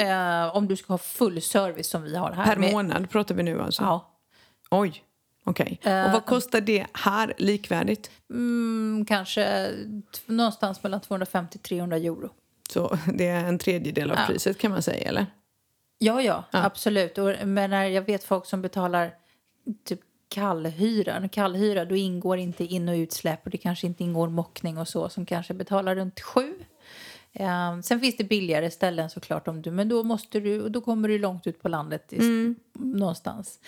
Eh, 0.00 0.56
om 0.56 0.68
du 0.68 0.76
ska 0.76 0.92
ha 0.92 0.98
full 0.98 1.42
service 1.42 1.86
som 1.88 2.02
vi 2.02 2.16
har 2.16 2.32
här. 2.32 2.44
Per 2.44 2.56
med- 2.56 2.72
månad 2.72 3.10
pratar 3.10 3.34
vi 3.34 3.42
nu 3.42 3.60
alltså? 3.62 3.82
Ja. 3.82 4.16
Oj, 4.70 5.02
okej. 5.44 5.80
Eh, 5.82 6.04
och 6.06 6.12
vad 6.12 6.26
kostar 6.26 6.60
det 6.60 6.86
här 6.94 7.34
likvärdigt? 7.38 8.10
Mm, 8.30 9.04
kanske 9.08 9.70
någonstans 10.26 10.82
mellan 10.82 11.00
250-300 11.00 11.94
euro. 12.06 12.30
Så 12.72 12.98
det 13.14 13.26
är 13.26 13.44
en 13.44 13.58
tredjedel 13.58 14.10
av 14.10 14.16
Ja. 14.16 14.24
priset 14.26 14.58
kan 14.58 14.70
man 14.70 14.82
säga, 14.82 15.08
eller? 15.08 15.26
Ja, 16.02 16.22
ja, 16.22 16.44
absolut. 16.50 17.18
Och, 17.18 17.34
men 17.44 17.70
när 17.70 17.84
jag 17.84 18.02
vet 18.02 18.24
folk 18.24 18.46
som 18.46 18.62
betalar 18.62 19.14
typ 19.84 20.00
kallhyra. 20.28 21.28
Kallhyra, 21.28 21.84
då 21.84 21.96
ingår 21.96 22.38
inte 22.38 22.64
in 22.64 22.88
och 22.88 22.94
utsläpp 22.94 23.44
och 23.44 23.50
det 23.50 23.58
kanske 23.58 23.86
inte 23.86 24.04
ingår 24.04 24.28
mockning 24.28 24.78
och 24.78 24.88
så 24.88 25.08
som 25.08 25.26
kanske 25.26 25.54
betalar 25.54 25.94
runt 25.94 26.20
sju. 26.20 26.54
Eh, 27.32 27.80
sen 27.80 28.00
finns 28.00 28.16
det 28.16 28.24
billigare 28.24 28.70
ställen 28.70 29.10
såklart 29.10 29.48
om 29.48 29.62
du, 29.62 29.70
men 29.70 29.88
då 29.88 30.02
måste 30.02 30.40
du, 30.40 30.62
och 30.62 30.70
då 30.70 30.80
kommer 30.80 31.08
du 31.08 31.18
långt 31.18 31.46
ut 31.46 31.62
på 31.62 31.68
landet 31.68 32.12
i, 32.12 32.18
någonstans. 32.72 33.60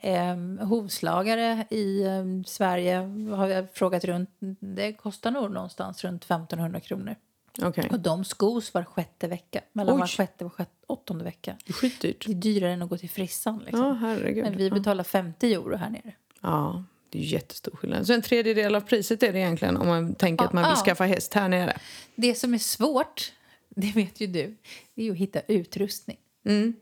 Eh, 0.00 0.66
hovslagare 0.66 1.66
i 1.70 2.02
eh, 2.02 2.24
Sverige 2.46 2.96
har 3.36 3.48
jag 3.48 3.72
frågat 3.72 4.04
runt, 4.04 4.30
det 4.60 4.92
kostar 4.92 5.30
nog 5.30 5.50
någonstans 5.50 6.04
runt 6.04 6.24
1500 6.24 6.80
kronor. 6.80 7.14
Okej. 7.62 7.88
Och 7.90 8.00
de 8.00 8.24
skos 8.24 8.74
var 8.74 8.84
sjätte 8.84 9.28
vecka. 9.28 9.60
Mellan 9.72 9.94
Oj. 9.94 10.00
var 10.00 10.06
sjätte 10.06 10.44
och 10.44 10.54
sjätte, 10.54 10.72
åttonde 10.86 11.24
vecka. 11.24 11.56
Det 11.64 11.70
är 11.70 11.74
skitdyrt. 11.74 12.26
Det 12.26 12.32
är 12.32 12.36
dyrare 12.36 12.72
än 12.72 12.82
att 12.82 12.88
gå 12.88 12.98
till 12.98 13.10
frissan. 13.10 13.58
Liksom. 13.58 13.80
Ja, 13.80 13.92
herregud. 13.92 14.44
Men 14.44 14.56
vi 14.56 14.70
betalar 14.70 15.04
50 15.04 15.52
euro 15.54 15.76
här 15.76 15.90
nere. 15.90 16.12
Ja, 16.40 16.84
det 17.08 17.18
är 17.18 17.22
jättestor 17.22 17.76
skillnad. 17.76 18.06
Så 18.06 18.12
en 18.12 18.22
tredjedel 18.22 18.74
av 18.74 18.80
priset 18.80 19.22
är 19.22 19.32
det 19.32 19.38
egentligen 19.38 19.76
om 19.76 19.86
man 19.86 20.14
tänker 20.14 20.44
att 20.44 20.52
man 20.52 20.64
vill 20.64 20.72
Ja. 20.76 20.84
skaffa 20.84 21.04
häst 21.04 21.34
här 21.34 21.48
nere. 21.48 21.76
Det 22.14 22.34
som 22.34 22.54
är 22.54 22.58
svårt, 22.58 23.32
det 23.68 23.92
vet 23.94 24.20
ju 24.20 24.26
du, 24.26 24.56
det 24.94 25.06
är 25.08 25.10
att 25.10 25.16
hitta 25.16 25.40
utrustning. 25.40 26.16
Mm. 26.44 26.74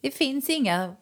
Det 0.00 0.10
finns 0.10 0.50
inga 0.50 0.96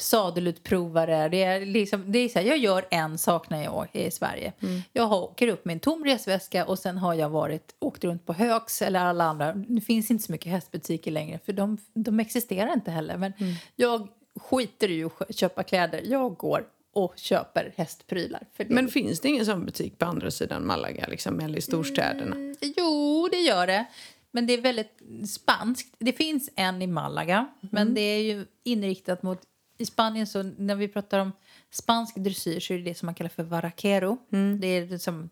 sadelutprovare. 0.00 1.28
Det 1.28 1.42
är 1.42 1.66
liksom, 1.66 2.12
det 2.12 2.18
är 2.18 2.28
så 2.28 2.38
här, 2.38 2.46
jag 2.46 2.58
gör 2.58 2.84
en 2.90 3.18
sak 3.18 3.50
när 3.50 3.64
jag 3.64 3.88
är 3.92 4.06
i 4.06 4.10
Sverige. 4.10 4.52
Mm. 4.60 4.80
Jag 4.92 5.12
åker 5.12 5.48
upp 5.48 5.64
med 5.64 5.72
en 5.74 5.80
tom 5.80 6.04
resväska 6.04 6.64
och 6.66 6.78
sen 6.78 6.98
har 6.98 7.14
jag 7.14 7.28
varit, 7.28 7.74
åkt 7.78 8.04
runt 8.04 8.26
på 8.26 8.32
Högs 8.32 8.82
eller 8.82 9.00
alla 9.00 9.24
andra. 9.24 9.52
Det 9.52 9.80
finns 9.80 10.10
inte 10.10 10.24
så 10.24 10.32
mycket 10.32 10.52
hästbutiker 10.52 11.10
längre 11.10 11.38
för 11.46 11.52
de, 11.52 11.78
de 11.94 12.20
existerar 12.20 12.72
inte 12.72 12.90
heller. 12.90 13.16
Men 13.16 13.32
Mm. 13.40 13.54
jag 13.76 14.08
skiter 14.40 14.90
i 14.90 15.04
att 15.04 15.36
köpa 15.36 15.62
kläder. 15.62 16.02
Jag 16.04 16.36
går 16.36 16.64
och 16.92 17.12
köper 17.16 17.72
hästprylar. 17.76 18.46
Men 18.56 18.88
finns 18.88 19.20
det 19.20 19.28
ingen 19.28 19.46
sån 19.46 19.64
butik 19.66 19.98
på 19.98 20.04
andra 20.04 20.30
sidan 20.30 20.66
Malaga, 20.66 21.06
liksom, 21.08 21.40
eller 21.40 21.58
i 21.58 21.60
storstäderna? 21.62 22.36
Mm, 22.36 22.54
Jo, 22.76 23.28
det 23.30 23.36
gör 23.40 23.66
det. 23.66 23.84
Men 24.32 24.46
det 24.46 24.52
är 24.52 24.60
väldigt 24.60 24.98
spanskt. 25.28 25.94
Det 25.98 26.12
finns 26.12 26.50
en 26.56 26.82
i 26.82 26.86
Malaga, 26.86 27.46
men 27.60 27.94
det 27.94 28.00
är 28.00 28.22
ju 28.22 28.46
inriktat 28.64 29.22
mot... 29.22 29.40
I 29.80 29.86
Spanien, 29.86 30.26
så 30.26 30.42
när 30.42 30.74
vi 30.74 30.88
pratar 30.88 31.18
om 31.18 31.32
spansk 31.70 32.14
dressyr 32.16 32.60
så 32.60 32.72
är 32.74 32.78
det 32.78 32.84
det 32.84 32.94
som 32.94 33.06
man 33.06 33.14
kallar 33.14 33.28
för 33.28 33.42
varakero. 33.42 34.18
Det 34.60 34.66
är 34.66 34.98
som 34.98 35.30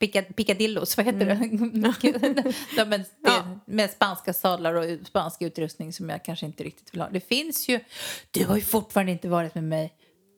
pica- 0.00 0.32
picadillos, 0.32 0.96
vad 0.96 1.06
heter 1.06 1.26
det? 1.26 1.34
De 2.76 2.84
med, 2.88 3.04
det, 3.20 3.58
med 3.64 3.90
spanska 3.90 4.32
sadlar 4.32 4.74
och 4.74 5.06
spansk 5.06 5.42
utrustning 5.42 5.92
som 5.92 6.08
jag 6.08 6.24
kanske 6.24 6.46
inte 6.46 6.64
riktigt 6.64 6.94
vill 6.94 7.00
ha. 7.00 7.08
Det 7.10 7.20
finns 7.20 7.68
ju... 7.68 7.80
Du 8.30 8.44
har 8.46 8.56
ju 8.56 8.62
fortfarande 8.62 9.12
inte 9.12 9.28
varit 9.28 9.54
med 9.54 9.64
mig 9.64 9.92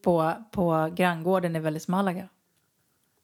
på, 0.05 0.33
på 0.51 0.93
granngården 0.97 1.57
i 1.57 1.59
Välis 1.61 1.89
Malaga. 1.89 2.29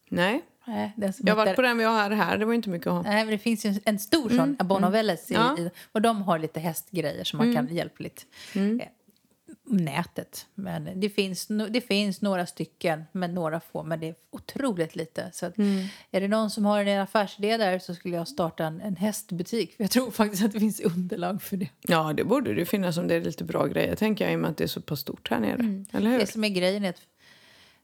Nej. 0.09 0.41
Nej, 0.67 0.93
Jag 0.97 1.35
har 1.35 1.37
varit 1.37 1.57
på 1.57 1.63
den 1.63 1.79
vi 1.79 1.85
har 1.85 2.11
här. 2.11 2.39
Det 2.39 2.45
var 2.45 2.53
inte 2.55 2.69
mycket 2.71 2.87
att 2.87 2.93
ha. 2.93 3.03
Nej, 3.03 3.25
men 3.25 3.33
det 3.33 3.39
finns 3.39 3.65
ju 3.65 3.69
en, 3.71 3.81
en 3.85 3.99
stor 3.99 4.29
sån, 4.31 4.57
Abonovelles, 4.59 5.31
i, 5.31 5.35
Ja. 5.35 5.59
i, 5.59 5.71
och 5.93 6.03
de 6.03 6.23
har 6.23 6.39
lite 6.39 6.61
hästgrejer 6.61 7.25
som 7.25 7.37
man 7.39 7.55
kan 7.55 7.75
hjälpligt. 7.75 8.27
Eh, 8.55 8.89
nätet. 9.77 10.47
Men 10.55 11.01
det 11.01 11.11
finns, 11.11 11.47
det 11.71 11.81
finns 11.81 12.21
några 12.21 12.47
stycken, 12.47 13.05
men 13.13 13.35
några 13.35 13.61
få, 13.61 13.83
men 13.83 14.01
det 14.01 14.09
är 14.09 14.15
otroligt 14.31 14.97
lite. 14.97 15.31
Så 15.33 15.47
att, 15.47 15.59
är 16.11 16.21
det 16.21 16.29
någon 16.29 16.51
som 16.51 16.65
har 16.65 16.85
en 16.85 17.01
affärsidé 17.01 17.57
där 17.57 17.79
så 17.79 17.95
skulle 17.95 18.17
jag 18.17 18.29
starta 18.29 18.65
en, 18.65 18.81
en 18.81 18.97
hästbutik. 18.97 19.77
För 19.77 19.85
jag 19.85 19.91
tror 19.91 20.11
faktiskt 20.11 20.45
att 20.45 20.53
det 20.53 20.61
finns 20.61 20.81
underlag 20.81 21.43
för 21.43 21.57
det. 21.57 21.69
Ja, 21.81 22.13
det 22.13 22.25
borde 22.25 22.55
det 22.55 22.67
finnas 22.67 22.97
om 22.97 23.09
det 23.09 23.15
är 23.15 23.21
lite 23.21 23.45
bra 23.45 23.67
grejer, 23.67 23.97
tänker 23.97 24.25
jag, 24.25 24.33
i 24.33 24.37
och 24.37 24.41
med 24.41 24.51
att 24.51 24.57
det 24.57 24.65
är 24.65 24.69
så 24.69 24.81
pass 24.81 25.01
stort 25.01 25.31
här 25.31 25.41
nere. 25.41 25.85
Eller 25.93 26.11
hur? 26.11 26.19
Det 26.19 26.27
som 26.27 26.45
är 26.45 26.49
grejen 26.49 26.85
är 26.85 26.91
att 26.91 27.03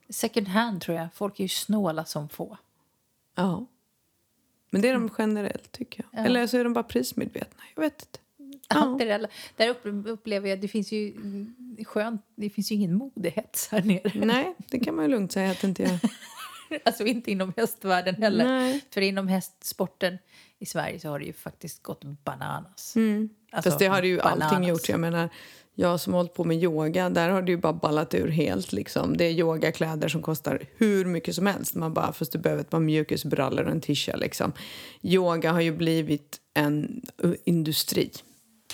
second 0.09 0.47
hand 0.47 0.81
tror 0.81 0.97
jag, 0.97 1.07
folk 1.13 1.39
är 1.39 1.43
ju 1.43 1.49
snåla 1.49 2.05
som 2.05 2.29
få. 2.29 2.57
Ja. 3.35 3.65
Men 4.69 4.81
det 4.81 4.89
är 4.89 4.93
de 4.93 5.09
generellt, 5.17 5.71
tycker 5.71 6.05
jag. 6.11 6.25
Eller 6.25 6.47
så 6.47 6.57
är 6.57 6.63
de 6.63 6.73
bara 6.73 6.83
prismedvetna. 6.83 7.63
Jag 7.75 7.81
vet 7.81 8.01
inte. 8.01 8.19
Ja. 8.69 8.95
Det 8.99 9.27
där 9.57 9.69
upp- 9.69 10.07
upplever 10.07 10.49
jag, 10.49 10.59
det 10.61 10.67
finns 10.67 10.91
ju 10.91 11.13
skönt, 11.85 12.21
det 12.35 12.49
finns 12.49 12.71
ju 12.71 12.75
ingen 12.75 12.95
modehets 12.95 13.67
här 13.71 13.81
nere. 13.81 14.25
Nej, 14.25 14.55
det 14.69 14.79
kan 14.79 14.95
man 14.95 15.05
ju 15.05 15.11
lugnt 15.11 15.31
säga 15.31 15.51
att 15.51 15.61
det 15.61 15.67
inte 15.67 15.83
gör. 15.83 15.99
Alltså 16.85 17.05
inte 17.05 17.31
inom 17.31 17.53
hästvärlden 17.57 18.15
heller. 18.15 18.45
Nej. 18.45 18.81
För 18.93 19.01
inom 19.01 19.27
hästsporten 19.27 20.17
i 20.59 20.65
Sverige 20.65 20.99
så 20.99 21.09
har 21.09 21.19
det 21.19 21.25
ju 21.25 21.33
faktiskt 21.33 21.83
gått 21.83 22.03
bananas. 22.03 22.65
Alltså, 22.67 22.99
Mm. 22.99 23.29
Fast 23.63 23.79
det 23.79 23.85
har 23.87 24.01
det 24.01 24.07
ju 24.07 24.19
allting 24.19 24.39
bananas. 24.49 24.67
gjort. 24.69 24.89
Jag 24.89 24.99
menar, 24.99 25.29
jag 25.75 25.99
som 25.99 26.13
hållit 26.13 26.33
på 26.33 26.43
med 26.43 26.63
yoga, 26.63 27.09
där 27.09 27.29
har 27.29 27.41
det 27.41 27.51
ju 27.51 27.57
bara 27.57 27.73
ballat 27.73 28.13
ur 28.13 28.27
helt. 28.27 28.71
Liksom. 28.73 29.17
Det 29.17 29.25
är 29.25 29.31
yogakläder 29.31 30.07
som 30.07 30.21
kostar 30.21 30.61
hur 30.77 31.05
mycket 31.05 31.35
som 31.35 31.45
helst. 31.47 31.75
Man 31.75 31.93
bara, 31.93 32.13
fast 32.13 32.31
du 32.31 32.37
behöver 32.39 32.61
ett 32.61 32.69
par 32.69 32.79
mjukisbrallor 32.79 33.65
och 33.65 33.71
en 33.71 33.81
tisha. 33.81 34.15
Liksom. 34.15 34.53
Yoga 35.01 35.51
har 35.51 35.61
ju 35.61 35.71
blivit 35.71 36.37
en 36.53 37.01
industri. 37.43 38.11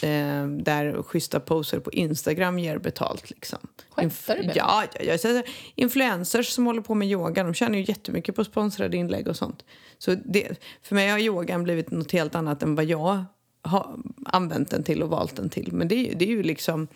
Eh, 0.04 0.48
där 0.48 1.04
schyssta 1.04 1.40
poser 1.40 1.80
på 1.80 1.92
Instagram 1.92 2.60
ger 2.60 2.78
betalt. 2.78 3.30
Liksom. 3.30 3.60
Skämtar 3.90 4.36
du 4.36 4.44
Ja, 4.56 4.84
ja, 4.94 5.04
jag 5.04 5.20
säger, 5.20 5.44
influencers 5.76 6.48
som 6.48 6.66
håller 6.66 6.82
på 6.82 6.96
med 6.96 7.08
yoga 7.08 7.44
de 7.44 7.54
tjänar 7.54 7.78
ju 7.78 7.84
jättemycket 7.88 8.36
på 8.36 8.44
sponsrade 8.44 8.98
inlägg 8.98 9.28
och 9.28 9.36
sånt. 9.36 9.66
Så 9.98 10.16
det, 10.26 10.62
för 10.82 10.96
mig 10.96 11.10
har 11.10 11.20
yogan 11.20 11.64
blivit 11.64 11.92
något 11.92 12.12
helt 12.12 12.36
annat 12.36 12.64
än 12.64 12.76
vad 12.76 12.86
jag 12.86 13.26
har 13.62 14.00
använt 14.26 14.70
den 14.70 14.84
till 14.84 15.04
och 15.04 15.10
valt 15.10 15.36
den 15.36 15.50
till. 15.50 15.74
Men 15.74 15.88
det 15.88 16.14
det 16.16 16.26
är 16.26 16.30
ju 16.30 16.44
liksom... 16.44 16.88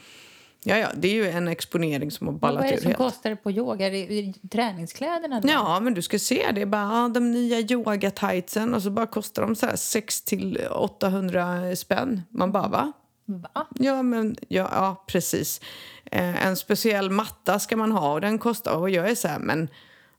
Ja, 0.68 0.78
ja, 0.78 0.88
det 0.96 1.08
är 1.08 1.14
ju 1.14 1.30
en 1.30 1.48
exponering 1.48 2.12
som 2.12 2.28
har 2.28 2.34
ballat 2.34 2.62
vad 2.62 2.66
är 2.66 2.70
det 2.70 2.78
ur 2.78 2.82
som 2.82 2.88
helt. 2.88 2.98
kostar 2.98 3.36
på 3.36 3.52
yoga? 3.52 3.88
Är 3.88 3.92
det, 3.92 3.98
är 3.98 4.24
det 4.24 4.50
träningskläderna? 4.50 5.40
då? 5.40 5.50
Ja, 5.50 5.80
men 5.80 5.94
du 5.94 6.02
ska 6.02 6.20
se. 6.20 6.52
Det 6.52 6.62
är 6.62 6.66
bara 6.66 7.06
ah, 7.06 7.10
de 7.10 7.32
nya 7.32 7.60
yogatightsen 7.60 8.74
och 8.74 8.84
så 8.84 8.90
bara 8.90 9.06
kostar 9.06 9.42
de 9.42 9.56
så 9.56 9.66
här 9.66 9.76
6 9.76 10.22
till 10.22 10.60
800 10.72 11.76
spänn. 11.76 12.22
Man 12.30 12.52
bara, 12.52 12.68
va? 12.68 12.92
Va? 13.26 13.68
Ja, 13.76 14.04
men, 14.04 14.36
ja, 14.48 14.70
ja 14.72 15.04
precis. 15.08 15.62
Eh, 16.06 16.46
en 16.46 16.56
speciell 16.56 17.10
matta 17.10 17.60
ska 17.60 17.78
man 17.78 17.92
ha 17.92 18.14
och 18.14 18.22
den 18.22 18.40
kostar... 18.40 18.76
Och 18.76 18.90
jag 18.90 19.10
är 19.10 19.16
så 19.16 19.28
här, 19.28 19.40
men... 19.40 19.70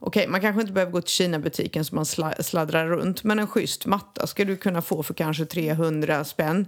Okej, 0.01 0.29
man 0.29 0.41
kanske 0.41 0.61
inte 0.61 0.73
behöver 0.73 0.93
gå 0.93 1.01
till 1.01 1.11
Kina-butiken 1.11 1.85
så 1.85 1.95
man 1.95 2.07
sla, 2.07 2.35
sladdrar 2.43 2.87
runt. 2.87 3.25
Men 3.25 3.39
en 3.39 3.47
schysst 3.47 3.87
matta 3.87 4.27
ska 4.27 4.45
du 4.45 4.57
kunna 4.57 4.83
få 4.83 5.03
för 5.03 5.15
kanske 5.15 5.45
300 5.47 6.25
spänn. 6.25 6.67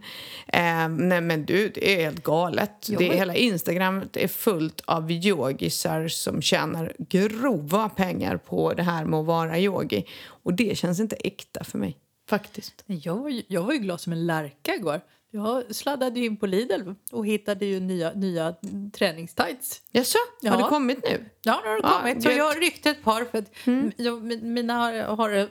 Eh, 0.49 0.89
nej 0.89 1.21
men 1.21 1.45
du, 1.45 1.69
det 1.69 1.95
är 1.95 2.05
helt 2.05 2.23
galet. 2.23 2.87
Jo, 2.89 2.99
Det 2.99 3.05
hela 3.05 3.35
Instagram 3.35 4.03
är 4.13 4.29
fullt 4.29 4.81
av 4.85 5.11
yogisar 5.11 6.09
som 6.09 6.43
tjänar 6.43 6.93
grova 6.99 7.89
pengar 7.89 8.37
på 8.37 8.73
det 8.75 8.83
här 8.83 9.05
med 9.05 9.21
att 9.21 9.27
vara 9.27 9.59
yogi. 9.59 10.07
Och 10.27 10.55
det 10.55 10.79
känns 10.79 11.01
inte 11.01 11.17
äkta 11.17 11.65
för 11.65 11.79
mig, 11.79 11.97
faktiskt. 12.29 12.85
Jag, 12.87 13.17
var 13.17 13.29
ju- 13.29 13.43
jag 13.49 13.63
var 13.63 13.73
ju 13.73 13.79
glad 13.79 14.01
som 14.01 14.13
en 14.13 14.27
lärka 14.27 14.75
igår. 14.75 15.01
Jag 15.31 15.75
sladdade 15.75 16.21
in 16.21 16.37
på 16.37 16.47
Lidl 16.47 16.91
och 17.13 17.27
hittade 17.27 17.67
ju 17.67 17.81
nya, 17.81 18.13
nya 18.13 18.55
träningstights. 18.93 19.83
Jaså, 19.93 20.19
Ja. 20.41 20.51
har 20.51 20.63
det 20.63 20.69
kommit 20.69 20.99
nu? 21.05 21.31
Ja, 21.43 21.61
nu 21.65 21.69
har 21.71 21.77
det 21.77 21.83
Ja, 21.83 21.99
kommit. 22.01 22.23
Så 22.23 22.31
jag 22.31 22.45
har 22.45 22.55
ryckt 22.55 22.87
ett 22.87 23.03
par 23.05 23.25
för 23.25 23.39
att 23.39 23.51
jag, 23.97 24.23
min- 24.23 24.53
mina 24.53 24.75
har, 24.75 24.93
har 24.93 25.31
jag 25.31 25.49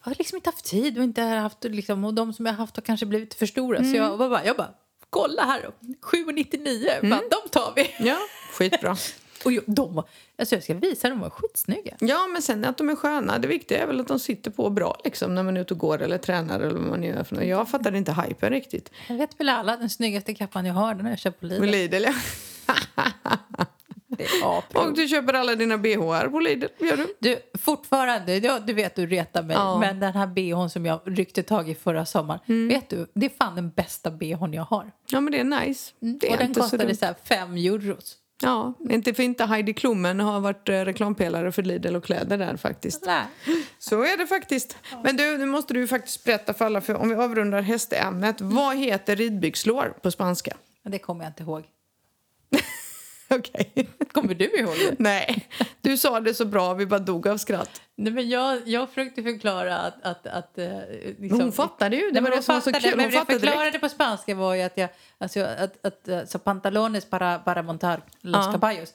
har 0.00 0.14
liksom 0.18 0.36
inte 0.36 0.48
haft 0.50 0.64
tid 0.64 0.98
och 0.98 1.04
inte 1.04 1.22
haft 1.22 1.64
liksom, 1.64 2.04
och 2.04 2.14
de 2.14 2.32
som 2.32 2.46
jag 2.46 2.52
har 2.52 2.58
haft 2.58 2.76
har 2.76 2.82
kanske 2.82 3.06
blivit 3.06 3.34
för 3.34 3.46
stora. 3.46 3.78
Så 3.84 3.96
jag 3.96 4.18
bara, 4.18 4.44
jag 4.44 4.56
bara, 4.56 4.70
kolla 5.10 5.42
här 5.44 5.62
då, 5.62 5.72
7,99, 6.02 7.10
bara, 7.10 7.20
de 7.30 7.48
tar 7.50 7.72
vi. 7.76 7.94
Ja, 8.08 8.16
skitbra. 8.52 8.96
Och 9.44 9.52
jag, 9.52 9.64
de 9.66 9.94
var, 9.94 10.04
alltså 10.38 10.54
jag 10.54 10.64
ska 10.64 10.74
visa, 10.74 11.08
de 11.08 11.20
var 11.20 11.30
skitsnygga. 11.30 11.96
Ja, 12.00 12.26
men 12.26 12.42
sen 12.42 12.64
att 12.64 12.78
de 12.78 12.88
är 12.88 12.96
sköna. 12.96 13.38
Det 13.38 13.48
viktiga 13.48 13.82
är 13.82 13.86
väl 13.86 14.00
att 14.00 14.08
de 14.08 14.18
sitter 14.18 14.50
på 14.50 14.70
bra 14.70 15.00
liksom, 15.04 15.34
när 15.34 15.42
man 15.42 15.56
är 15.56 15.60
ute 15.60 15.74
och 15.74 15.80
går 15.80 16.02
eller 16.02 16.18
tränar. 16.18 16.60
Eller 16.60 16.74
vad 16.74 16.82
man 16.88 17.02
gör 17.02 17.24
för 17.24 17.34
något. 17.36 17.44
Jag 17.44 17.68
fattade 17.68 17.98
inte 17.98 18.12
hypen 18.12 18.50
riktigt. 18.50 18.90
Jag 19.08 19.16
vet 19.16 19.40
väl 19.40 19.48
alla, 19.48 19.76
den 19.76 19.90
snyggaste 19.90 20.34
kappan 20.34 20.66
jag 20.66 20.74
har, 20.74 20.94
den 20.94 21.04
har 21.04 21.12
jag 21.12 21.18
köpt 21.18 21.40
på 21.40 21.46
Lidl. 21.46 21.60
Med 21.60 21.70
Lidl, 21.70 22.04
ja. 22.04 22.14
Och 24.74 24.94
du 24.94 25.08
köper 25.08 25.34
alla 25.34 25.54
dina 25.54 25.78
bh 25.78 26.30
på 26.30 26.40
Lidl, 26.40 26.66
gör 26.78 26.96
du? 26.96 27.14
Du, 27.18 27.36
fortfarande, 27.58 28.36
ja, 28.36 28.58
du 28.58 28.72
vet 28.72 28.94
du 28.94 29.06
retar 29.06 29.42
mig, 29.42 29.56
Ja. 29.56 29.78
men 29.78 30.00
den 30.00 30.12
här 30.12 30.26
bhn 30.26 30.70
som 30.70 30.86
jag 30.86 31.00
ryckte 31.04 31.42
tag 31.42 31.70
i 31.70 31.74
förra 31.74 32.06
sommaren, 32.06 32.68
vet 32.68 32.88
du, 32.88 33.06
det 33.14 33.26
är 33.26 33.30
fan 33.30 33.54
den 33.54 33.70
bästa 33.70 34.10
bhn 34.10 34.52
jag 34.54 34.62
har. 34.62 34.92
Ja, 35.10 35.20
men 35.20 35.32
det 35.32 35.40
är 35.40 35.44
nice. 35.44 35.92
Det 36.00 36.26
är 36.26 36.32
Mm. 36.32 36.32
och 36.32 36.38
den 36.38 36.54
så 36.54 36.60
kostade 36.60 36.96
så 36.96 37.04
här 37.06 37.14
fem 37.24 37.56
euros. 37.56 38.16
Ja, 38.42 38.74
inte 38.90 39.14
för 39.14 39.22
inte 39.22 39.44
Heidi 39.44 39.74
Klummen 39.74 40.20
har 40.20 40.40
varit 40.40 40.68
eh, 40.68 40.72
reklampelare 40.72 41.52
för 41.52 41.62
Lidl 41.62 41.96
och 41.96 42.04
kläder 42.04 42.38
där 42.38 42.56
faktiskt. 42.56 43.06
Nej. 43.06 43.24
Så 43.78 44.02
är 44.02 44.16
det 44.16 44.26
faktiskt. 44.26 44.76
Men 45.04 45.16
du, 45.16 45.38
nu 45.38 45.46
måste 45.46 45.74
du 45.74 45.86
faktiskt 45.86 46.24
berätta 46.24 46.54
för 46.54 46.64
alla, 46.64 46.80
för 46.80 46.94
om 46.94 47.08
vi 47.08 47.14
avrundar 47.14 47.62
hästämnet. 47.62 48.40
Vad 48.40 48.76
heter 48.76 49.16
ridbyxlår 49.16 49.94
på 50.02 50.10
spanska? 50.10 50.56
Det 50.84 50.98
kommer 50.98 51.24
jag 51.24 51.30
inte 51.30 51.42
ihåg. 51.42 51.64
Okej. 53.38 53.88
Kommer 54.12 54.34
du 54.34 54.44
ihåg 54.58 54.74
det? 54.78 54.94
Nej, 54.98 55.48
du 55.80 55.96
sa 55.96 56.20
det 56.20 56.34
så 56.34 56.44
bra, 56.44 56.74
vi 56.74 56.86
bara 56.86 57.00
dog 57.00 57.28
av 57.28 57.36
skratt. 57.36 57.80
Nej, 57.96 58.12
men 58.12 58.28
jag, 58.28 58.58
jag 58.68 58.88
försökte 58.88 59.22
förklara 59.22 59.78
att... 59.78 59.94
att, 60.06 60.26
att 60.26 60.58
eh, 60.58 60.68
liksom, 61.18 61.40
hon 61.40 61.52
fattade 61.52 61.96
ju, 61.96 62.10
det 62.10 62.20
Nej, 62.20 62.30
var 62.30 62.36
det 62.36 62.42
som 62.42 62.54
var 62.54 62.60
så 62.62 62.72
kul. 62.72 62.90
Men 62.96 63.00
Hon 63.00 63.10
det 63.10 63.16
jag 63.16 63.26
förklarade 63.26 63.64
direkt. 63.64 63.80
på 63.80 63.88
spanska 63.88 64.34
var 64.34 64.54
ju 64.54 64.62
att 64.62 64.76
jag... 64.78 64.88
Alltså, 65.18 65.40
att, 65.40 65.86
att, 65.86 66.08
eh, 66.08 66.24
så 66.24 66.38
pantalones 66.38 67.04
para, 67.04 67.38
para 67.38 67.62
montar 67.62 68.00
los 68.20 68.46
Ja. 68.46 68.52
caballos. 68.52 68.94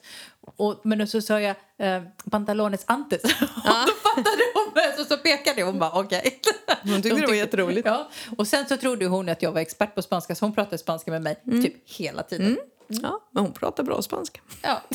Och, 0.56 0.80
men 0.84 1.08
så 1.08 1.20
sa 1.20 1.40
jag 1.40 1.56
eh, 1.78 2.02
pantalones 2.30 2.84
antes. 2.86 3.22
Och 3.24 3.30
då 3.64 3.92
fattade 4.02 4.42
hon 4.54 4.72
mig, 4.74 4.94
så, 4.96 5.04
så 5.04 5.16
pekade 5.16 5.62
hon 5.62 5.78
bara 5.78 5.90
okej. 6.00 6.40
Hon 6.82 7.02
tyckte 7.02 7.20
det 7.20 7.26
var 7.26 7.34
jätteroligt. 7.34 7.86
Ja. 7.86 8.10
Och 8.38 8.46
sen 8.48 8.66
så 8.68 8.76
trodde 8.76 9.06
hon 9.06 9.28
att 9.28 9.42
jag 9.42 9.52
var 9.52 9.60
expert 9.60 9.94
på 9.94 10.02
spanska 10.02 10.34
så 10.34 10.44
hon 10.44 10.54
pratade 10.54 10.78
spanska 10.78 11.10
med 11.10 11.22
mig 11.22 11.36
typ 11.62 11.74
hela 11.98 12.22
tiden. 12.22 12.58
Ja, 12.88 13.20
men 13.30 13.42
hon 13.44 13.52
pratar 13.52 13.82
bra 13.82 14.02
spanska. 14.02 14.40
Ja. 14.62 14.82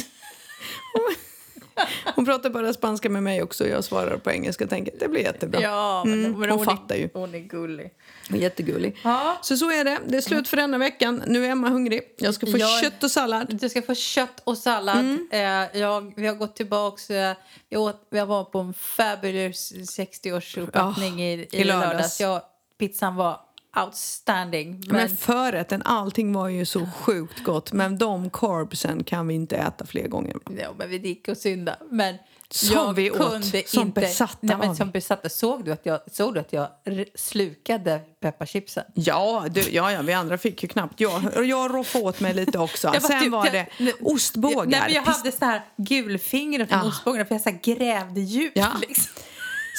Hon 2.15 2.25
pratar 2.25 2.49
bara 2.49 2.73
spanska 2.73 3.09
med 3.09 3.23
mig 3.23 3.43
också 3.43 3.63
och 3.63 3.69
jag 3.69 3.83
svarar 3.83 4.17
på 4.17 4.31
engelska. 4.31 4.63
Jag 4.63 4.69
tänker 4.69 4.93
det 4.99 5.07
blir 5.07 5.21
jättebra. 5.21 5.61
Ja, 5.61 6.03
men, 6.05 6.25
Mm, 6.25 6.39
men 6.39 6.49
hon 6.49 6.59
är- 6.61 6.65
fattar 6.65 6.95
ju. 6.95 7.09
Hon 7.13 7.35
är 7.35 7.39
gullig. 7.39 7.93
Jättegullig. 8.29 8.97
Ja. 9.03 9.37
Så 9.41 9.57
så 9.57 9.71
är 9.71 9.83
det. 9.83 9.99
Det 10.07 10.17
är 10.17 10.21
slut 10.21 10.47
för 10.47 10.57
denna 10.57 10.77
veckan. 10.77 11.23
Nu 11.27 11.45
är 11.45 11.49
Emma 11.49 11.69
hungrig. 11.69 12.01
Jag 12.17 12.33
ska 12.33 12.45
få 12.47 12.57
Jag- 12.57 12.81
kött 12.83 13.03
och 13.03 13.11
sallad. 13.11 13.57
Du 13.61 13.69
ska 13.69 13.81
få 13.81 13.95
kött 13.95 14.41
och 14.43 14.57
sallad. 14.57 14.97
Mm. 14.99 15.27
Eh, 15.31 15.79
jag, 15.81 16.13
vi 16.15 16.27
har 16.27 16.35
gått 16.35 16.55
tillbaks. 16.55 17.09
Eh, 17.09 17.35
vi, 17.69 17.77
åt, 17.77 18.07
vi 18.09 18.19
var 18.19 18.43
på 18.43 18.59
en 18.59 18.73
fabulous 18.73 19.73
60-årsuppvattning 19.73 21.21
i, 21.21 21.33
i, 21.33 21.47
i 21.51 21.63
lördags. 21.63 21.91
lördags. 21.91 22.19
Ja, 22.21 22.49
pizzan 22.79 23.15
var 23.15 23.39
outstanding. 23.85 24.83
Men, 24.87 24.95
Men, 24.95 25.17
förrätten, 25.17 25.81
allting 25.85 26.33
var 26.33 26.47
ju 26.47 26.65
så 26.65 26.85
sjukt 26.99 27.43
gott. 27.43 27.71
Men 27.71 27.97
de 27.97 28.29
carbsen 28.29 29.03
kan 29.03 29.27
vi 29.27 29.33
inte 29.33 29.57
äta 29.57 29.85
fler 29.85 30.07
gånger. 30.07 30.35
ja, 30.59 30.69
men 30.77 30.89
vi 30.89 30.97
gick 30.97 31.27
och 31.27 31.37
synda. 31.37 31.75
Men 31.91 32.15
Som 32.51 32.75
jag 32.75 32.93
vi 32.93 33.11
åt, 33.11 33.17
kunde 33.17 33.63
som 33.65 33.81
inte, 33.87 34.01
besatta 34.01 34.37
nej, 34.41 34.57
men 34.57 34.69
av 34.69 34.75
som 34.75 34.91
besatta. 34.91 35.29
Såg 35.29 35.65
du 35.65 35.71
att 35.71 35.85
jag, 35.85 35.99
såg 36.11 36.33
du 36.33 36.39
att 36.39 36.53
jag 36.53 36.67
slukade 37.15 37.99
pepparchipsen? 38.21 38.83
Ja, 38.93 39.45
du, 39.51 39.61
ja, 39.71 39.91
ja, 39.91 40.01
vi 40.01 40.13
andra 40.13 40.37
fick 40.37 40.63
ju 40.63 40.69
knappt. 40.69 40.99
Jag, 40.99 41.45
jag 41.45 41.75
roffade 41.75 42.05
åt 42.05 42.19
mig 42.19 42.33
lite 42.33 42.59
också. 42.59 42.87
Bara, 42.87 42.99
Sen 42.99 43.23
du, 43.23 43.29
var 43.29 43.49
det 43.49 43.67
ostbågar. 44.01 44.65
Nej, 44.65 44.81
men 44.85 44.93
jag 44.93 45.01
hade 45.01 45.31
så 45.31 45.45
här 45.45 45.61
gulfingrar 45.77 46.65
från 46.65 46.79
Ja. 46.79 46.85
ostbågarna 46.87 47.25
för 47.25 47.35
jag 47.35 47.41
så 47.41 47.49
här 47.49 47.59
grävde 47.63 48.21
djupt. 48.21 48.57
Ja. 48.57 48.67
Liksom. 48.81 49.23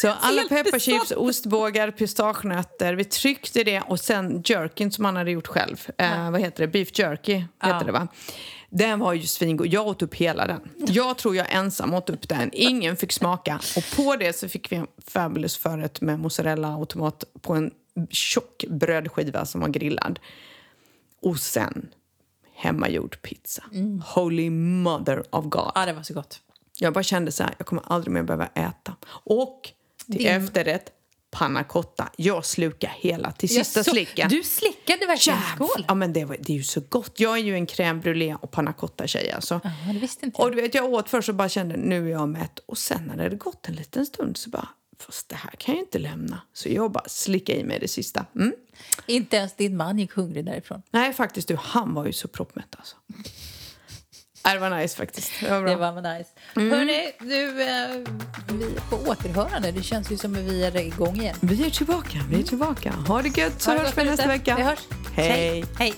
Så 0.00 0.08
alla 0.20 0.42
pepparchips, 0.48 1.12
ostbågar, 1.16 1.90
pistagenötter. 1.90 2.94
Vi 2.94 3.04
tryckte 3.04 3.64
det 3.64 3.80
och 3.80 4.00
sen 4.00 4.42
jerkin 4.44 4.92
som 4.92 5.04
han 5.04 5.16
hade 5.16 5.30
gjort 5.30 5.46
själv. 5.46 5.86
Eh, 5.98 6.30
vad 6.30 6.40
heter 6.40 6.66
det? 6.66 6.68
Beef 6.68 6.98
jerky 6.98 7.34
heter 7.34 7.48
Ja. 7.60 7.82
det 7.86 7.92
va? 7.92 8.08
Den 8.70 8.98
var 8.98 9.12
ju 9.12 9.22
svingod. 9.22 9.66
Jag 9.66 9.86
åt 9.86 10.02
upp 10.02 10.14
hela 10.14 10.46
den. 10.46 10.60
Jag 10.76 11.18
tror 11.18 11.36
jag 11.36 11.46
ensam 11.54 11.94
åt 11.94 12.10
upp 12.10 12.28
den. 12.28 12.50
Ingen 12.52 12.96
fick 12.96 13.12
smaka. 13.12 13.60
Och 13.76 13.96
på 13.96 14.16
det 14.16 14.32
så 14.32 14.48
fick 14.48 14.72
vi 14.72 14.76
en 14.76 14.86
fabulous 15.06 15.56
förrätt 15.56 16.00
med 16.00 16.18
mozzarella 16.20 16.76
och 16.76 16.88
tomat 16.88 17.24
på 17.40 17.54
en 17.54 17.70
tjock 18.10 18.64
brödskiva 18.68 19.46
som 19.46 19.60
var 19.60 19.68
grillad. 19.68 20.18
Och 21.22 21.38
sen 21.38 21.88
hemmagjord 22.54 23.22
pizza. 23.22 23.62
Holy 24.14 24.50
mother 24.50 25.22
of 25.30 25.44
God. 25.44 25.72
Ja, 25.74 25.86
det 25.86 25.92
var 25.92 26.02
så 26.02 26.14
gott. 26.14 26.40
Jag 26.78 26.92
bara 26.92 27.04
kände 27.04 27.32
så 27.32 27.42
här, 27.42 27.54
jag 27.58 27.66
kommer 27.66 27.82
aldrig 27.86 28.12
mer 28.12 28.22
behöva 28.22 28.46
äta. 28.46 28.96
Och 29.24 29.70
till 30.10 30.18
Din- 30.18 30.28
efterrätt, 30.44 30.90
panna 31.30 31.64
cotta. 31.64 32.08
Jag 32.16 32.44
slukar 32.44 32.92
hela 33.00 33.32
till 33.32 33.48
sista 33.48 33.84
slicken. 33.84 34.28
Du 34.28 34.42
slickade 34.42 35.06
verkligen 35.06 35.38
Jäv- 35.38 35.54
skål? 35.54 35.84
Ja, 35.88 35.94
men 35.94 36.12
det, 36.12 36.24
var, 36.24 36.36
det 36.40 36.52
är 36.52 36.56
ju 36.56 36.62
så 36.62 36.80
gott. 36.88 37.20
Jag 37.20 37.38
är 37.38 37.42
ju 37.42 37.54
en 37.54 37.66
crème 37.66 38.02
brûlée 38.02 38.36
och 38.40 38.50
panna 38.50 38.72
cotta-tjej. 38.72 39.30
Alltså. 39.32 39.60
Ja, 39.64 39.92
det 39.92 39.98
visste 39.98 40.26
inte 40.26 40.42
Och 40.42 40.48
jag. 40.48 40.56
du 40.56 40.62
vet, 40.62 40.74
jag 40.74 40.92
åt 40.92 41.08
först 41.10 41.28
och 41.28 41.34
bara 41.34 41.48
kände 41.48 41.76
nu 41.76 42.06
är 42.06 42.10
jag 42.10 42.28
mätt. 42.28 42.58
Och 42.66 42.78
sen 42.78 43.02
när 43.06 43.16
det 43.16 43.22
hade 43.22 43.36
gått 43.36 43.68
en 43.68 43.74
liten 43.74 44.06
stund 44.06 44.36
så 44.36 44.50
bara, 44.50 44.68
fast 44.98 45.28
det 45.28 45.36
här 45.36 45.50
kan 45.58 45.74
jag 45.74 45.82
inte 45.84 45.98
lämna. 45.98 46.40
Så 46.52 46.68
jag 46.68 46.92
bara 46.92 47.04
slickade 47.08 47.58
i 47.58 47.64
mig 47.64 47.78
det 47.80 47.88
sista. 47.88 48.26
Mm. 48.34 48.52
Inte 49.06 49.36
ens 49.36 49.54
din 49.56 49.76
man 49.76 49.98
gick 49.98 50.12
hungrig 50.12 50.44
därifrån. 50.44 50.82
Nej, 50.90 51.12
faktiskt 51.12 51.48
du, 51.48 51.56
han 51.60 51.94
var 51.94 52.06
ju 52.06 52.12
så 52.12 52.28
proppmätt 52.28 52.74
alltså. 52.78 52.96
Det 54.42 54.58
var 54.58 54.70
nice 54.70 54.96
faktiskt. 54.96 55.32
Det 55.40 55.50
var 55.50 55.60
bra. 55.60 55.70
Det 55.70 55.76
var 55.76 56.18
nice. 56.18 56.30
Hörrni, 56.54 57.12
du, 57.20 57.62
eh, 57.62 58.58
vi 58.58 58.80
på 58.90 58.96
återhörande. 58.96 59.72
Det 59.72 59.82
känns 59.82 60.12
ju 60.12 60.16
som 60.16 60.34
att 60.34 60.40
vi 60.40 60.64
är 60.64 60.76
igång 60.76 61.20
igen. 61.20 61.36
Vi 61.40 61.66
är 61.66 61.70
tillbaka, 61.70 62.18
vi 62.30 62.40
är 62.40 62.44
tillbaka. 62.44 62.90
Ha 62.90 63.22
det 63.22 63.38
gött 63.38 63.62
så 63.62 63.70
Ha 63.70 63.78
det 63.78 63.84
hörs 63.84 63.98
vi 63.98 64.04
nästa 64.04 64.28
vecka. 64.28 64.56
Vi 64.56 64.62
hörs. 64.62 64.78
Hej. 65.16 65.64
Hej. 65.78 65.94